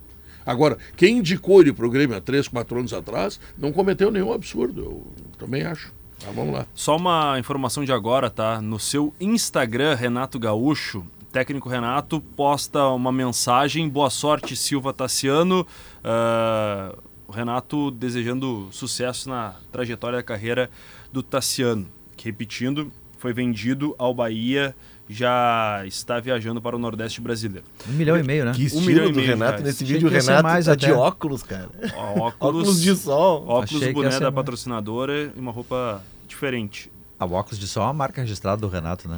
[0.45, 4.33] Agora, quem indicou ele para o Grêmio há 3, 4 anos atrás, não cometeu nenhum
[4.33, 5.07] absurdo, eu
[5.39, 5.91] também acho.
[6.25, 6.65] Tá, vamos lá.
[6.73, 8.61] Só uma informação de agora, tá?
[8.61, 13.87] No seu Instagram, Renato Gaúcho, o técnico Renato posta uma mensagem.
[13.87, 15.65] Boa sorte, Silva Tassiano.
[16.03, 16.95] Ah,
[17.27, 20.69] o Renato desejando sucesso na trajetória da carreira
[21.11, 21.85] do Tassiano.
[22.17, 24.75] Que, repetindo, foi vendido ao Bahia,
[25.07, 27.65] já está viajando para o Nordeste brasileiro.
[27.87, 28.51] Um milhão e meio, né?
[28.53, 29.63] Que Um estilo milhão e do meio, Renato cara.
[29.63, 30.07] nesse Achei vídeo.
[30.07, 30.87] O Renato mais tá até.
[30.87, 31.69] de óculos, cara.
[31.95, 33.45] Ó, Óculos, Óculos de sol.
[33.47, 34.33] óculos boné da mais.
[34.35, 36.91] patrocinadora e uma roupa diferente.
[37.19, 39.17] A óculos de sol é uma marca registrada do Renato, né?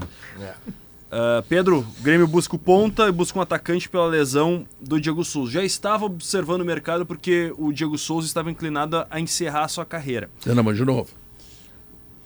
[1.12, 5.24] Ah, Pedro, o Grêmio busca o ponta e busca um atacante pela lesão do Diego
[5.24, 5.54] Souza.
[5.54, 9.86] Já estava observando o mercado porque o Diego Souza estava inclinado a encerrar a sua
[9.86, 10.30] carreira.
[10.46, 11.10] Não, mas de novo.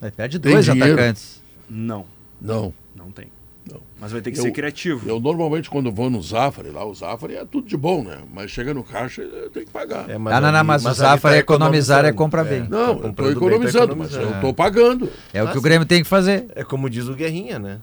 [0.01, 0.93] Mas perde Tem dois dinheiro?
[0.93, 1.41] atacantes.
[1.69, 2.05] Não,
[2.41, 2.73] Não.
[2.95, 3.27] não tem.
[3.69, 3.79] Não.
[3.99, 5.07] Mas vai ter que Eu- ser criativo.
[5.07, 8.17] Eu normalmente, quando vou no Zafari, lá, o Zafari é tudo de bom, né?
[8.33, 10.09] Mas chega no caixa, eu tenho que pagar.
[10.09, 12.17] É, ah, não, não, ali- mas o Zafari tá economizar é economizando.
[12.17, 12.67] compra bem.
[12.67, 14.35] Não, eu estou comprando bem, tá economizando, mas eu economizando.
[14.35, 15.09] estou pagando.
[15.33, 16.47] É o que o Grêmio tem que fazer.
[16.55, 17.79] É como diz o Guerrinha, né?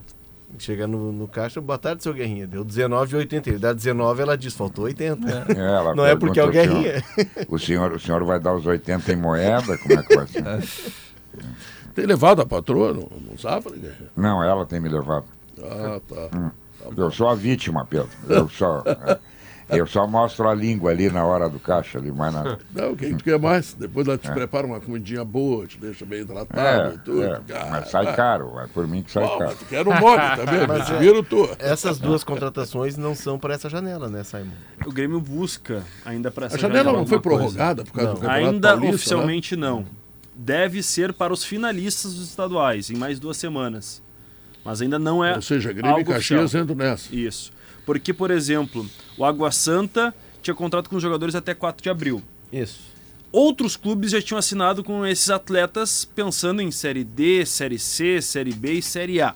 [0.59, 2.47] Chega no, no caixa, boa tarde, seu Guerrinha.
[2.47, 3.47] Deu 19,80.
[3.47, 5.29] Ele dá 19, ela diz, faltou 80.
[5.57, 7.05] É, ela Não é porque é o Guerrinha.
[7.49, 9.79] O senhor, o senhor vai dar os 80 em moeda?
[9.79, 10.43] Como é que vai ser?
[11.95, 13.81] Tem levado a patroa no, no Zafari?
[14.17, 15.27] Não, ela tem me levado.
[15.65, 16.53] Ah, tá.
[16.97, 18.09] Eu sou a vítima, Pedro.
[18.29, 18.83] Eu só,
[19.69, 22.59] é, eu só mostro a língua ali na hora do caixa, ali, mais nada.
[22.73, 23.75] Não, quem tu quer mais?
[23.75, 27.23] Depois ela te prepara uma comidinha boa, te deixa bem tratado É, e tudo.
[27.25, 27.41] é,
[27.71, 29.51] mas sai caro, é por mim que sai Bom, caro.
[29.51, 31.49] mas tu quer um mole também, mas é- vira tu.
[31.59, 34.53] Essas duas contratações não são para essa janela, né, Simon?
[34.87, 37.23] O Grêmio busca ainda para A essa janela não foi coisa.
[37.39, 38.15] prorrogada por causa Não.
[38.15, 38.95] do Campeonato Ainda Paulista, né?
[38.95, 39.85] oficialmente não.
[40.35, 44.01] Deve ser para os finalistas dos estaduais, em mais duas semanas.
[44.69, 45.35] Mas ainda não é.
[45.35, 46.63] Ou seja, Grêmio e algo Caxias oficial.
[46.63, 47.17] entram nessa.
[47.17, 47.51] Isso.
[47.87, 52.23] Porque, por exemplo, o Água Santa tinha contrato com os jogadores até 4 de abril.
[52.53, 52.81] Isso.
[53.33, 58.53] Outros clubes já tinham assinado com esses atletas pensando em Série D, Série C, Série
[58.53, 59.35] B e Série A.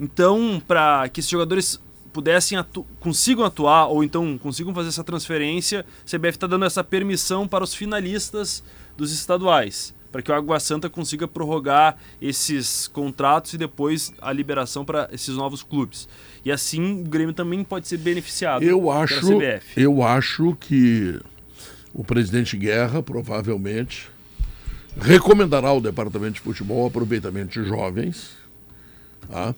[0.00, 1.80] Então, para que esses jogadores
[2.12, 6.82] pudessem atu consigam atuar ou então consigam fazer essa transferência, a CBF está dando essa
[6.82, 8.64] permissão para os finalistas
[8.96, 14.84] dos estaduais, para que o Água Santa consiga prorrogar esses contratos e depois a liberação
[14.84, 16.08] para esses novos clubes.
[16.44, 19.72] E assim o Grêmio também pode ser beneficiado Eu acho, CBF.
[19.76, 21.20] eu acho que
[21.92, 24.08] o presidente Guerra provavelmente
[25.00, 28.36] recomendará ao departamento de futebol o aproveitamento de jovens,
[29.28, 29.52] tá?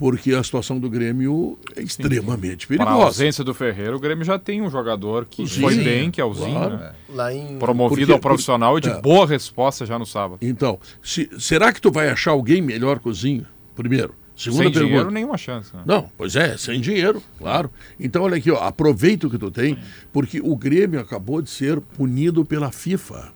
[0.00, 3.04] Porque a situação do Grêmio é extremamente Para a perigosa.
[3.04, 6.32] ausência do Ferreira, o Grêmio já tem um jogador que foi bem, que é o
[6.32, 6.76] Zinho, claro.
[6.78, 6.92] né?
[7.10, 7.58] Lá em.
[7.58, 8.98] promovido Porque- ao profissional e de é.
[9.02, 10.38] boa resposta já no sábado.
[10.40, 13.44] Então, se- será que tu vai achar alguém melhor que o Zinho?
[13.76, 14.14] Primeiro.
[14.34, 14.88] Segunda Sem pergunta.
[14.88, 15.76] dinheiro, nenhuma chance.
[15.76, 15.82] Né?
[15.84, 17.70] Não, pois é, sem dinheiro, claro.
[18.00, 19.76] Então, olha aqui, ó, aproveita o que tu tem,
[20.10, 23.32] porque o Grêmio acabou de ser punido pela FIFA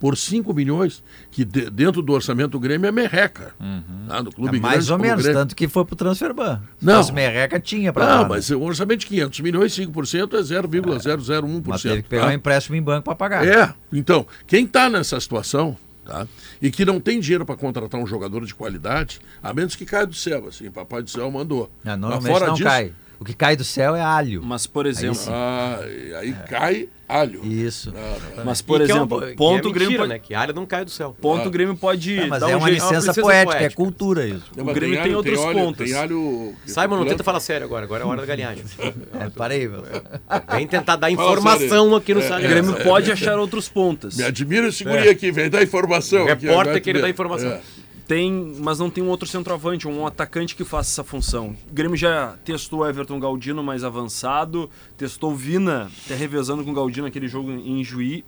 [0.00, 3.52] por 5 milhões, que de- dentro do orçamento do Grêmio é merreca.
[4.06, 4.22] Tá?
[4.22, 5.40] Do clube É mais grande ou o menos, Grêmio.
[5.40, 6.60] tanto que foi pro Transferban.
[6.78, 6.96] Se Não.
[6.96, 11.62] fosse merreca, tinha pra Não, dar, mas o orçamento de 500 milhões, 5% é 0,001%.
[11.66, 12.28] Mas teve que pegar tá?
[12.28, 13.46] um empréstimo em banco pra pagar.
[13.46, 16.26] É, então, quem está nessa situação, tá?
[16.62, 20.06] E que não tem dinheiro para contratar um jogador de qualidade, a menos que caia
[20.06, 21.70] do céu, assim, papai do céu mandou.
[21.84, 22.92] Mas normalmente fora não disso, cai.
[23.20, 24.42] O que cai do céu é alho.
[24.44, 25.30] Mas, por exemplo, sim.
[25.32, 25.80] Ah,
[26.20, 27.40] aí cai alho.
[27.44, 27.92] Isso.
[28.44, 30.18] mas, por E que é um- exemplo, que é ponto o Grêmio mentira, pode, né?
[30.18, 31.16] Que a área não cai do céu.
[31.20, 33.74] ponto o Grêmio pode É, mas dar é um uma licença, licença poética, é poética.
[33.76, 34.44] cultura isso.
[34.56, 35.86] Não, O Grêmio tem alho, outros alho, pontos.
[35.90, 36.54] Tem alho...
[36.66, 38.64] Simon, não tenta falar sério agora, agora é hora da galinhagem.
[39.18, 39.82] É, parei, meu.
[40.52, 42.44] Vem tentar dar informação aqui no É, sala.
[42.44, 44.16] O Grêmio pode achar outros pontos.
[44.16, 46.22] Me admira esse guri aqui, vem dar informação.
[46.24, 47.02] O repórter querer vê.
[47.02, 47.58] dar informação.
[48.08, 51.54] Tem, mas não tem um outro centroavante, um atacante que faça essa função.
[51.70, 56.74] O Grêmio já testou o Everton Galdino mais avançado, testou Vina, até revezando com o
[56.74, 58.24] Galdino naquele jogo em Juí.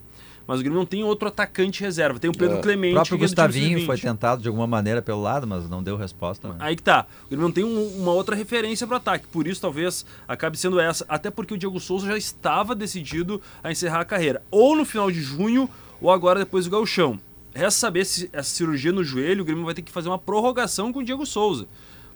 [0.46, 2.18] Mas o Grêmio não tem outro atacante reserva.
[2.18, 2.60] Tem o Pedro É.
[2.60, 2.92] Clemente.
[2.92, 3.86] O próprio que é Gustavinho sub-20.
[3.86, 6.48] foi tentado de alguma maneira pelo lado, mas não deu resposta.
[6.48, 6.56] né?
[6.58, 7.06] Aí que tá.
[7.24, 9.26] O Grêmio não tem um- uma outra referência para ataque.
[9.28, 11.06] Por isso, talvez, acabe sendo essa.
[11.08, 14.42] Até porque o Diego Souza já estava decidido a encerrar a carreira.
[14.50, 15.70] Ou no final de junho,
[16.02, 17.18] ou agora depois do Gauchão.
[17.54, 20.92] Resta saber se essa cirurgia no joelho, o Grêmio vai ter que fazer uma prorrogação
[20.92, 21.66] com o Diego Souza.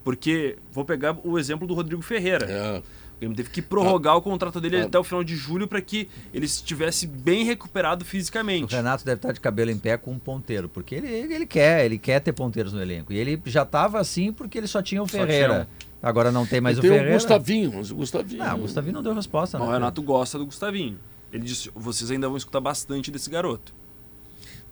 [0.03, 2.47] Porque, vou pegar o exemplo do Rodrigo Ferreira.
[2.47, 2.79] É.
[2.79, 4.85] O Grêmio teve que prorrogar o contrato dele Ah.
[4.85, 8.75] até o final de julho para que ele estivesse bem recuperado O fisicamente.
[8.75, 11.97] Renato deve estar de cabelo em pé com um ponteiro, porque ele, ele quer, ele
[11.97, 13.13] quer ter ponteiros no elenco.
[13.13, 15.67] E ele já estava assim porque ele só tinha o Ferreira.
[16.03, 17.11] Agora não tem mais E o tem Ferreira.
[17.13, 18.45] o Gustavinho, o Gustavinho...
[18.45, 19.65] Não, o Gustavinho não deu resposta, né?
[19.65, 20.99] o Renato gosta do Gustavinho.
[21.33, 23.73] Ele disse: vocês ainda vão escutar bastante desse garoto.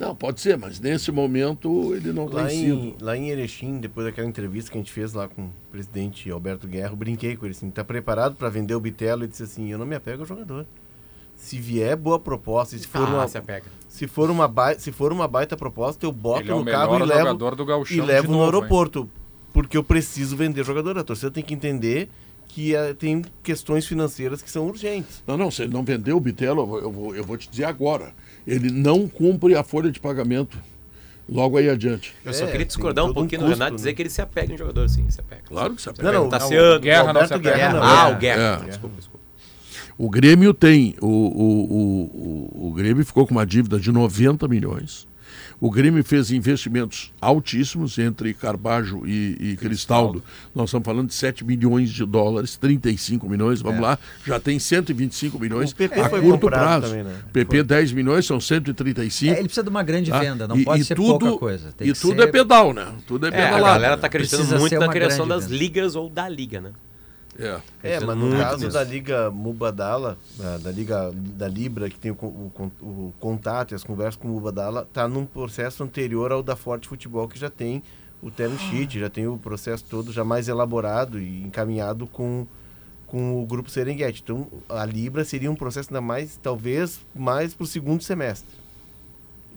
[0.03, 3.05] Não, pode ser, mas nesse momento ele não Lá tem em, sido.
[3.05, 6.67] lá em Erechim, depois daquela entrevista que a gente fez lá com o presidente Alberto
[6.67, 9.23] Guerra, eu brinquei com ele assim, tá preparado para vender o Bitelo?
[9.23, 10.67] Ele disse assim, eu não me apego ao jogador.
[11.37, 13.67] Se vier boa proposta, e se for, Ah, uma, se apega.
[13.89, 16.65] se, for uma bai- se for uma baita proposta, eu boto Ele é o no
[16.65, 18.55] carro e levo, do Gauchão e levo de no novo, hein?
[18.63, 19.09] aeroporto.
[19.53, 20.99] Porque eu preciso vender jogador.
[20.99, 22.09] A torcida tem que entender
[22.49, 25.23] que eh, tem questões financeiras que são urgentes.
[25.27, 27.49] Não, não, se ele não vendeu o Bitelo, eu vou, eu vou, eu vou te
[27.51, 28.15] dizer agora.
[28.47, 30.59] Ele não cumpre a folha de pagamento
[31.29, 32.15] logo aí adiante.
[32.25, 33.77] Eu só É, queria discordar um todo um pouquinho do Renato né?
[33.77, 35.43] dizer que ele se apega em jogador, sim, se apega.
[35.47, 36.13] Claro que se apega.
[36.13, 36.81] Não, não, Tá não, se ano.
[36.81, 37.57] Guerra não se apega.
[37.57, 37.83] Guerra não.
[37.83, 38.61] Ah, o Guerra.
[38.63, 38.67] É.
[38.67, 39.23] Desculpa, desculpa.
[39.97, 40.97] O Grêmio tem.
[41.01, 45.07] O, o, o, o, o Grêmio ficou com uma dívida de 90 milhões.
[45.65, 50.21] O Grêmio fez investimentos altíssimos entre Carbajo e, e Cristaldo.
[50.53, 53.97] Nós estamos falando de 7 milhões de dólares, 35 milhões, vamos lá.
[54.27, 56.89] Já tem 125 milhões a foi curto prazo.
[56.89, 57.15] também, né?
[57.33, 59.33] PP 10 milhões, são 135.
[59.33, 60.19] É, ele precisa de uma grande tá?
[60.19, 61.73] venda, não E- pode e ser tudo, pouca coisa.
[61.77, 62.89] Tem e que tudo ser- é pedal, né?
[63.07, 63.63] Tudo é É, a pedalado.
[63.63, 65.57] galera tá acreditando Precisa muito na criação das venda.
[65.57, 66.71] ligas ou da liga, né?
[67.39, 67.61] É.
[67.83, 68.77] É, mas no caso nisso.
[68.77, 73.75] da Liga Mubadala, da, da Liga da Libra, que tem o, o o contato e
[73.75, 77.49] as conversas com o Mubadala, tá num processo anterior ao da Forte Futebol, que já
[77.49, 77.83] tem
[78.23, 82.47] o term sheet, já tem o processo todo já mais elaborado e encaminhado com,
[83.07, 84.23] com o Grupo Serengeti.
[84.23, 88.49] Então, a Libra seria um processo ainda mais, talvez, mais para o segundo semestre.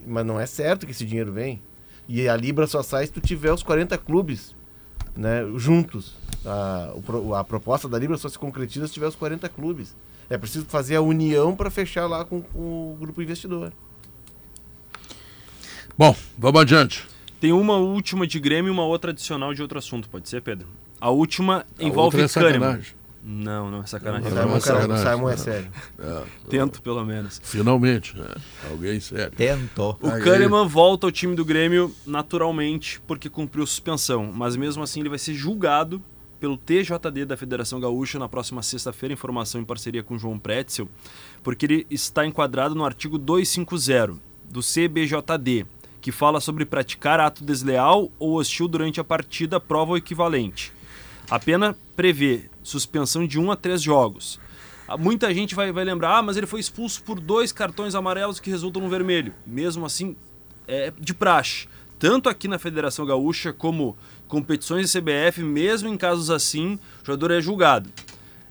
[0.08, 1.62] Mas não é certo que esse dinheiro vem.
[2.08, 4.56] E a Libra só sai se tu tiver os 40 clubes
[5.16, 6.14] né, juntos.
[6.46, 6.94] A,
[7.40, 9.96] a proposta da Libra só se concretiza se tiver os 40 clubes.
[10.30, 12.60] É preciso fazer a união para fechar lá com, com
[12.94, 13.72] o grupo investidor.
[15.98, 17.06] Bom, vamos adiante.
[17.40, 20.68] Tem uma última de Grêmio e uma outra adicional de outro assunto, pode ser, Pedro?
[21.00, 22.60] A última A envolve outra é Kahneman.
[22.60, 22.94] sacanagem.
[23.28, 24.30] Não, não é sacanagem.
[24.30, 25.12] Não, Simon, não é cara, sacanagem.
[25.12, 25.72] Simon é sério.
[26.48, 27.42] Tento, pelo menos.
[27.44, 28.28] Finalmente, né?
[28.70, 29.32] alguém sério.
[29.36, 29.98] Tentou.
[30.00, 35.00] O Aí, Kahneman volta ao time do Grêmio naturalmente porque cumpriu suspensão, mas mesmo assim
[35.00, 36.00] ele vai ser julgado
[36.40, 40.88] pelo TJD da Federação Gaúcha na próxima sexta-feira, informação em parceria com João Pretzel,
[41.42, 44.20] porque ele está enquadrado no artigo 250
[44.52, 45.66] do CBJD,
[46.00, 50.72] que fala sobre praticar ato desleal ou hostil durante a partida, prova ou equivalente.
[51.28, 54.40] A pena prevê suspensão de um a três jogos.
[54.88, 58.40] Ah, Muita gente vai, vai lembrar, ah, mas ele foi expulso por dois cartões amarelos
[58.40, 59.34] que resultam no vermelho.
[59.46, 60.16] Mesmo assim,
[60.68, 61.68] é de praxe.
[61.98, 63.96] Tanto aqui na Federação Gaúcha como
[64.28, 67.90] competições de CBF, mesmo em casos assim, o jogador é julgado.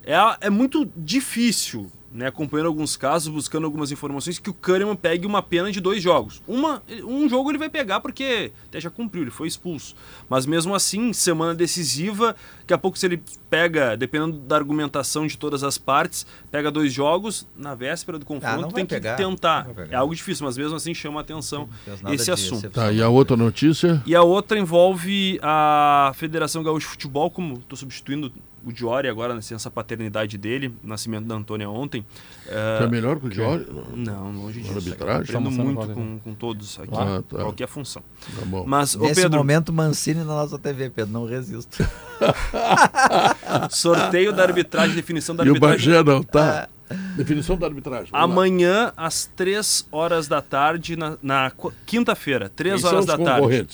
[0.05, 5.27] É, é muito difícil, né, acompanhando alguns casos, buscando algumas informações, que o Kahneman pegue
[5.27, 6.41] uma pena de dois jogos.
[6.47, 9.97] Uma, um jogo ele vai pegar porque até já cumpriu, ele foi expulso.
[10.29, 13.21] Mas mesmo assim, semana decisiva, daqui a pouco se ele
[13.51, 18.69] pega, dependendo da argumentação de todas as partes, pega dois jogos na véspera do confronto,
[18.69, 19.67] Ah, tem que pegar, tentar.
[19.91, 21.69] É algo difícil, mas mesmo assim chama a atenção
[22.13, 22.71] esse assunto.
[22.71, 24.01] Tá, e a outra notícia?
[24.07, 28.33] E a outra envolve a Federação Gaúcha de Futebol, como estou substituindo
[28.67, 32.05] o Diori agora, nessa paternidade dele, nascimento da Antônia ontem.
[32.49, 33.67] É, é melhor que o Diori?
[33.95, 34.75] Não, longe disso.
[34.75, 35.23] arbitragem?
[35.23, 37.37] Aprendo Almoçando muito agora, com, com todos aqui, Ah, tá.
[37.39, 38.03] qualquer função.
[38.39, 38.65] Tá bom.
[38.67, 41.79] Mas, Nesse Pedro, momento, Mancini na nossa TV, Pedro, não resisto.
[43.71, 45.93] sorteio da arbitragem, definição da E o arbitragem.
[45.93, 46.69] Bagé não tá?
[47.17, 48.09] Definição da arbitragem.
[48.11, 48.33] vamos lá.
[48.33, 53.07] Amanhã, às 3 horas da tarde, na, na qu- quinta-feira, 3 Quem são horas os
[53.07, 53.69] da tarde.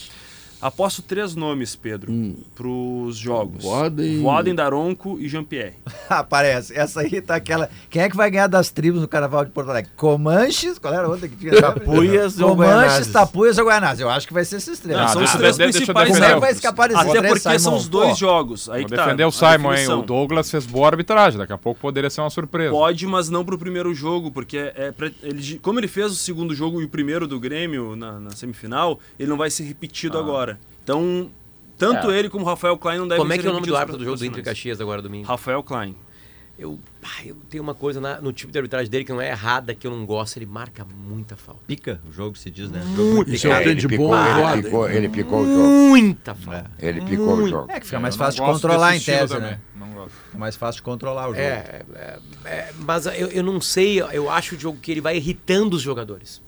[0.62, 2.12] Aposto três nomes, Pedro,
[2.54, 3.64] pros jogos.
[3.64, 5.74] Voaden- Voaden, Daronco e Jean-Pierre.
[6.08, 6.76] Aparece.
[6.76, 7.70] Essa aí tá aquela.
[7.88, 9.90] Quem é que vai ganhar das tribos no Carnaval de Porto Alegre?
[9.96, 10.78] Comanches?
[10.78, 11.60] Qual era a outra que tinha?
[11.60, 13.08] Tapuias ou Comanches?
[13.08, 14.00] Tapuias ou Guaianazes?
[14.00, 14.98] Eu acho que vai ser esses três.
[14.98, 17.58] Não, são os três principais Como é que o- vai escapar esses Até três, porque
[17.58, 17.76] são Simon?
[17.76, 18.68] os dois Pô, jogos.
[18.68, 19.88] Aí Vou que tá, defender o Simon, hein?
[19.88, 21.38] O Douglas fez boa arbitragem.
[21.38, 22.70] Daqui a pouco poderia ser uma surpresa.
[22.70, 26.16] Pode, mas não pro primeiro jogo, porque é, é pra- ele, como ele fez o
[26.16, 30.18] segundo jogo e o primeiro do Grêmio na, na semifinal, ele não vai ser repetido
[30.18, 30.20] Ah.
[30.20, 30.49] agora.
[30.82, 31.30] Então,
[31.78, 32.18] tanto É.
[32.18, 33.98] ele como o Rafael Klein não devem Como é que é o nome do árbitro
[33.98, 34.42] do jogo do Inter e.
[34.42, 35.26] Caxias agora domingo?
[35.26, 35.94] Rafael Klein.
[36.58, 36.78] Eu,
[37.24, 39.86] eu tenho uma coisa na- no tipo de arbitragem dele que não é errada, que
[39.86, 40.36] eu não gosto.
[40.36, 41.62] Ele marca muita falta.
[41.66, 42.82] Pica o jogo, se diz, né?
[42.84, 43.32] Muito.
[43.32, 45.66] Isso é o ele, tempo de picou, bom, ele, picou, ele picou o jogo.
[45.68, 46.70] Muita falta.
[46.78, 47.70] Ele picou o jogo.
[47.72, 49.52] É que fica mais não fácil de controlar em tese, também.
[49.52, 49.60] né?
[49.74, 50.10] Não gosto.
[50.26, 51.40] Fica mais fácil de controlar o jogo.
[51.40, 55.16] É, é, é, mas eu, eu não sei, eu acho o jogo que ele vai
[55.16, 56.42] irritando os jogadores.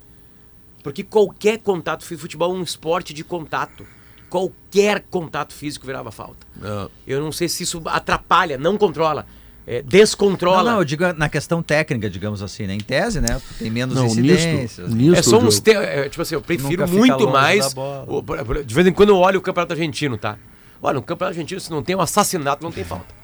[0.82, 3.86] Porque qualquer contato futebol é um esporte de contato.
[4.32, 6.46] Qualquer contato físico virava falta.
[6.62, 6.88] É.
[7.06, 9.26] Eu não sei se isso atrapalha, não controla,
[9.66, 10.62] é, descontrola.
[10.62, 12.72] Não, não, eu digo na questão técnica, digamos assim, né?
[12.72, 13.38] Em tese, né?
[13.58, 14.88] Tem menos Não, incidências.
[14.88, 15.72] nisto, nisto É só uns te...
[15.72, 17.74] é, tipo assim, eu prefiro muito mais.
[18.06, 18.22] o-
[18.64, 20.38] de vez em quando eu olho o campeonato argentino, tá?
[20.80, 23.14] Olha, no campeonato argentino, se não tem um assassinato, não tem falta.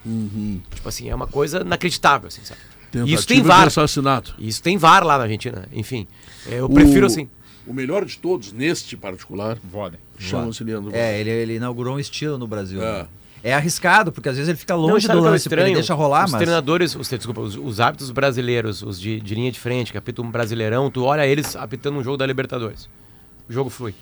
[0.74, 2.60] Tipo assim, é uma coisa inacreditável, assim, sabe?
[2.94, 3.66] E isso tem Tentativa de VAR.
[3.66, 4.34] assassinato.
[4.38, 5.64] Isso tem VAR lá na Argentina.
[5.72, 6.06] Enfim,
[6.46, 7.28] é, eu prefiro O- assim.
[7.68, 10.00] O melhor de todos, neste particular, Vodem.
[10.18, 12.82] chama-se Leandro É, ele, ele inaugurou um estilo no Brasil.
[12.82, 13.02] É.
[13.02, 13.08] né?
[13.42, 15.74] É arriscado, porque às vezes ele fica Não, longe sabe do é lance, porque ele
[15.74, 16.40] deixa rolar, os mas.
[16.40, 20.24] treinadores, os, desculpa, os, os árbitros brasileiros, os de, de linha de frente, que apitam
[20.24, 22.88] um brasileirão, tu olha eles apitando um jogo da Libertadores.
[23.48, 23.94] O jogo flui.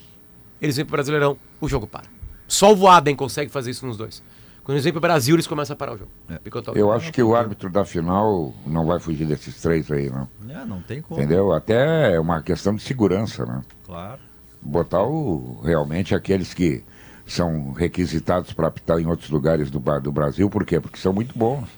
[0.61, 2.07] Eles vêm pro Brasileirão, o jogo para.
[2.49, 4.23] Só o Voaden consegue fazer isso nos dois.
[4.67, 6.11] Quando eles vêm pro Brasil, eles começam a parar o jogo.
[6.43, 6.75] Picotou.
[6.75, 10.29] Eu acho que o árbitro da final não vai fugir desses três aí, não.
[10.49, 11.21] É, não tem como.
[11.21, 11.53] Entendeu?
[11.53, 13.63] Até é uma questão de segurança, né?
[13.85, 14.19] Claro.
[14.61, 16.83] Botar o, realmente aqueles que
[17.25, 20.81] são requisitados para apitar em outros lugares do, do Brasil, por quê?
[20.81, 21.69] Porque são muito bons.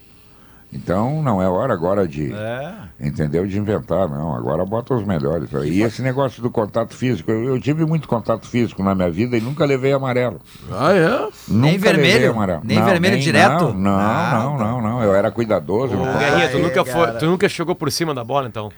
[0.70, 2.72] Então não é hora agora de, É.
[3.00, 3.46] entendeu?
[3.46, 4.34] De inventar, não.
[4.36, 5.48] Agora bota os melhores.
[5.64, 9.36] E esse negócio do contato físico, eu, eu tive muito contato físico na minha vida
[9.36, 10.40] e nunca levei amarelo.
[10.70, 11.28] Ah, é?
[11.48, 12.12] Nunca vermelho?
[12.12, 12.60] levei amarelo.
[12.64, 13.64] Nem vermelho direto?
[13.68, 14.64] Não, não, Ah, não, tá.
[14.64, 15.02] não, não.
[15.02, 15.96] Eu era cuidadoso.
[15.96, 18.70] Guerrinha, tu nunca, foi, tu nunca chegou por cima da bola, então?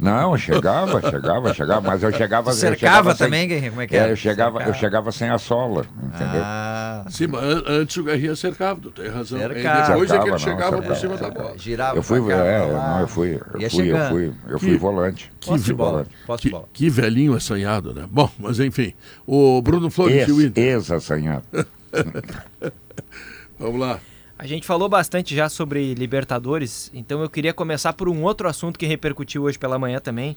[0.00, 2.50] Não, eu chegava, chegava, chegava, mas eu chegava.
[2.50, 3.70] Tu eu cercava chegava sem- também, Guerrinha?
[3.70, 4.10] Como é que É, era?
[4.12, 6.40] eu chegava, eu chegava sem a sola, entendeu?
[6.42, 9.38] Ah, Sim, mas an- antes o Guerrinha cercava, tu tem razão.
[9.38, 9.88] Cercava.
[9.92, 11.58] depois é que ele Cercava, não, chegava por cima da bola.
[11.58, 11.96] girava.
[11.98, 15.32] eu fui, é, não, eu fui, eu Ia fui, eu fui, eu fui Que- volante.
[15.44, 15.90] Posse de bola.
[15.90, 16.10] volante.
[16.26, 16.68] Posse de Que, bola.
[16.72, 18.04] que velhinho assanhado, né?
[18.10, 18.94] Bom, mas enfim.
[19.26, 20.64] O Bruno Flores e o Ex, Inter.
[20.64, 21.44] ex-assanhado.
[23.58, 23.98] Vamos lá.
[24.40, 28.78] A gente falou bastante já sobre Libertadores, então eu queria começar por um outro assunto
[28.78, 30.34] que repercutiu hoje pela manhã também,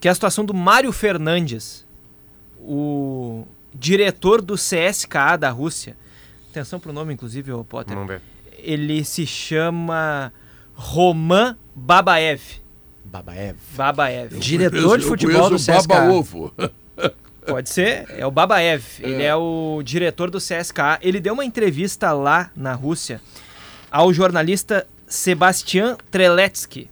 [0.00, 1.86] que é a situação do Mário Fernandes,
[2.58, 5.98] o diretor do CSKA da Rússia.
[6.50, 7.94] Atenção pro nome, inclusive, ô Potter.
[7.94, 8.22] Vamos ver.
[8.56, 10.32] Ele se chama
[10.74, 12.40] Roman Babaev.
[13.04, 13.58] Babaev.
[13.76, 14.38] Babaev.
[14.38, 15.86] Diretor de Eu futebol do conheço o CSKA.
[15.86, 16.54] Baba Ovo.
[17.46, 18.82] Pode ser, é o Babaev.
[19.00, 20.98] Ele é o diretor do CSKA.
[21.02, 23.20] Ele deu uma entrevista lá na Rússia
[23.90, 26.88] ao jornalista Sebastian Treletsky.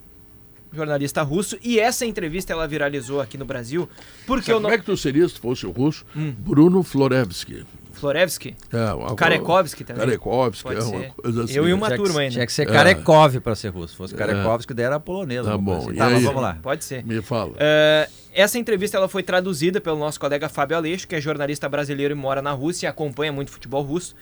[0.72, 3.88] jornalista russo, e essa entrevista ela viralizou aqui no Brasil,
[4.26, 4.70] porque Sabe eu não...
[4.70, 6.04] Como é que tu seria se fosse o russo?
[6.16, 6.34] Hum.
[6.38, 7.64] Bruno Florevski.
[7.92, 8.56] Florevski?
[8.72, 10.04] É, uma- Karekovski também.
[10.04, 11.12] Karekovski, Pode é uma ser.
[11.12, 11.54] coisa assim.
[11.54, 12.32] Eu e uma Tinha que- turma ainda.
[12.32, 12.72] Tinha que ser É.
[12.72, 13.88] Karekov pra ser russo.
[13.88, 15.44] Se fosse Karekovski, daí era polonês.
[15.44, 15.94] Tá bom, assim.
[15.94, 16.24] Tá, mas aí?
[16.24, 16.58] vamos lá.
[16.62, 17.04] Pode ser.
[17.04, 17.52] Me fala.
[17.58, 22.12] É, essa entrevista ela foi traduzida pelo nosso colega Fábio Aleixo, que é jornalista brasileiro
[22.12, 24.14] e mora na Rússia e acompanha muito futebol russo.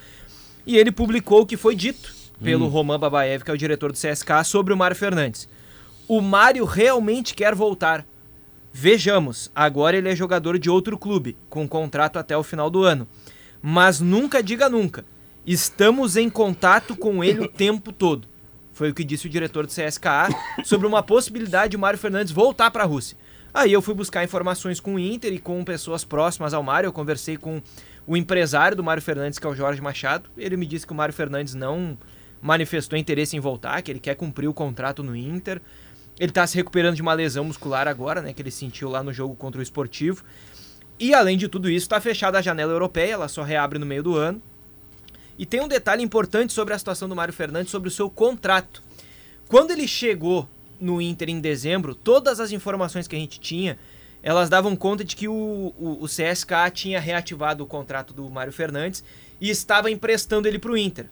[0.66, 3.98] E ele publicou o que foi dito pelo Roman Babaev, que é o diretor do
[3.98, 5.48] CSK, sobre o Mário Fernandes.
[6.09, 8.05] O Mário realmente quer voltar.
[8.72, 13.06] Vejamos, agora ele é jogador de outro clube, com contrato até o final do ano.
[13.62, 15.05] Mas nunca diga nunca.
[15.47, 18.28] Estamos em contato com ele o tempo todo.
[18.73, 20.28] Foi o que disse o diretor do CSKA
[20.65, 23.16] sobre uma possibilidade de o Mário Fernandes voltar para a Rússia.
[23.53, 26.87] Aí eu fui buscar informações com o Inter e com pessoas próximas ao Mário.
[26.87, 27.61] Eu conversei com
[28.07, 30.31] o empresário do Mário Fernandes, que é o Jorge Machado.
[30.37, 31.99] Ele me disse que o Mário Fernandes não
[32.41, 35.61] manifestou interesse em voltar, que ele quer cumprir o contrato no Inter.
[36.19, 39.12] Ele está se recuperando de uma lesão muscular agora, né, que ele sentiu lá no
[39.12, 40.23] jogo contra o Esportivo.
[41.01, 44.02] E além de tudo isso, está fechada a janela europeia, ela só reabre no meio
[44.02, 44.40] do ano.
[45.39, 48.82] E tem um detalhe importante sobre a situação do Mário Fernandes, sobre o seu contrato.
[49.48, 50.47] Quando ele chegou
[50.78, 53.78] no Inter em dezembro, todas as informações que a gente tinha,
[54.22, 58.52] elas davam conta de que o, o, o CSKA tinha reativado o contrato do Mário
[58.52, 59.02] Fernandes
[59.40, 61.06] e estava emprestando ele para o Inter.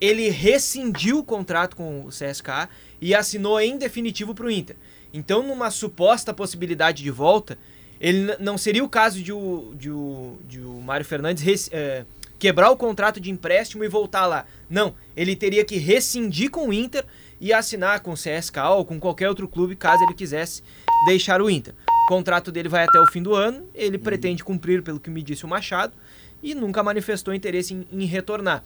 [0.00, 2.68] Ele rescindiu o contrato com o CSKA
[3.00, 4.76] e assinou em definitivo para o Inter.
[5.12, 7.58] Então, numa suposta possibilidade de volta,
[8.04, 12.04] ele não seria o caso de o, de o, de o Mário Fernandes eh,
[12.38, 14.44] quebrar o contrato de empréstimo e voltar lá.
[14.68, 17.02] Não, ele teria que rescindir com o Inter
[17.40, 20.62] e assinar com o CSKA ou com qualquer outro clube caso ele quisesse
[21.06, 21.72] deixar o Inter.
[22.04, 25.22] O contrato dele vai até o fim do ano, ele pretende cumprir pelo que me
[25.22, 25.94] disse o Machado
[26.42, 28.62] e nunca manifestou interesse em, em retornar.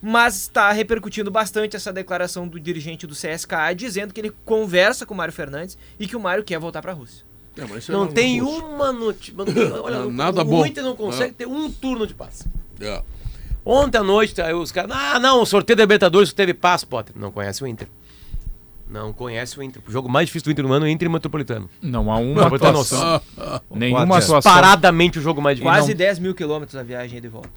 [0.00, 5.12] Mas está repercutindo bastante essa declaração do dirigente do CSKA dizendo que ele conversa com
[5.12, 7.27] o Mário Fernandes e que o Mário quer voltar para a Rússia.
[7.58, 8.64] É, isso Não é um tem russo.
[8.66, 9.34] uma notícia.
[9.82, 10.64] Olha, Não, nada o bom.
[10.66, 12.44] Inter não consegue ter um turno de passe.
[12.80, 13.02] É.
[13.64, 14.90] Ontem à noite, aí os caras.
[14.94, 17.14] Ah, não, o sorteio da Libertadores teve passe, Potter.
[17.18, 17.88] Não conhece o Inter.
[18.90, 19.82] Não conhece o Inter.
[19.86, 21.68] O jogo mais difícil do Inter no ano é o Inter e Metropolitano.
[21.82, 22.72] Não há uma atuação.
[22.72, 23.20] noção.
[23.74, 24.40] Nenhuma atuação.
[24.40, 25.74] Paradamente o jogo mais difícil.
[25.76, 25.96] Quase Não.
[25.98, 27.50] 10 mil quilômetros a viagem de volta.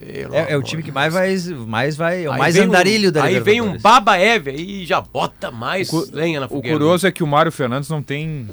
[0.00, 1.34] É, é o time que mais vai,
[1.66, 3.78] mais vai, é o mais vem um- andarilho da Aí vem um.
[3.78, 6.76] Baba Eve aí e já bota mais Cu- lenha na O fogueira.
[6.78, 8.48] curioso é que o Mário Fernandes não tem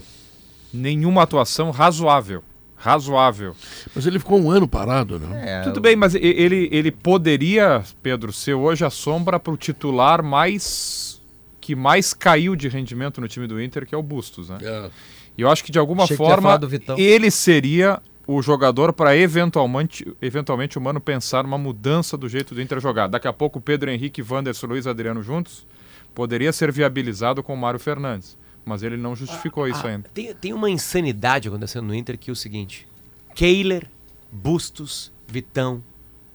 [0.74, 2.44] nenhuma atuação razoável.
[2.76, 3.56] Razoável.
[3.94, 5.60] Mas ele ficou um ano parado, né?
[5.60, 10.24] É, Tudo bem, mas ele, ele poderia, Pedro, ser hoje a sombra para o titular
[10.24, 11.20] mais
[11.60, 14.58] que mais caiu de rendimento no time do Inter, que é o Bustos, né?
[14.62, 14.90] É.
[15.38, 16.60] E eu acho que de alguma Achei forma
[16.98, 22.62] ele seria o jogador para eventualmente, eventualmente o Mano pensar numa mudança do jeito do
[22.62, 23.08] Inter jogar.
[23.08, 25.66] Daqui a pouco o Pedro Henrique, Wanderson, Luiz Adriano juntos
[26.14, 30.10] poderia ser viabilizado com o Mário Fernandes, mas ele não justificou isso Ah, ainda.
[30.14, 32.88] Tem, tem uma insanidade acontecendo no Inter que é o seguinte:
[33.36, 33.90] Kehler,
[34.32, 35.84] Bustos, Vitão,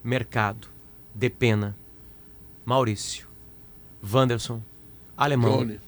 [0.03, 0.67] Mercado,
[1.13, 1.75] Depena,
[2.65, 3.27] Maurício,
[4.11, 4.61] Wanderson,
[5.17, 5.79] Alemão, Johnny.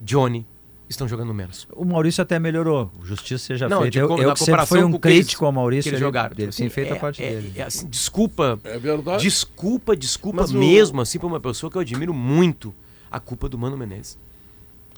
[0.00, 0.46] Johnny
[0.88, 1.66] estão jogando menos.
[1.72, 2.90] O Maurício até melhorou.
[3.02, 3.98] Justiça seja Não, feita.
[3.98, 5.84] Eu, como- eu sempre fui um o crítico ao Maurício.
[5.84, 6.28] que eles ele, jogaram.
[6.30, 7.52] Ele tem Assim, feito é- a parte é- dele.
[7.56, 9.22] é assim, desculpa, É verdade.
[9.22, 12.74] desculpa, desculpa Mas o- mesmo, assim, pra uma pessoa que eu admiro muito.
[13.10, 14.16] A culpa do Mano Menezes.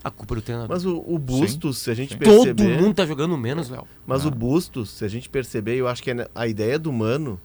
[0.05, 0.69] A culpa do treinador.
[0.75, 2.81] Mas o, o Bustos, se a gente Todo perceber...
[2.81, 3.87] mundo tá jogando menos, Léo.
[4.07, 7.39] Mas o Bustos, se a gente perceber, eu acho que é a ideia do Mano,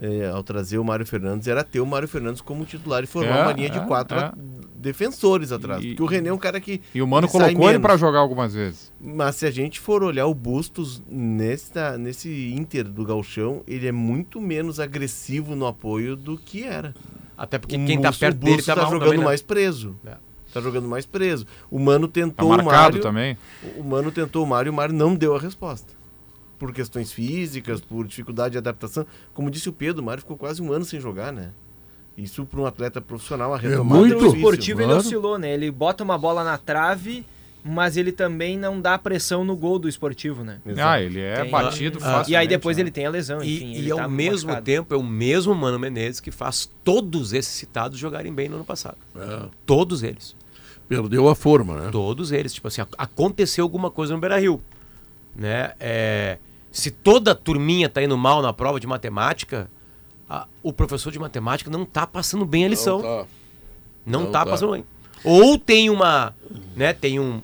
[0.00, 3.36] é, ao trazer o Mário Fernandes, era ter o Mário Fernandes como titular e formar
[3.38, 4.20] É, uma linha de é, quatro é.
[4.26, 4.34] a-
[4.76, 5.82] defensores atrás.
[5.82, 6.80] E- porque o René é um cara que.
[6.94, 8.92] E o Mano colocou ele para jogar algumas vezes.
[9.00, 13.92] Mas se a gente for olhar o Bustos nesta, nesse Inter do Galchão, ele é
[13.92, 16.94] muito menos agressivo no apoio do que era.
[17.36, 19.24] Até porque O quem tá Bustos- perto o dele Bustos tá, tá jogando também, né?
[19.24, 19.96] mais preso.
[20.06, 20.12] É.
[20.52, 21.46] Tá jogando mais preso.
[21.70, 23.00] O Mano Tá tentou o marcado Mário.
[23.00, 23.38] também.
[23.76, 25.92] O Mano tentou o Mário e o Mário não deu a resposta.
[26.58, 29.06] Por questões físicas, por dificuldade de adaptação.
[29.34, 31.50] Como disse o Pedro, o Mário ficou quase um ano sem jogar, né?
[32.16, 34.24] Isso para um atleta profissional, a retomada muito.
[34.24, 35.54] é O esportivo ele oscilou, né?
[35.54, 37.24] Ele bota uma bola na trave,
[37.64, 40.58] mas ele também não dá pressão no gol do esportivo, né?
[40.64, 40.88] Exato.
[40.88, 42.36] Ah, ele é Tem- batido E facilmente.
[42.36, 42.82] aí depois né?
[42.82, 43.72] ele tem a lesão, E, enfim.
[43.72, 44.64] e ele ao tá mesmo machucado.
[44.64, 48.64] tempo é o mesmo Mano Menezes que faz todos esses citados jogarem bem no ano
[48.64, 48.96] passado.
[49.16, 49.46] É.
[49.66, 50.34] Todos eles.
[50.88, 51.88] Perdeu a forma, né?
[51.92, 52.54] Todos eles.
[52.54, 54.62] Tipo assim, ac- aconteceu alguma coisa no Beira Rio.
[55.36, 55.72] Né?
[55.78, 56.38] É,
[56.72, 59.70] se toda a turminha tá indo mal na prova de matemática,
[60.28, 62.96] a- o professor de matemática não tá passando bem a lição.
[63.02, 63.26] Não tá.
[64.06, 64.50] Não, Não tá, tá.
[64.52, 64.84] passando bem.
[65.24, 66.34] Ou tem uma,
[66.76, 67.42] né, tem um,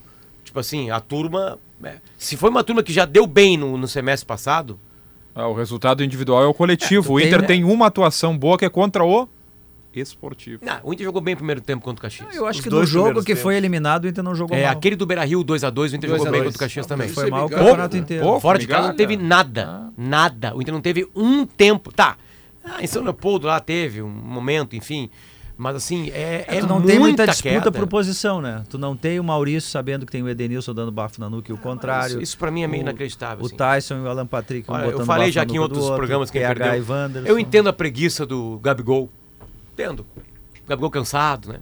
[0.54, 3.88] tipo assim, a turma, né, se foi uma turma que já deu bem no, no
[3.88, 4.78] semestre passado,
[5.34, 7.18] Ah, o resultado individual é o coletivo.
[7.18, 7.46] É, o Inter né?
[7.48, 9.28] tem uma atuação boa que é contra o
[9.92, 10.64] esportivo.
[10.64, 12.34] Não, o Inter jogou bem o primeiro tempo contra o Caxias.
[12.36, 13.56] Eu acho Os que no dois jogo que foi tempos.
[13.64, 14.70] eliminado, o Inter não jogou É, mal.
[14.72, 16.52] aquele do Beira-Rio 2x2, o Inter 2 jogou a bem 2.
[16.52, 17.08] contra o Caxias também.
[17.08, 18.22] Foi mal o campeonato inteiro.
[18.22, 18.40] pouco.
[18.40, 19.92] Fora de casa não teve nada.
[19.98, 20.54] Nada.
[20.56, 21.92] O Inter não teve um tempo.
[21.92, 22.16] Tá.
[22.64, 25.10] Ah, em São Leopoldo lá teve um momento, enfim.
[25.56, 27.70] Mas assim, é, é tu não tem muita disputa queda.
[27.72, 28.64] por posição, né?
[28.68, 31.54] Tu não tem o Maurício sabendo que tem o Edenilson dando bafo na nuca e
[31.54, 32.14] o contrário.
[32.14, 33.44] Isso, isso pra mim é meio O- inacreditável.
[33.44, 33.56] O assim.
[33.56, 35.82] Tyson e o Alan Patrick um Olha, botando eu falei bafo já aqui em outros
[35.82, 36.82] outro, programas quem PH perdeu.
[36.84, 37.28] e Wanderson.
[37.28, 39.08] Eu entendo a preguiça do Gabigol.
[39.72, 40.04] Entendo.
[40.66, 41.60] Gabigol cansado, né?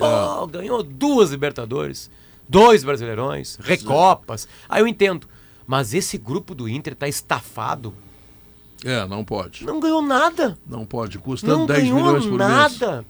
[0.00, 2.10] Oh, ganhou duas Libertadores,
[2.48, 4.48] dois Brasileirões, Recopas.
[4.68, 5.26] Aí eu entendo.
[5.66, 7.94] Mas esse grupo do Inter tá estafado.
[8.84, 9.64] É, não pode.
[9.64, 10.58] Não ganhou nada.
[10.66, 11.18] Não pode.
[11.18, 12.50] Custando Não 10 ganhou milhões por mês.
[12.50, 13.04] nada.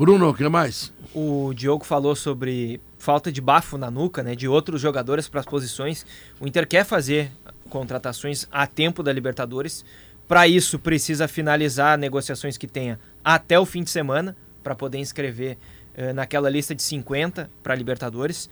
[0.00, 0.94] Bruno, o que mais?
[1.14, 5.46] O Diogo falou sobre falta de bafo na nuca, né, de outros jogadores para as
[5.46, 6.06] posições.
[6.40, 7.30] O Inter quer fazer
[7.68, 9.84] contratações a tempo da Libertadores.
[10.26, 15.58] Para isso precisa finalizar negociações que tenha até o fim de semana para poder inscrever
[15.94, 18.48] eh, naquela lista de 50 para Libertadores.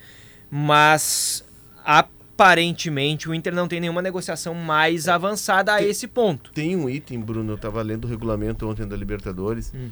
[0.51, 1.43] Mas
[1.83, 6.53] aparentemente o Inter não tem nenhuma negociação mais avançada a esse ponto.
[6.53, 9.73] Tem um item, Bruno, eu estava lendo o regulamento ontem da Libertadores.
[9.75, 9.89] Hum.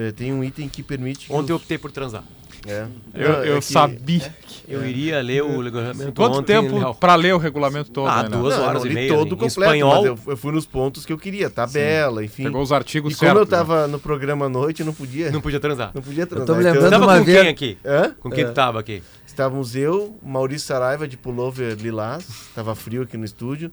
[0.00, 1.26] É, tem um item que permite.
[1.26, 2.22] que Ontem eu os- optei por transar.
[2.66, 2.86] É.
[3.14, 4.34] Eu, é eu que- sabia.
[4.68, 8.08] Eu iria ler o regulamento Quanto ontem, tempo pra ler o regulamento todo?
[8.08, 9.94] Ah, né, duas Não, eu horas não e li meia, todo completo, espanhol.
[9.96, 12.42] mas eu, eu fui nos pontos que eu queria, tabela, enfim.
[12.42, 13.46] Pegou os artigos E como eu né?
[13.46, 15.30] tava no programa à noite, eu não podia.
[15.30, 15.92] Não podia transar.
[15.94, 16.46] Não podia Eu transar.
[16.46, 17.40] tô me então- lembrando Tava uma com vez.
[17.40, 17.78] quem aqui?
[17.84, 18.14] Hã?
[18.20, 18.46] Com quem É.
[18.48, 19.02] tu tava aqui?
[19.26, 23.70] Estávamos eu, Maurício Saraiva de pullover lilás, estava frio aqui no estúdio,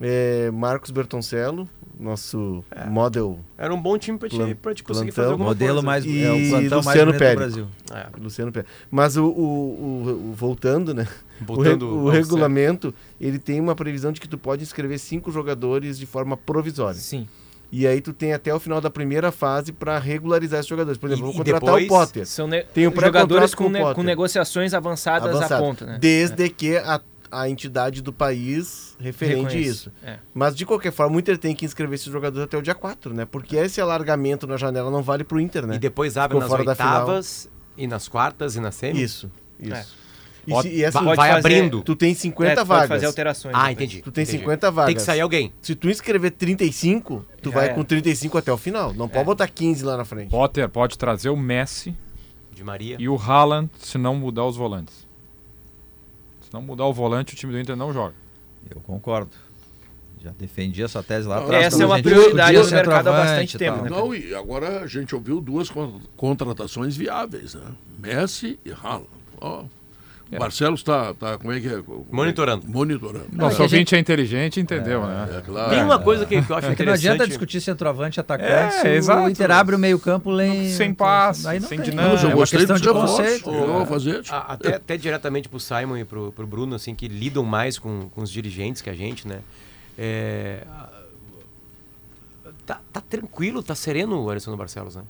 [0.00, 1.68] é, Marcos Bertoncello,
[1.98, 5.12] nosso model, Era um bom time pra te, pra te conseguir plantão.
[5.24, 5.86] fazer alguma Modelo coisa.
[5.86, 6.04] mais.
[6.04, 7.34] E é o plantão mais Luciano bonito Pérez.
[7.34, 7.66] do Brasil.
[7.92, 8.70] É, Luciano Pérez.
[8.90, 11.02] Mas o, o- o- o- voltando, né?
[11.02, 14.98] O, re- botando o ao regulamento, ele tem uma previsão de que tu pode inscrever
[15.00, 16.98] cinco jogadores de forma provisória.
[17.00, 17.26] Sim.
[17.70, 20.98] E aí tu tem até o final da primeira fase para regularizar esses jogadores.
[20.98, 22.26] Por exemplo, E- eu vou contratar o Potter.
[22.26, 25.84] São ne- Tem um jogadores com, com o ne- com negociações avançadas avançado, a ponto,
[25.84, 25.98] né?
[26.00, 27.00] Desde que a,
[27.30, 29.68] a entidade do país referente Reconhece.
[29.68, 29.92] isso.
[30.02, 30.18] É.
[30.34, 33.14] Mas de qualquer forma, o Inter tem que inscrever esses jogadores até o dia 4,
[33.14, 33.24] né?
[33.24, 35.76] Porque esse alargamento na janela não vale pro Inter, né?
[35.76, 37.00] E depois abre Ficou nas fora da final.
[37.00, 39.02] oitavas e nas quartas e na semi?
[39.02, 39.30] Isso,
[39.60, 39.72] isso.
[39.74, 39.84] É.
[40.46, 41.82] E, se- e assim, vai- vai abrindo.
[41.82, 42.88] Tu tem 50 É, tu pode vagas.
[42.88, 43.54] fazer alterações.
[43.54, 44.00] Ah, entendi.
[44.00, 44.38] Tu tem entendi.
[44.38, 44.86] 50 vagas.
[44.86, 45.52] Tem que sair alguém.
[45.60, 47.74] Se tu inscrever 35, tu Já vai era.
[47.74, 48.94] com 35 até o final.
[48.94, 49.24] Não pode É.
[49.24, 50.30] botar 15 lá na frente.
[50.30, 51.94] Potter pode trazer o Messi
[52.50, 52.96] De Maria.
[52.98, 55.06] e o Haaland se não mudar os volantes.
[56.48, 58.14] Se não mudar o volante, o time do Inter não joga.
[58.74, 59.30] Eu concordo.
[60.22, 61.66] Já defendi essa tese lá atrás.
[61.66, 63.84] Essa é uma prioridade do mercado há bastante tempo, tal.
[63.84, 63.90] né?
[63.90, 67.70] Não, e agora a gente ouviu duas con- contratações viáveis, né?
[67.98, 69.06] Messi e Haaland.
[69.40, 69.68] Ó, o
[70.30, 70.38] É.
[70.38, 71.82] Barcelos está, tá, como é que é?
[72.10, 72.68] Monitorando.
[72.68, 73.26] Monitorando.
[73.32, 75.38] Nosso a ouvinte é inteligente, entendeu, né?
[75.38, 75.70] É claro.
[75.70, 77.28] Tem uma coisa que, eu acho É que não adianta interessante.
[77.28, 79.22] discutir centroavante e atacante É, se exato.
[79.22, 80.68] o Inter abre o meio campo lem...
[80.68, 81.90] Sem passe, Aí não sem tem.
[81.90, 82.12] dinâmica.
[82.12, 83.50] Mas eu é uma gostei questão dos de conceito.
[83.50, 84.22] Eu vou fazer.
[84.30, 88.20] Até, até diretamente pro Simon e pro, pro Bruno, assim, que lidam mais com, com
[88.20, 89.40] os dirigentes que a gente, né?
[89.96, 90.62] É,
[92.66, 95.02] tá, tá tranquilo, tá sereno o Alessandro Barcelos, né?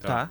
[0.00, 0.30] Tá.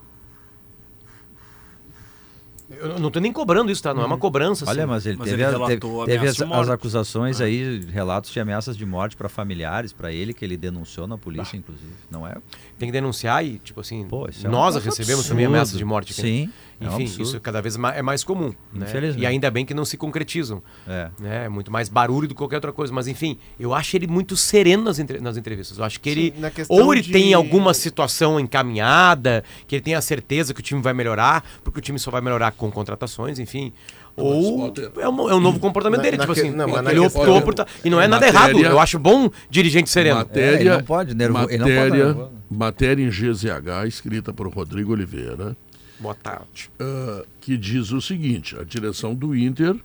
[2.80, 3.94] Eu não tô nem cobrando isso, tá?
[3.94, 4.72] Não é uma cobrança, assim.
[4.72, 8.78] Olha, mas ele Mas teve, ele teve, teve as, as acusações aí, relatos de ameaças
[8.78, 11.92] de morte para familiares, para ele, que ele denunciou na polícia, inclusive.
[12.10, 12.36] Não é?
[12.82, 15.46] Tem que denunciar e, tipo assim, Pô, é nós recebemos também absurdo.
[15.46, 16.22] ameaças de morte aqui.
[16.24, 16.28] né?
[16.28, 16.50] Sim,
[16.82, 18.52] é um Enfim, isso cada vez é mais comum.
[18.74, 18.88] Né?
[19.18, 20.64] E ainda bem que não se concretizam.
[20.88, 21.10] É.
[21.20, 21.46] né?
[21.46, 22.92] É muito mais barulho do que qualquer outra coisa.
[22.92, 25.78] Mas enfim, eu acho ele muito sereno nas, entre- nas entrevistas.
[25.78, 26.34] Eu acho que ele.
[26.36, 30.54] Sim, na questão ou ele de- tem alguma situação encaminhada, que ele tem a certeza
[30.56, 33.72] que o time vai melhorar, porque o time só vai melhorar com contratações, enfim.
[34.16, 36.18] Ou é um, é um novo comportamento Na- dele.
[36.18, 37.54] na tipo que- assim, não, ele optou por.
[37.54, 38.74] ta- E não é nada Matéria- errado.
[38.74, 40.18] Eu acho bom dirigente sereno.
[40.18, 44.48] É, Matéria, ele não pode, nervo- ele não pode matéria, matéria em GZH, escrita por
[44.48, 45.56] Rodrigo Oliveira,
[46.00, 46.70] Boa tarde.
[46.80, 49.76] ah, que diz o seguinte: a direção do Inter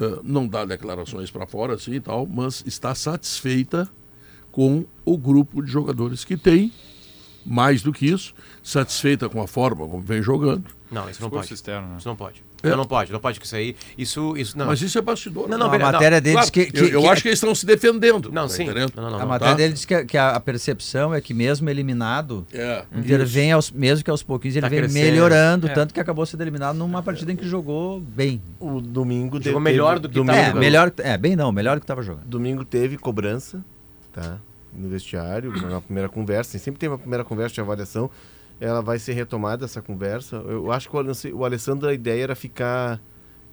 [0.00, 3.88] ah, não dá declarações para fora assim e tal, mas está satisfeita
[4.52, 6.70] com o grupo de jogadores que tem.
[7.48, 10.64] Mais do que isso, satisfeita com a forma como vem jogando.
[10.90, 11.54] Não, isso não pode.
[11.54, 11.94] externo, né?
[11.98, 12.42] Isso não pode.
[12.62, 12.70] É.
[12.70, 13.76] Não, não pode, não pode com isso aí.
[13.98, 14.66] Isso, isso não.
[14.66, 15.48] Mas isso é bastidor.
[15.48, 17.54] Não, não, a matéria deles Claro, que, que- eu, eu que- acho que eles estão
[17.54, 18.30] se defendendo.
[18.32, 18.64] Não, tá sim.
[18.64, 18.92] entendendo?
[18.96, 19.16] Não, não, não.
[19.18, 19.28] a não.
[19.28, 19.58] matéria tá?
[19.58, 22.82] deles diz que, a- que a, a percepção é que mesmo eliminado, É.
[22.94, 25.04] o Inter vem aos, mesmo que aos pouquinhos ele Tá vem crescendo.
[25.04, 25.72] melhorando, É.
[25.72, 28.40] tanto que acabou sendo eliminado numa partida em que jogou bem.
[28.58, 31.78] O domingo Jogou teve- melhor do que domingo, tava É, melhor, é, bem não, melhor
[31.78, 32.24] que estava jogando.
[32.26, 33.62] Domingo teve cobrança,
[34.12, 34.38] tá?
[34.74, 36.58] No vestiário, na primeira conversa.
[36.58, 38.10] Sempre tem uma primeira conversa de avaliação.
[38.60, 40.36] Ela vai ser retomada, essa conversa.
[40.36, 43.00] Eu acho que o Aless- o Alessandro, a ideia era ficar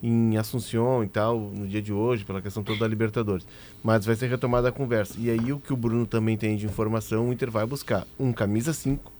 [0.01, 3.45] em Assunção e tal, no dia de hoje, pela questão toda da Libertadores.
[3.83, 5.15] Mas vai ser retomada a conversa.
[5.17, 8.31] E aí, o que o Bruno também tem de informação, o Inter vai buscar um
[8.33, 9.11] camisa 5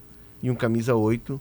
[0.41, 1.39] e um camisa 8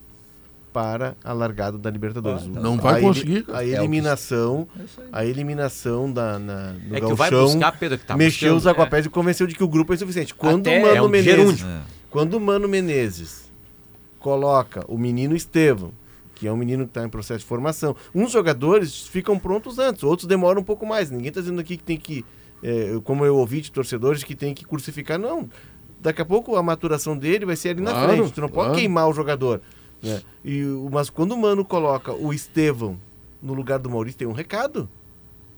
[0.71, 2.43] para a largada da Libertadores.
[2.43, 4.67] Ah, não vai a conseguir, A eliminação,
[5.11, 8.75] a eliminação da, na, no É que vai buscar, Pedro, que tá mexeu os buscando,
[8.75, 10.33] aguapés e convenceu de que o grupo é insuficiente.
[10.33, 11.67] Quando Até o Mano é um Menezes, gerúndio.
[12.09, 13.42] quando o Mano Menezes
[14.23, 15.91] coloca o menino Estevão,
[16.33, 20.01] que é um menino que está em processo de formação, uns jogadores ficam prontos antes,
[20.03, 21.11] outros demoram um pouco mais.
[21.11, 22.25] Ninguém está dizendo aqui que tem que,
[22.63, 25.19] é, como eu ouvi de torcedores, que tem que crucificar.
[25.19, 25.49] Não.
[25.99, 28.33] Daqui a pouco a maturação dele vai ser ali na Claro, frente.
[28.33, 28.69] Tu não claro.
[28.69, 29.61] pode queimar o jogador.
[30.01, 30.21] né?
[30.43, 32.97] E, mas quando o Mano coloca o Estevão
[33.41, 34.89] no lugar do Maurício, tem um recado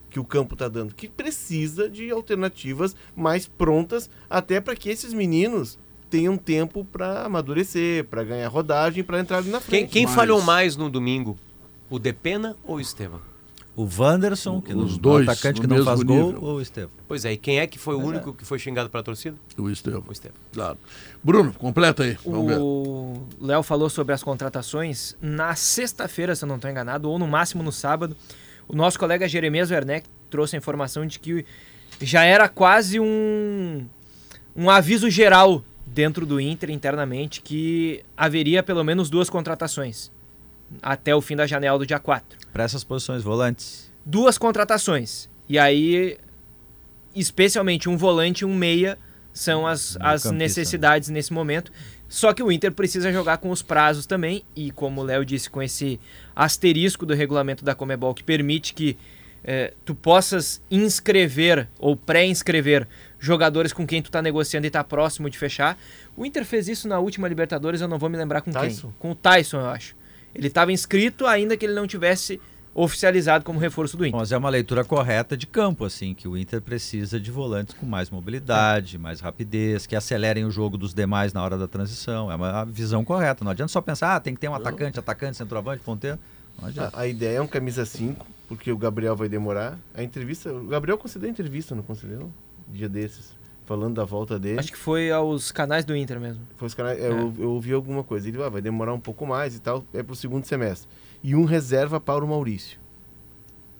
[0.09, 5.13] que o campo está dando, que precisa de alternativas mais prontas, até para que esses
[5.13, 5.77] meninos
[6.09, 9.89] tenham tempo para amadurecer, para ganhar rodagem, para entrar ali na Quem, frente.
[9.91, 11.37] quem Mas- falhou mais no domingo?
[11.89, 13.19] O Depena ou o Estevam?
[13.75, 16.43] O Wanderson, que Os no, dois o atacante que não faz mesmo gol, nível.
[16.47, 16.89] ou o Estevam?
[17.09, 19.35] Pois é, e quem é que foi o único que foi xingado pela torcida?
[19.57, 20.01] O Estevão.
[20.07, 20.37] O Estevam.
[20.53, 20.77] Claro.
[21.21, 22.17] Bruno, completa aí.
[22.23, 25.15] O Léo falou sobre as contratações.
[25.21, 28.15] Na sexta-feira, se eu não estou enganado, ou no máximo no sábado,
[28.65, 31.45] o nosso colega Jeremias Werneck trouxe a informação de que
[32.01, 33.85] já era quase um,
[34.55, 40.11] um aviso geral dentro do Inter internamente que haveria pelo menos duas contratações
[40.81, 43.91] até o fim da janela do dia 4 Para essas posições, volantes.
[44.03, 45.29] duas contratações.
[45.47, 46.17] E aí,
[47.15, 48.97] especialmente um volante e um meia
[49.31, 51.71] são as, as Meio-campista, necessidades nesse momento.
[52.09, 55.49] Só que o Inter precisa jogar com os prazos também, e como o Léo disse,
[55.49, 55.99] com esse
[56.35, 58.97] asterisco do regulamento da Comebol que permite que
[59.43, 62.87] eh, tu possas inscrever ou pré-inscrever
[63.25, 65.77] jogadores com quem tu tá negociando e tá próximo de fechar.
[66.15, 68.87] O Inter fez isso na última Libertadores, eu não vou me lembrar com Tyson?
[68.89, 68.95] quem.
[68.99, 69.95] Com o Tyson, eu acho.
[70.33, 72.39] Ele estava inscrito, ainda que ele não tivesse
[72.73, 74.19] oficializado como reforço do Inter.
[74.19, 77.85] Mas é uma leitura correta de campo, assim, que o Inter precisa de volantes com
[77.85, 82.29] mais mobilidade, mais rapidez, que acelerem o jogo dos demais na hora da transição.
[82.29, 83.45] É uma visão correta.
[83.45, 86.19] Não adianta só pensar, ah, tem que ter um atacante, atacante, centroavante, ponteiro.
[86.59, 86.97] Não adianta.
[86.97, 89.79] A, a ideia é um camisa 5, porque o Gabriel vai demorar.
[89.93, 92.29] A entrevista, o Gabriel concedeu entrevista, não concedeu?
[92.67, 93.35] Dia desses,
[93.65, 94.59] falando da volta dele.
[94.59, 96.41] Acho que foi aos canais do Inter mesmo.
[96.57, 98.27] Foi os canais, é, eu, eu ouvi alguma coisa.
[98.27, 100.87] Ele ah, vai demorar um pouco mais e tal, é pro segundo semestre.
[101.23, 102.79] E um reserva para o Maurício.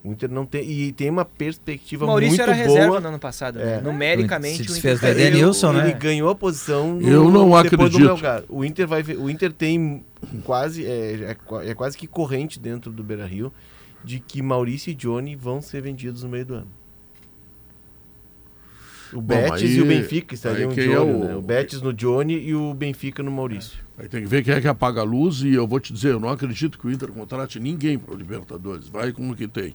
[0.04, 0.70] O Inter não tem.
[0.70, 2.78] E tem uma perspectiva O Maurício muito era boa.
[2.78, 3.58] reserva no ano passado.
[3.58, 3.78] né?
[3.78, 3.82] É.
[3.82, 5.90] Numericamente, Se o desfez Inter do Edenilson, ele, né?
[5.90, 8.00] Ele ganhou a posição no, Eu não depois acredito.
[8.00, 8.44] do Melgar.
[8.48, 10.06] O Inter vai o Inter tem
[10.44, 13.52] quase é, é é quase que corrente dentro do Beira-Rio
[14.04, 16.68] de que Maurício e Johnny vão ser vendidos no meio do ano.
[19.14, 21.36] O Betis aí- e o Benfica estariam de é olho, o- né?
[21.36, 23.85] O Betis no Johnny e o Benfica no Maurício.
[23.98, 26.12] Aí tem que ver quem é que apaga a luz e eu vou te dizer,
[26.14, 28.88] eu não acredito que o Inter contrate ninguém para o Libertadores.
[28.90, 29.74] Vai com o que tem.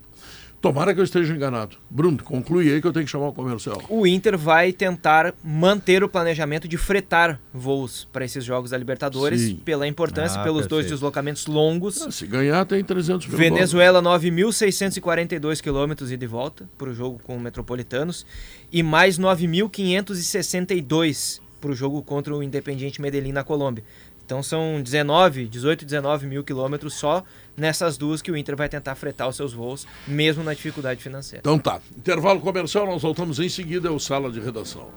[0.61, 1.77] Tomara que eu esteja enganado.
[1.89, 3.81] Bruno, conclui aí que eu tenho que chamar o comercial.
[3.89, 9.41] O Inter vai tentar manter o planejamento de fretar voos para esses jogos da Libertadores,
[9.41, 9.57] Sim.
[9.65, 10.91] pela importância, Ah, pelos dois perfeito.
[10.97, 12.03] deslocamentos longos.
[12.03, 17.19] Ah, se ganhar, tem 300 mil Venezuela, 9.642 quilômetros ida e volta para o jogo
[17.25, 18.27] com o Metropolitanos
[18.71, 23.83] e mais 9.562 para o jogo contra o Independiente Medellín na Colômbia.
[24.31, 27.25] Então são 19, 18, 19 mil quilômetros só
[27.57, 31.41] nessas duas que o Inter vai tentar fretar os seus voos, mesmo na dificuldade financeira.
[31.41, 31.81] Então tá.
[31.97, 34.89] Intervalo comercial, nós voltamos em seguida, é o Sala de Redação.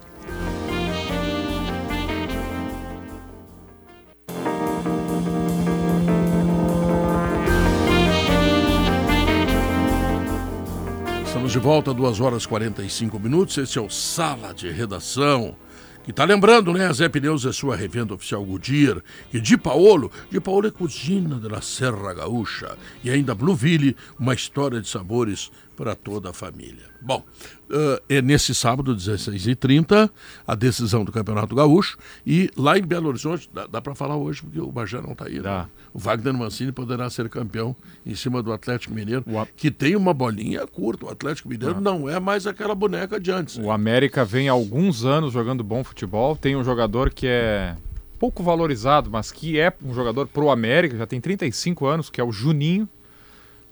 [11.26, 13.58] Estamos de volta, 2 horas e 45 minutos.
[13.58, 15.56] Esse é o Sala de Redação.
[16.04, 16.92] Que tá lembrando, né?
[16.92, 19.02] Zé Pneus é sua revenda oficial Goodyear.
[19.34, 22.78] E de Paolo, de Paolo é cozinha da Serra Gaúcha.
[23.02, 26.84] E ainda Blueville, uma história de sabores para toda a família.
[27.02, 27.24] Bom,
[27.70, 30.10] eh, é nesse sábado, 16h30,
[30.48, 31.98] a decisão do Campeonato Gaúcho.
[32.26, 35.26] E lá em Belo Horizonte, dá, dá para falar hoje, porque o Bagé não está
[35.26, 35.40] aí.
[35.40, 35.68] né?
[35.94, 37.76] O Wagner Mancini poderá ser campeão
[38.06, 41.06] em cima do Atlético Mineiro, A- que tem uma bolinha curta.
[41.06, 43.58] O Atlético Mineiro não é mais aquela boneca de antes.
[43.58, 46.36] O América vem há alguns anos jogando bom futebol.
[46.36, 47.76] Tem um jogador que é
[48.18, 52.24] pouco valorizado, mas que é um jogador pro América, já tem 35 anos, que é
[52.24, 52.88] o Juninho.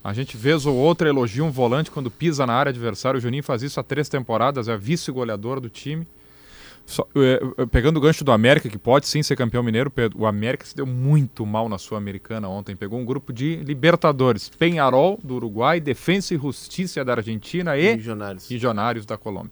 [0.04, 3.18] A gente vez ou outra elogia um volante quando pisa na área adversária.
[3.18, 6.08] O Juninho faz isso há três temporadas, é vice-goleador do time.
[6.84, 10.20] Só- é, é, pegando o gancho do América, que pode sim ser campeão mineiro, Pedro,
[10.20, 12.76] o América se deu muito mal na Sul-Americana ontem.
[12.76, 18.50] Pegou um grupo de Libertadores: Penharol do Uruguai, Defensa e Justiça da Argentina e Milionários.
[18.50, 19.52] Milionários da Colômbia.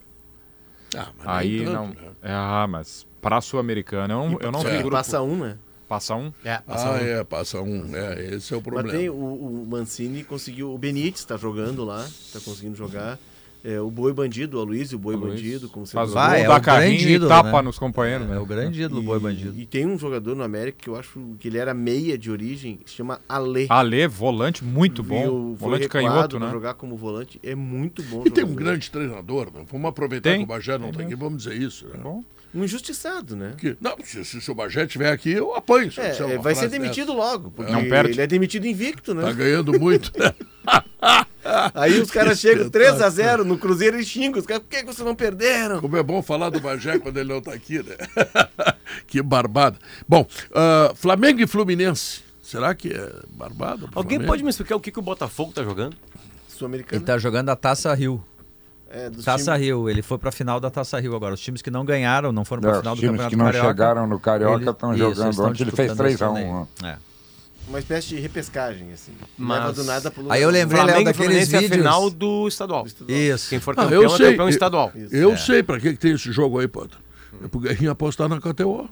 [0.96, 1.86] Ah, mas Aí tanto, não.
[1.86, 1.94] né?
[2.22, 4.90] É, ah, mas pra Sul-Americana eu não, eu não vi grupo.
[4.90, 5.56] Passa um, né?
[5.90, 6.32] Passa um.
[6.44, 6.96] É, passa Ah, um.
[6.98, 7.96] é, passa um.
[7.96, 8.96] É, esse é o Mas problema.
[8.96, 10.72] tem o, o Mancini conseguiu.
[10.72, 13.18] O Benítez está jogando lá, está conseguindo jogar.
[13.64, 15.16] É, o Boi Bandido, o Aloysio, o Boi.
[15.16, 17.62] Bandido, como você Faz gol, Ah, é o carrinho grande e ídolo, tapa né?
[17.62, 18.26] nos companheiros.
[18.28, 18.38] É né?
[18.38, 19.60] o grande ídolo do Boi Bandido.
[19.60, 22.76] E tem um jogador no América que eu acho que ele era meia de origem,
[22.76, 23.66] que se chama Ale.
[23.68, 25.22] Ale, volante muito bom.
[25.22, 26.48] Viu, volante canhoto, né?
[26.52, 28.22] jogar como volante, é muito bom.
[28.24, 29.64] E tem um grande treinador, né?
[29.70, 30.38] Vamos aproveitar Tem.
[30.38, 31.86] que o Bagé não está aqui, vamos dizer isso.
[31.88, 31.98] Né?
[32.00, 32.22] Bom.
[32.52, 33.54] Um injustiçado, né?
[33.56, 35.90] Que- não, se, se- se o Bagé estiver aqui, eu apanho.
[35.92, 38.12] se É, é, vai ser demitido logo, porque Não perde.
[38.12, 39.22] ele é demitido invicto, né?
[39.22, 39.36] dessa.
[39.36, 40.10] Tá ganhando muito.
[40.18, 40.34] né?
[41.74, 43.00] Aí os caras chegam espetáculo.
[43.10, 45.80] 3x0 no Cruzeiro e xingam os caras, por que vocês não perderam?
[45.80, 47.96] Como é bom falar do Bagé quando ele não está aqui, né?
[49.06, 49.78] que barbada.
[50.08, 52.22] Bom, ah, Flamengo e Fluminense.
[52.42, 53.86] Será que é barbada?
[53.86, 54.26] pro Alguém Flamengo?
[54.32, 55.96] pode me explicar o que, que o Botafogo tá jogando?
[56.48, 56.98] Sul-Americano.
[56.98, 58.22] Ele tá jogando a Taça Rio.
[58.92, 61.34] É, Taça times- Rio, ele foi pra final da Taça Rio agora.
[61.34, 63.36] Os times que não ganharam, não foram pra É, final os do times Campeonato que
[63.36, 63.68] não Carioca.
[63.68, 65.40] chegaram no Carioca estão isso, jogando.
[65.44, 66.68] Ontem ele fez disputando esse 3 a 1 torneio.
[66.82, 66.96] né?
[67.06, 67.10] É.
[67.68, 69.12] Uma espécie de repescagem, assim.
[69.38, 70.32] Mas- Leva do nada pro.
[70.32, 71.76] Aí eu lembrei, Léo, Flamengo daqueles Fluminense é a vídeos.
[71.78, 72.84] final do estadual.
[73.06, 73.48] Isso.
[73.48, 74.30] Quem for Ah, campeão eu é sei.
[74.30, 74.92] campeão eu- estadual.
[75.12, 75.36] Eu É.
[75.36, 76.98] sei pra que, que tem esse jogo aí, Potter.
[77.44, 78.88] É pro Guerrinho apostar na KTO.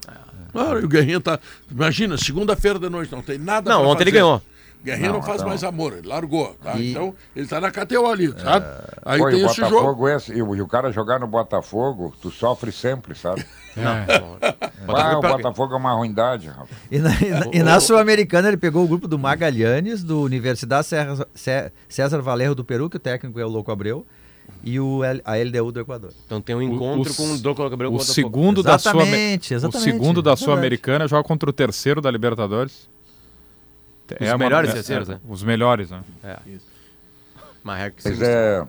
[0.53, 1.41] Claro, e o Guerrinho tá.
[1.69, 4.21] Imagina, segunda-feira de noite, não tem nada Não, pra ontem ele fazer.
[4.23, 4.43] ganhou.
[4.85, 6.77] Guerrinho não, Não, faz então- mais amor, ele largou, tá?
[6.79, 8.67] E- Então, ele tá na KTO ali, sabe?
[9.05, 9.71] Aí Pô, e tem o esse jogo.
[9.75, 13.45] Botafogo, esse, e, o, e o cara jogar no Botafogo, tu sofre sempre, sabe?
[13.77, 16.69] Ah, o Botafogo é uma ruindade, rapaz.
[16.91, 20.87] E na, e na- e na Sul-Americana ele pegou o grupo do Magalhães, do Universidade
[20.87, 24.07] César, Cé- César Valerro do Peru, que o técnico é o Louco Abreu,
[24.65, 26.11] e o L- a LDU do Equador.
[26.25, 29.89] Então tem um encontro o- com o Douglas Gabriel O segundo da Exatamente, exatamente.
[29.89, 30.37] O segundo da.
[30.37, 32.89] Sul-Americana joga contra o terceiro da Libertadores.
[34.15, 35.21] Os melhores terceiros, né?
[35.29, 36.03] Os melhores, né?
[37.63, 38.67] Mas é que Mas se- é,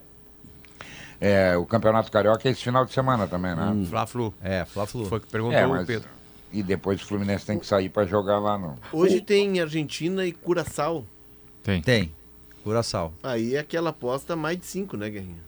[1.21, 3.85] é, o Campeonato Carioca é esse final de semana também, né?
[3.89, 4.33] Fla-Flu.
[4.41, 5.05] É, Fla-Flu.
[5.05, 6.09] Foi o que perguntou É, o mas- Pedro.
[6.51, 8.77] E depois o Fluminense tem que sair pra jogar lá no.
[8.91, 11.05] Hoje tem Argentina e Curaçao.
[11.61, 11.79] Tem.
[11.81, 12.11] Tem.
[12.63, 13.13] Curaçao.
[13.21, 15.47] Aí é aquela aposta mais de 5, né, Guerrinha?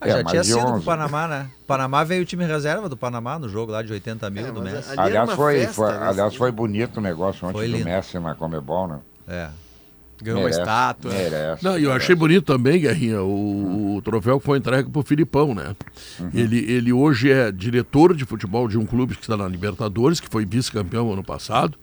[0.00, 0.82] Ah, É, já tinha sido com 11.
[0.82, 1.50] o Panamá, né?
[1.66, 4.62] Panamá veio o time reserva do Panamá no jogo lá de 80 mil É, do
[4.62, 4.90] Messi.
[4.90, 6.06] ali Aliás, foi, festa, foi- né?
[6.06, 7.84] aliás, foi bonito o negócio ontem Foi do lindo.
[7.86, 8.98] Messi na Comebol, né?
[9.28, 9.48] É.
[10.22, 11.12] Ganhou uma Merece, estátua.
[11.12, 11.62] Merece.
[11.64, 15.54] Não, e eu achei bonito também, Guerrinha, o, o troféu que foi entregue pro Filipão,
[15.54, 15.76] né?
[16.32, 20.28] Ele, ele hoje é diretor de futebol de um clube que está na Libertadores, que
[20.30, 21.76] foi vice-campeão ano passado.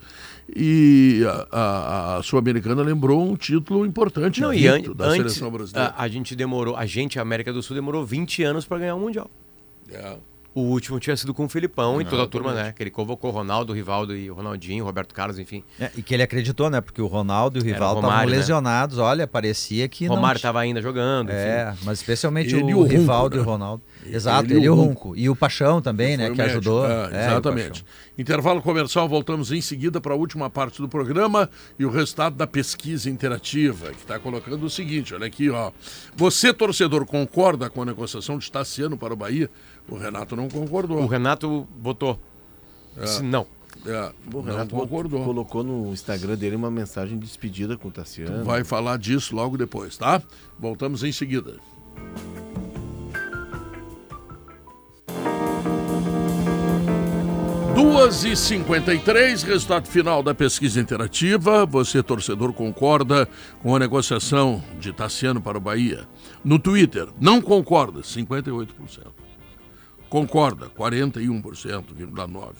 [0.55, 5.51] E a, a- a Sul-Americana lembrou um título importante Não, e an da antes, seleção
[5.51, 5.93] brasileira.
[5.95, 8.95] a, a gente demorou, a gente, a América do Sul, demorou 20 anos para ganhar
[8.95, 9.29] o Mundial.
[9.91, 10.15] É.
[10.55, 12.73] O último tinha sido com o Filipão e toda a turma, né?
[12.73, 15.63] Que ele convocou o Ronaldo, o Rivaldo e o Ronaldinho, o Roberto Carlos, enfim.
[15.79, 16.79] É, E que ele acreditou, né?
[16.79, 18.25] Porque o Ronaldo e o Era o Rival estavam né?
[18.25, 18.97] lesionados.
[18.99, 21.39] Olha, parecia que Romário estava ainda jogando, enfim.
[21.39, 23.41] É, mas especialmente Ele o, o Runco, Rivaldo né?
[23.41, 23.83] e o Ronaldo.
[24.05, 24.89] Exato, Ele e ele, e o o Runco.
[25.09, 25.17] Runco.
[25.17, 26.29] E o Paixão também, né?
[26.29, 26.49] Que médico.
[26.51, 26.85] ajudou.
[26.85, 27.85] É, É, exatamente.
[28.15, 31.49] Intervalo comercial, voltamos em seguida para a última parte do programa
[31.79, 35.71] e o resultado da pesquisa interativa, que está colocando o seguinte: olha aqui, ó.
[36.15, 39.49] Você, torcedor, concorda com a negociação de Tassiano para o Bahia?
[39.89, 41.01] O Renato não concordou.
[41.01, 42.19] O Renato botou.
[42.99, 43.45] Disse não.
[43.85, 45.23] É, O Renato concordou.
[45.25, 48.43] colocou no Instagram dele uma mensagem de despedida com o Tassiano.
[48.45, 50.21] Vai falar disso logo depois, tá?
[50.59, 51.55] Voltamos em seguida.
[57.75, 61.65] Duas e 53 resultado final da pesquisa interativa.
[61.65, 63.27] Você, torcedor, concorda
[63.61, 66.07] com a negociação de Tassiano para o Bahia?
[66.43, 68.67] No Twitter, não concorda, 58%.
[70.13, 72.53] Concorda, 41,9%.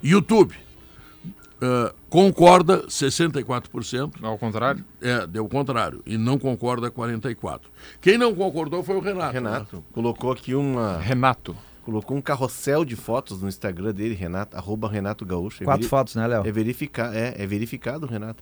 [0.00, 0.54] YouTube,
[1.60, 4.22] eh, concorda, 64%.
[4.22, 4.84] Ao contrário?
[5.02, 6.00] É, deu o contrário.
[6.06, 7.68] E não concorda 44.
[8.00, 9.32] Quem não concordou foi o Renato.
[9.32, 9.82] Renato né?
[9.92, 10.98] colocou aqui uma.
[10.98, 11.56] Renato.
[11.82, 15.64] Colocou um carrossel de fotos no Instagram dele, Renato, arroba Renato Gaúcho.
[15.64, 16.46] É Quatro veri- fotos, né, Léo?
[16.46, 18.40] É, verifica, é, é verificado, Renato.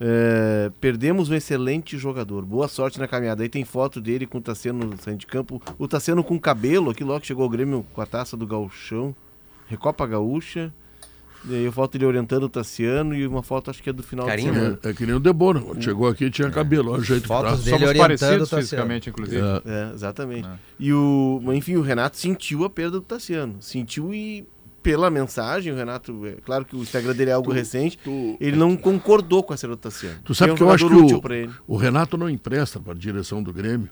[0.00, 2.44] É, perdemos um excelente jogador.
[2.44, 3.42] Boa sorte na caminhada.
[3.42, 5.60] Aí tem foto dele com o Tassiano saindo de campo.
[5.78, 9.14] O Tassiano com cabelo, aqui logo que chegou o Grêmio com a taça do Gauchão.
[9.66, 10.72] Recopa Gaúcha.
[11.48, 14.02] E aí eu foto ele orientando o Tassiano e uma foto acho que é do
[14.02, 14.78] final Carinho, de semana.
[14.82, 15.62] É, é que nem o Debono.
[15.62, 16.92] Quando chegou aqui tinha cabelo.
[16.92, 17.76] Olha o jeito Fotos que tá.
[17.76, 19.40] dele Somos parecidos fisicamente, inclusive.
[19.40, 19.62] É.
[19.64, 20.48] É, exatamente.
[20.78, 23.56] E o, enfim, o Renato sentiu a perda do Tassiano.
[23.60, 24.46] Sentiu e
[24.82, 28.56] pela mensagem, o Renato, é claro que o Instagram dele é algo recente, tu- ele
[28.56, 30.20] não concordou com a saída do Tassiano.
[30.24, 31.20] Tu sabe é um que eu acho que o,
[31.66, 33.88] o Renato não empresta para a direção do Grêmio,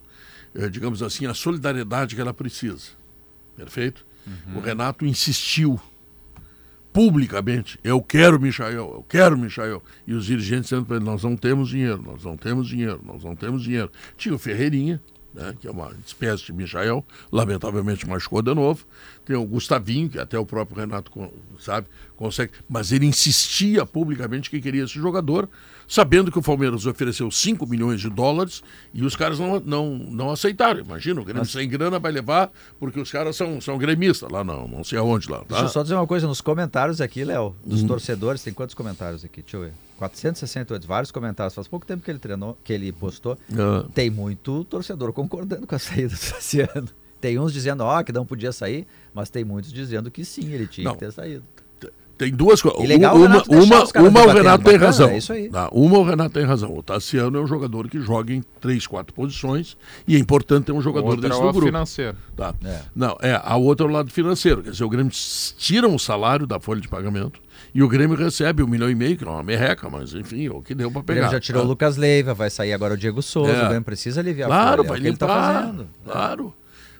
[0.54, 2.90] eh, digamos assim, a solidariedade que ela precisa.
[3.56, 4.06] Perfeito?
[4.26, 4.58] Uhum.
[4.58, 5.78] O Renato insistiu
[6.92, 9.82] publicamente: eu quero Michael, eu quero Michael.
[10.06, 13.22] E os dirigentes dizendo para ele: nós não temos dinheiro, nós não temos dinheiro, nós
[13.24, 13.90] não temos dinheiro.
[14.16, 15.00] Tinha o Ferreirinha,
[15.36, 18.84] né, que é uma espécie de Michael, lamentavelmente machucou de novo.
[19.24, 21.10] Tem o Gustavinho, que até o próprio Renato
[21.58, 21.86] sabe,
[22.16, 25.48] consegue, mas ele insistia publicamente que queria esse jogador,
[25.88, 28.62] sabendo que o Palmeiras ofereceu 5 milhões de dólares
[28.94, 30.80] e os caras não, não, não aceitaram.
[30.80, 34.66] Imagina, o Grêmio sem grana vai levar porque os caras são, são gremistas lá, não,
[34.68, 35.38] não sei aonde lá.
[35.38, 35.62] Deixa Tá?
[35.62, 37.86] eu só dizer uma coisa, nos comentários aqui, Léo, dos Hum.
[37.88, 39.42] torcedores, tem quantos comentários aqui?
[39.42, 39.72] Deixa eu ver.
[39.98, 41.54] 468, vários comentários.
[41.54, 43.38] Faz pouco tempo que ele treinou, que ele postou.
[43.52, 43.84] Ah.
[43.94, 46.88] Tem muito torcedor concordando com a saída do Tassiano.
[47.20, 50.66] Tem uns dizendo, ó, que não podia sair, mas tem muitos dizendo que sim, ele
[50.66, 50.92] tinha Não.
[50.94, 51.42] que ter saído.
[52.18, 52.80] Tem duas coisas.
[52.80, 55.08] O Uma, uma, uma o Renato tem bacana, razão.
[55.10, 55.50] é isso aí.
[55.50, 56.74] Tá, Uma o Renato tem razão.
[56.74, 59.76] O Tassiano é um jogador que joga em três, quatro posições
[60.08, 61.66] e é importante ter um jogador Outra desse é o grupo.
[61.66, 62.16] financeiro.
[62.34, 62.54] Tá.
[62.64, 62.80] É.
[62.94, 64.62] Não, é, a outra é o lado financeiro.
[64.62, 65.12] Quer dizer, o Grêmio
[65.58, 67.38] tira um salário da folha de pagamento
[67.78, 70.50] e o Grêmio recebe um milhão e meio, que é uma merreca, mas enfim, é
[70.50, 71.32] o que deu para O Grêmio pegar.
[71.34, 71.66] já tirou tá?
[71.66, 73.64] o Lucas Leiva, vai sair agora o Diego Souza, É.
[73.64, 75.62] o Grêmio precisa aliviar Claro, a folha, é vai o que ele tá limpar.
[75.62, 75.88] fazendo.
[76.04, 76.54] Claro.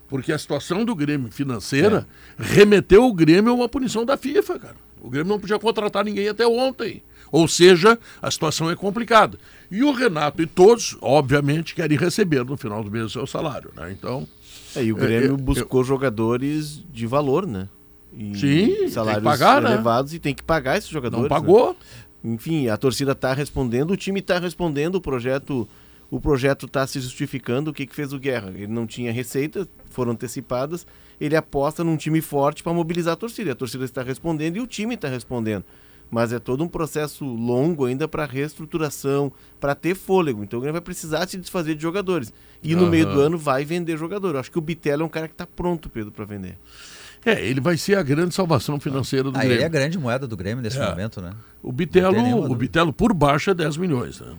[0.09, 2.07] Porque a situação do Grêmio financeira
[2.39, 4.77] remeteu o Grêmio a uma punição da FIFA, cara.
[5.01, 7.03] O Grêmio não podia contratar ninguém até ontem.
[7.33, 9.37] Ou seja, a situação é complicada.
[9.69, 13.71] E o Renato e todos, obviamente, querem receber no final do mês o seu salário,
[13.77, 13.91] né?
[13.91, 14.27] Então.
[14.77, 17.69] É, e o é, Grêmio eu- buscou jogadores de valor, né?
[18.35, 19.73] Sim, salários pagar, né?
[19.73, 21.23] elevados e tem que pagar esses jogadores.
[21.23, 21.71] Não pagou?
[22.25, 22.33] né?
[22.35, 25.69] Enfim, a torcida está respondendo, o time está respondendo, o projeto
[26.11, 27.71] o projeto está se justificando.
[27.71, 28.53] O que, que fez o Guerra?
[28.55, 30.87] Ele não tinha receita, foram antecipadas.
[31.21, 33.53] Ele aposta num time forte para mobilizar a torcida.
[33.53, 35.65] A torcida está respondendo e o time está respondendo.
[36.09, 40.45] Mas é todo um processo longo ainda para reestruturação, para ter fôlego.
[40.45, 42.33] Então o Grêmio vai precisar se desfazer de jogadores.
[42.63, 42.91] E no Aham.
[42.91, 44.35] meio do ano vai vender jogador.
[44.35, 46.57] Eu acho que o Bitelo é um cara que está pronto, Pedro, para vender.
[47.27, 49.57] É, ele vai ser a grande salvação financeira do Ah, Grêmio.
[49.57, 50.89] ele é a grande moeda do Grêmio nesse É.
[50.89, 51.33] momento, né?
[51.61, 52.55] O Bitelo, o.
[52.55, 54.33] Bitelo por baixo é 10 milhões, né?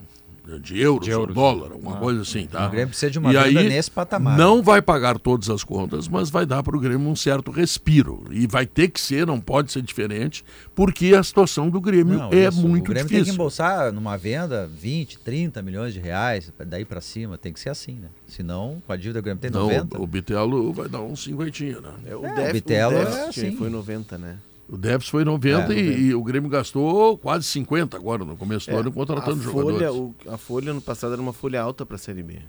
[0.61, 1.30] De euros, De euros.
[1.30, 1.99] ou dólar, alguma Ah.
[1.99, 2.65] coisa assim, tá?
[2.68, 4.38] O Grêmio precisa de uma e venda aí, nesse patamar.
[4.38, 8.24] Não vai pagar todas as contas, mas vai dar para o Grêmio um certo respiro.
[8.32, 10.44] E vai ter que ser, não pode ser diferente,
[10.74, 13.34] porque a situação do Grêmio Não, é isso, muito O Grêmio tem que difícil.
[13.34, 17.94] embolsar numa venda 20, 30 milhões de reais, daí pra cima, tem que ser assim,
[17.95, 18.07] né?
[18.28, 20.02] Senão, com a dívida do Grêmio tem Não, 90.
[20.02, 21.90] o Bitelo vai dar uns cinquentinha, né?
[22.06, 23.56] É, o, É, o déficit- Bitelo é déficit assim.
[23.57, 24.38] foi 90, né?
[24.69, 25.99] O déficit foi 90 É, e, 90.
[26.02, 29.77] e o Grêmio gastou quase 50 agora, no começo do É, ano, contratando a jogadores.
[29.77, 32.39] folha, o- a folha no passado era uma folha alta para a Série B.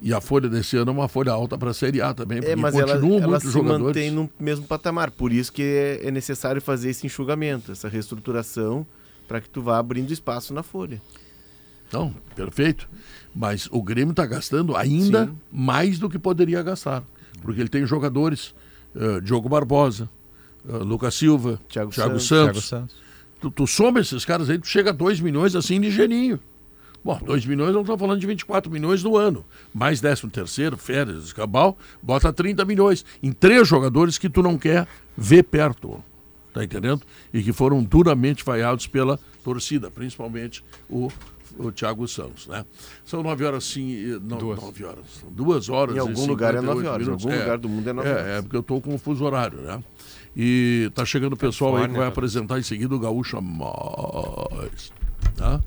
[0.00, 2.52] E a folha desse ano é uma folha alta para a Série A também, porque
[2.52, 3.84] É, mas ela, continuam ela muitos se jogadores.
[3.86, 5.10] mantém no mesmo patamar.
[5.10, 8.86] Por isso que é, é necessário fazer esse enxugamento, essa reestruturação,
[9.26, 11.02] para que tu vá abrindo espaço na folha.
[11.92, 12.88] Não, perfeito.
[13.34, 15.36] Mas o Grêmio está gastando ainda Sim.
[15.50, 17.02] mais do que poderia gastar.
[17.42, 18.54] Porque ele tem jogadores,
[18.94, 20.08] eh, Diogo Barbosa,
[20.68, 22.26] eh, Lucas Silva, Thiago Thiago, Santos.
[22.28, 22.68] Santos.
[22.68, 22.96] Thiago Santos.
[23.40, 26.40] Tu, tu soma esses caras aí, tu chega a 2 milhões assim ligeirinho.
[27.04, 29.44] Bom, 2 milhões, não estamos falando de 24 milhões no ano.
[29.72, 33.04] Mais 13 terceiro, férias, escabal, bota 30 milhões.
[33.22, 34.86] Em três jogadores que tu não quer
[35.16, 36.02] ver perto.
[36.52, 37.02] Tá entendendo?
[37.32, 41.08] E que foram duramente vaiados pela torcida, principalmente o,
[41.56, 42.64] o Thiago Santos, né?
[43.04, 44.60] São 9 horas sim, e- não, Duas.
[44.60, 45.04] 9 horas.
[45.20, 45.94] São duas horas.
[45.94, 47.26] Em e algum lugar é 58 nove horas, em minutos.
[47.26, 48.26] algum É, lugar do mundo é nove horas.
[48.26, 49.82] É, é porque eu estou com o fuso horário, né?
[50.36, 52.12] E tá chegando o pessoal aí que vai talvez.
[52.12, 54.92] apresentar em seguida o Gaúcha Mais.
[55.36, 55.60] Tá?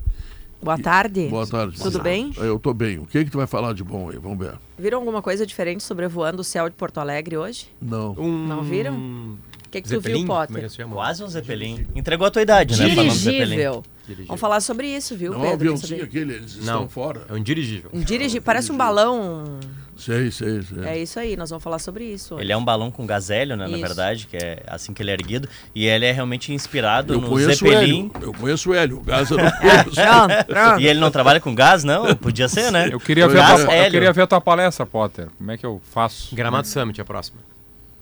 [0.62, 1.26] Boa tarde.
[1.28, 1.76] Boa tarde.
[1.80, 2.32] Tudo bem?
[2.36, 2.98] Eu tô bem.
[2.98, 4.16] O que que tu vai falar de bom aí?
[4.18, 4.54] Vamos ver.
[4.78, 7.66] Viram alguma coisa diferente sobrevoando o céu de Porto Alegre hoje?
[7.80, 8.14] Não.
[8.16, 8.46] Um...
[8.46, 8.94] Não viram?
[8.94, 10.70] O que, que tu viu, é Potter?
[10.70, 10.94] chama?
[10.94, 11.86] Quase um Zeppelin.
[11.96, 12.94] Entregou a tua idade, né?
[12.94, 13.44] Falando do Zeppelin.
[13.46, 13.82] Dirigível.
[14.02, 14.26] Dirigível.
[14.26, 15.54] Vamos falar sobre isso, viu, Não, o Pedro?
[15.56, 17.22] aviãozinho Saber- aquele, eles estão Não, fora.
[17.28, 17.90] é um dirigível.
[17.92, 18.38] Um dirigi...
[18.40, 19.58] Parece um balão.
[20.04, 20.84] Sei, sei, sei.
[20.84, 22.34] É isso aí, nós vamos falar sobre isso.
[22.34, 22.42] hoje.
[22.42, 23.68] Ele é um balão com gazélio, né?
[23.68, 23.86] Na Isso.
[23.86, 25.48] verdade, que é assim que ele é erguido.
[25.72, 28.10] E ele é realmente inspirado Eu no o Zeppelin.
[28.12, 28.26] Hélio.
[28.26, 28.98] Eu conheço o Hélio.
[28.98, 29.90] O Gás eu não conheço.
[29.94, 30.80] Pronto, pronto.
[30.80, 32.16] E ele não trabalha com gás, não?
[32.16, 32.88] Podia ser, né?
[32.90, 35.28] Eu queria, ver a tua, eu queria ver a tua palestra, Potter.
[35.38, 36.34] Como é que eu faço?
[36.34, 37.38] Gramado Summit, a próxima.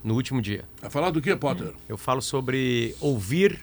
[0.03, 0.65] No último dia.
[0.81, 1.73] Vai falar do que, Potter?
[1.87, 3.59] Eu falo sobre ouvir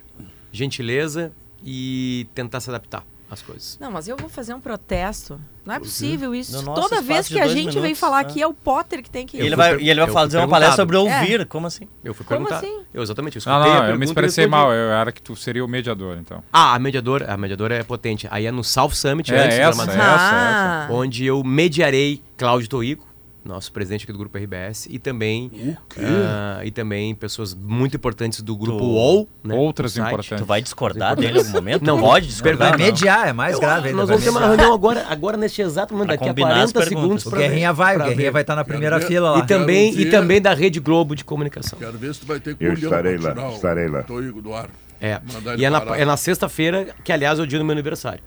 [0.52, 1.32] gentileza
[1.66, 3.78] e tentar se adaptar às coisas.
[3.80, 5.40] Não, mas eu vou fazer um protesto.
[5.66, 6.54] Não é possível isso.
[6.54, 8.30] No nosso Toda vez que a gente vem minutos, falar né?
[8.30, 10.48] aqui é o Potter que tem que E ele vai, e ele vai fazer uma
[10.48, 11.22] palestra sobre perguntado.
[11.24, 11.46] ouvir.
[11.46, 11.88] Como assim?
[12.04, 12.66] Eu fui Como perguntar.
[12.66, 12.84] assim?
[12.94, 14.72] Eu exatamente, eu Não, não, eu me expressei mal.
[14.74, 16.42] Eu era que tu seria o mediador, então.
[16.54, 18.28] Ah, a mediadora, a mediadora é potente.
[18.32, 20.88] Aí é no South Summit, É, antes do essa, Gramado essa, Summit, Ah.
[20.92, 23.06] onde eu mediarei Cláudio Toico,
[23.48, 25.50] nosso presidente aqui do grupo RBS, e também
[25.98, 30.38] ah, e também pessoas muito importantes do grupo Tu- UOL, né, Outras importantes.
[30.40, 31.84] Tu vai discordar dele em algum momento?
[31.86, 32.72] Não, pode Vai discordar.
[32.78, 32.86] não.
[32.86, 33.92] mediar, é mais Eu- grave.
[33.94, 36.64] Nós vai vamos ter uma reunião agora, agora neste exato momento, Pra daqui a combinar
[36.64, 37.24] as 40 perguntas.
[37.24, 37.26] segundos.
[37.26, 38.32] O Guerrinha ver- vai, o Guerrinha ver.
[38.32, 39.06] vai estar na primeira ver.
[39.08, 39.40] fila lá.
[39.40, 40.12] E também, Quero e ver.
[40.12, 41.80] também da Rede Globo de Comunicação.
[41.80, 44.04] Quero ver se tu vai ter Eu estarei lá, estarei lá.
[44.04, 44.70] Toigo do ar.
[45.00, 45.22] É.
[45.58, 48.20] E é na, é na sexta-feira, que aliás é o dia do meu aniversário.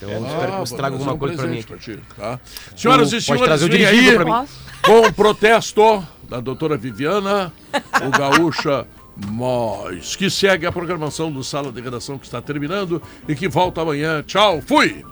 [0.00, 1.62] Então eu espero que você traga alguma coisa para mim.
[1.62, 2.40] Pra ti, tá?
[2.74, 4.16] Senhoras e senhores, trazer o vem aí
[4.82, 7.52] com o protesto da doutora Viviana,
[8.02, 13.34] o Gaúcha Mais, que segue a programação do Sala de Redação que está terminando e
[13.34, 14.22] que volta amanhã.
[14.22, 15.04] Tchau, fui!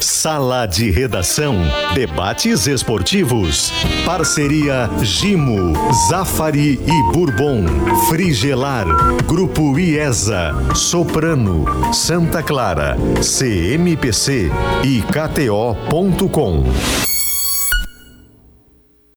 [0.00, 1.56] Sala de Redação.
[1.94, 3.72] Debates esportivos.
[4.04, 5.72] Parceria Gimo,
[6.08, 7.64] Zafari e Bourbon.
[8.08, 8.86] Frigelar.
[9.26, 10.54] Grupo IESA.
[10.74, 11.92] Soprano.
[11.92, 12.96] Santa Clara.
[13.22, 14.50] CMPC
[14.84, 16.64] e KTO.com.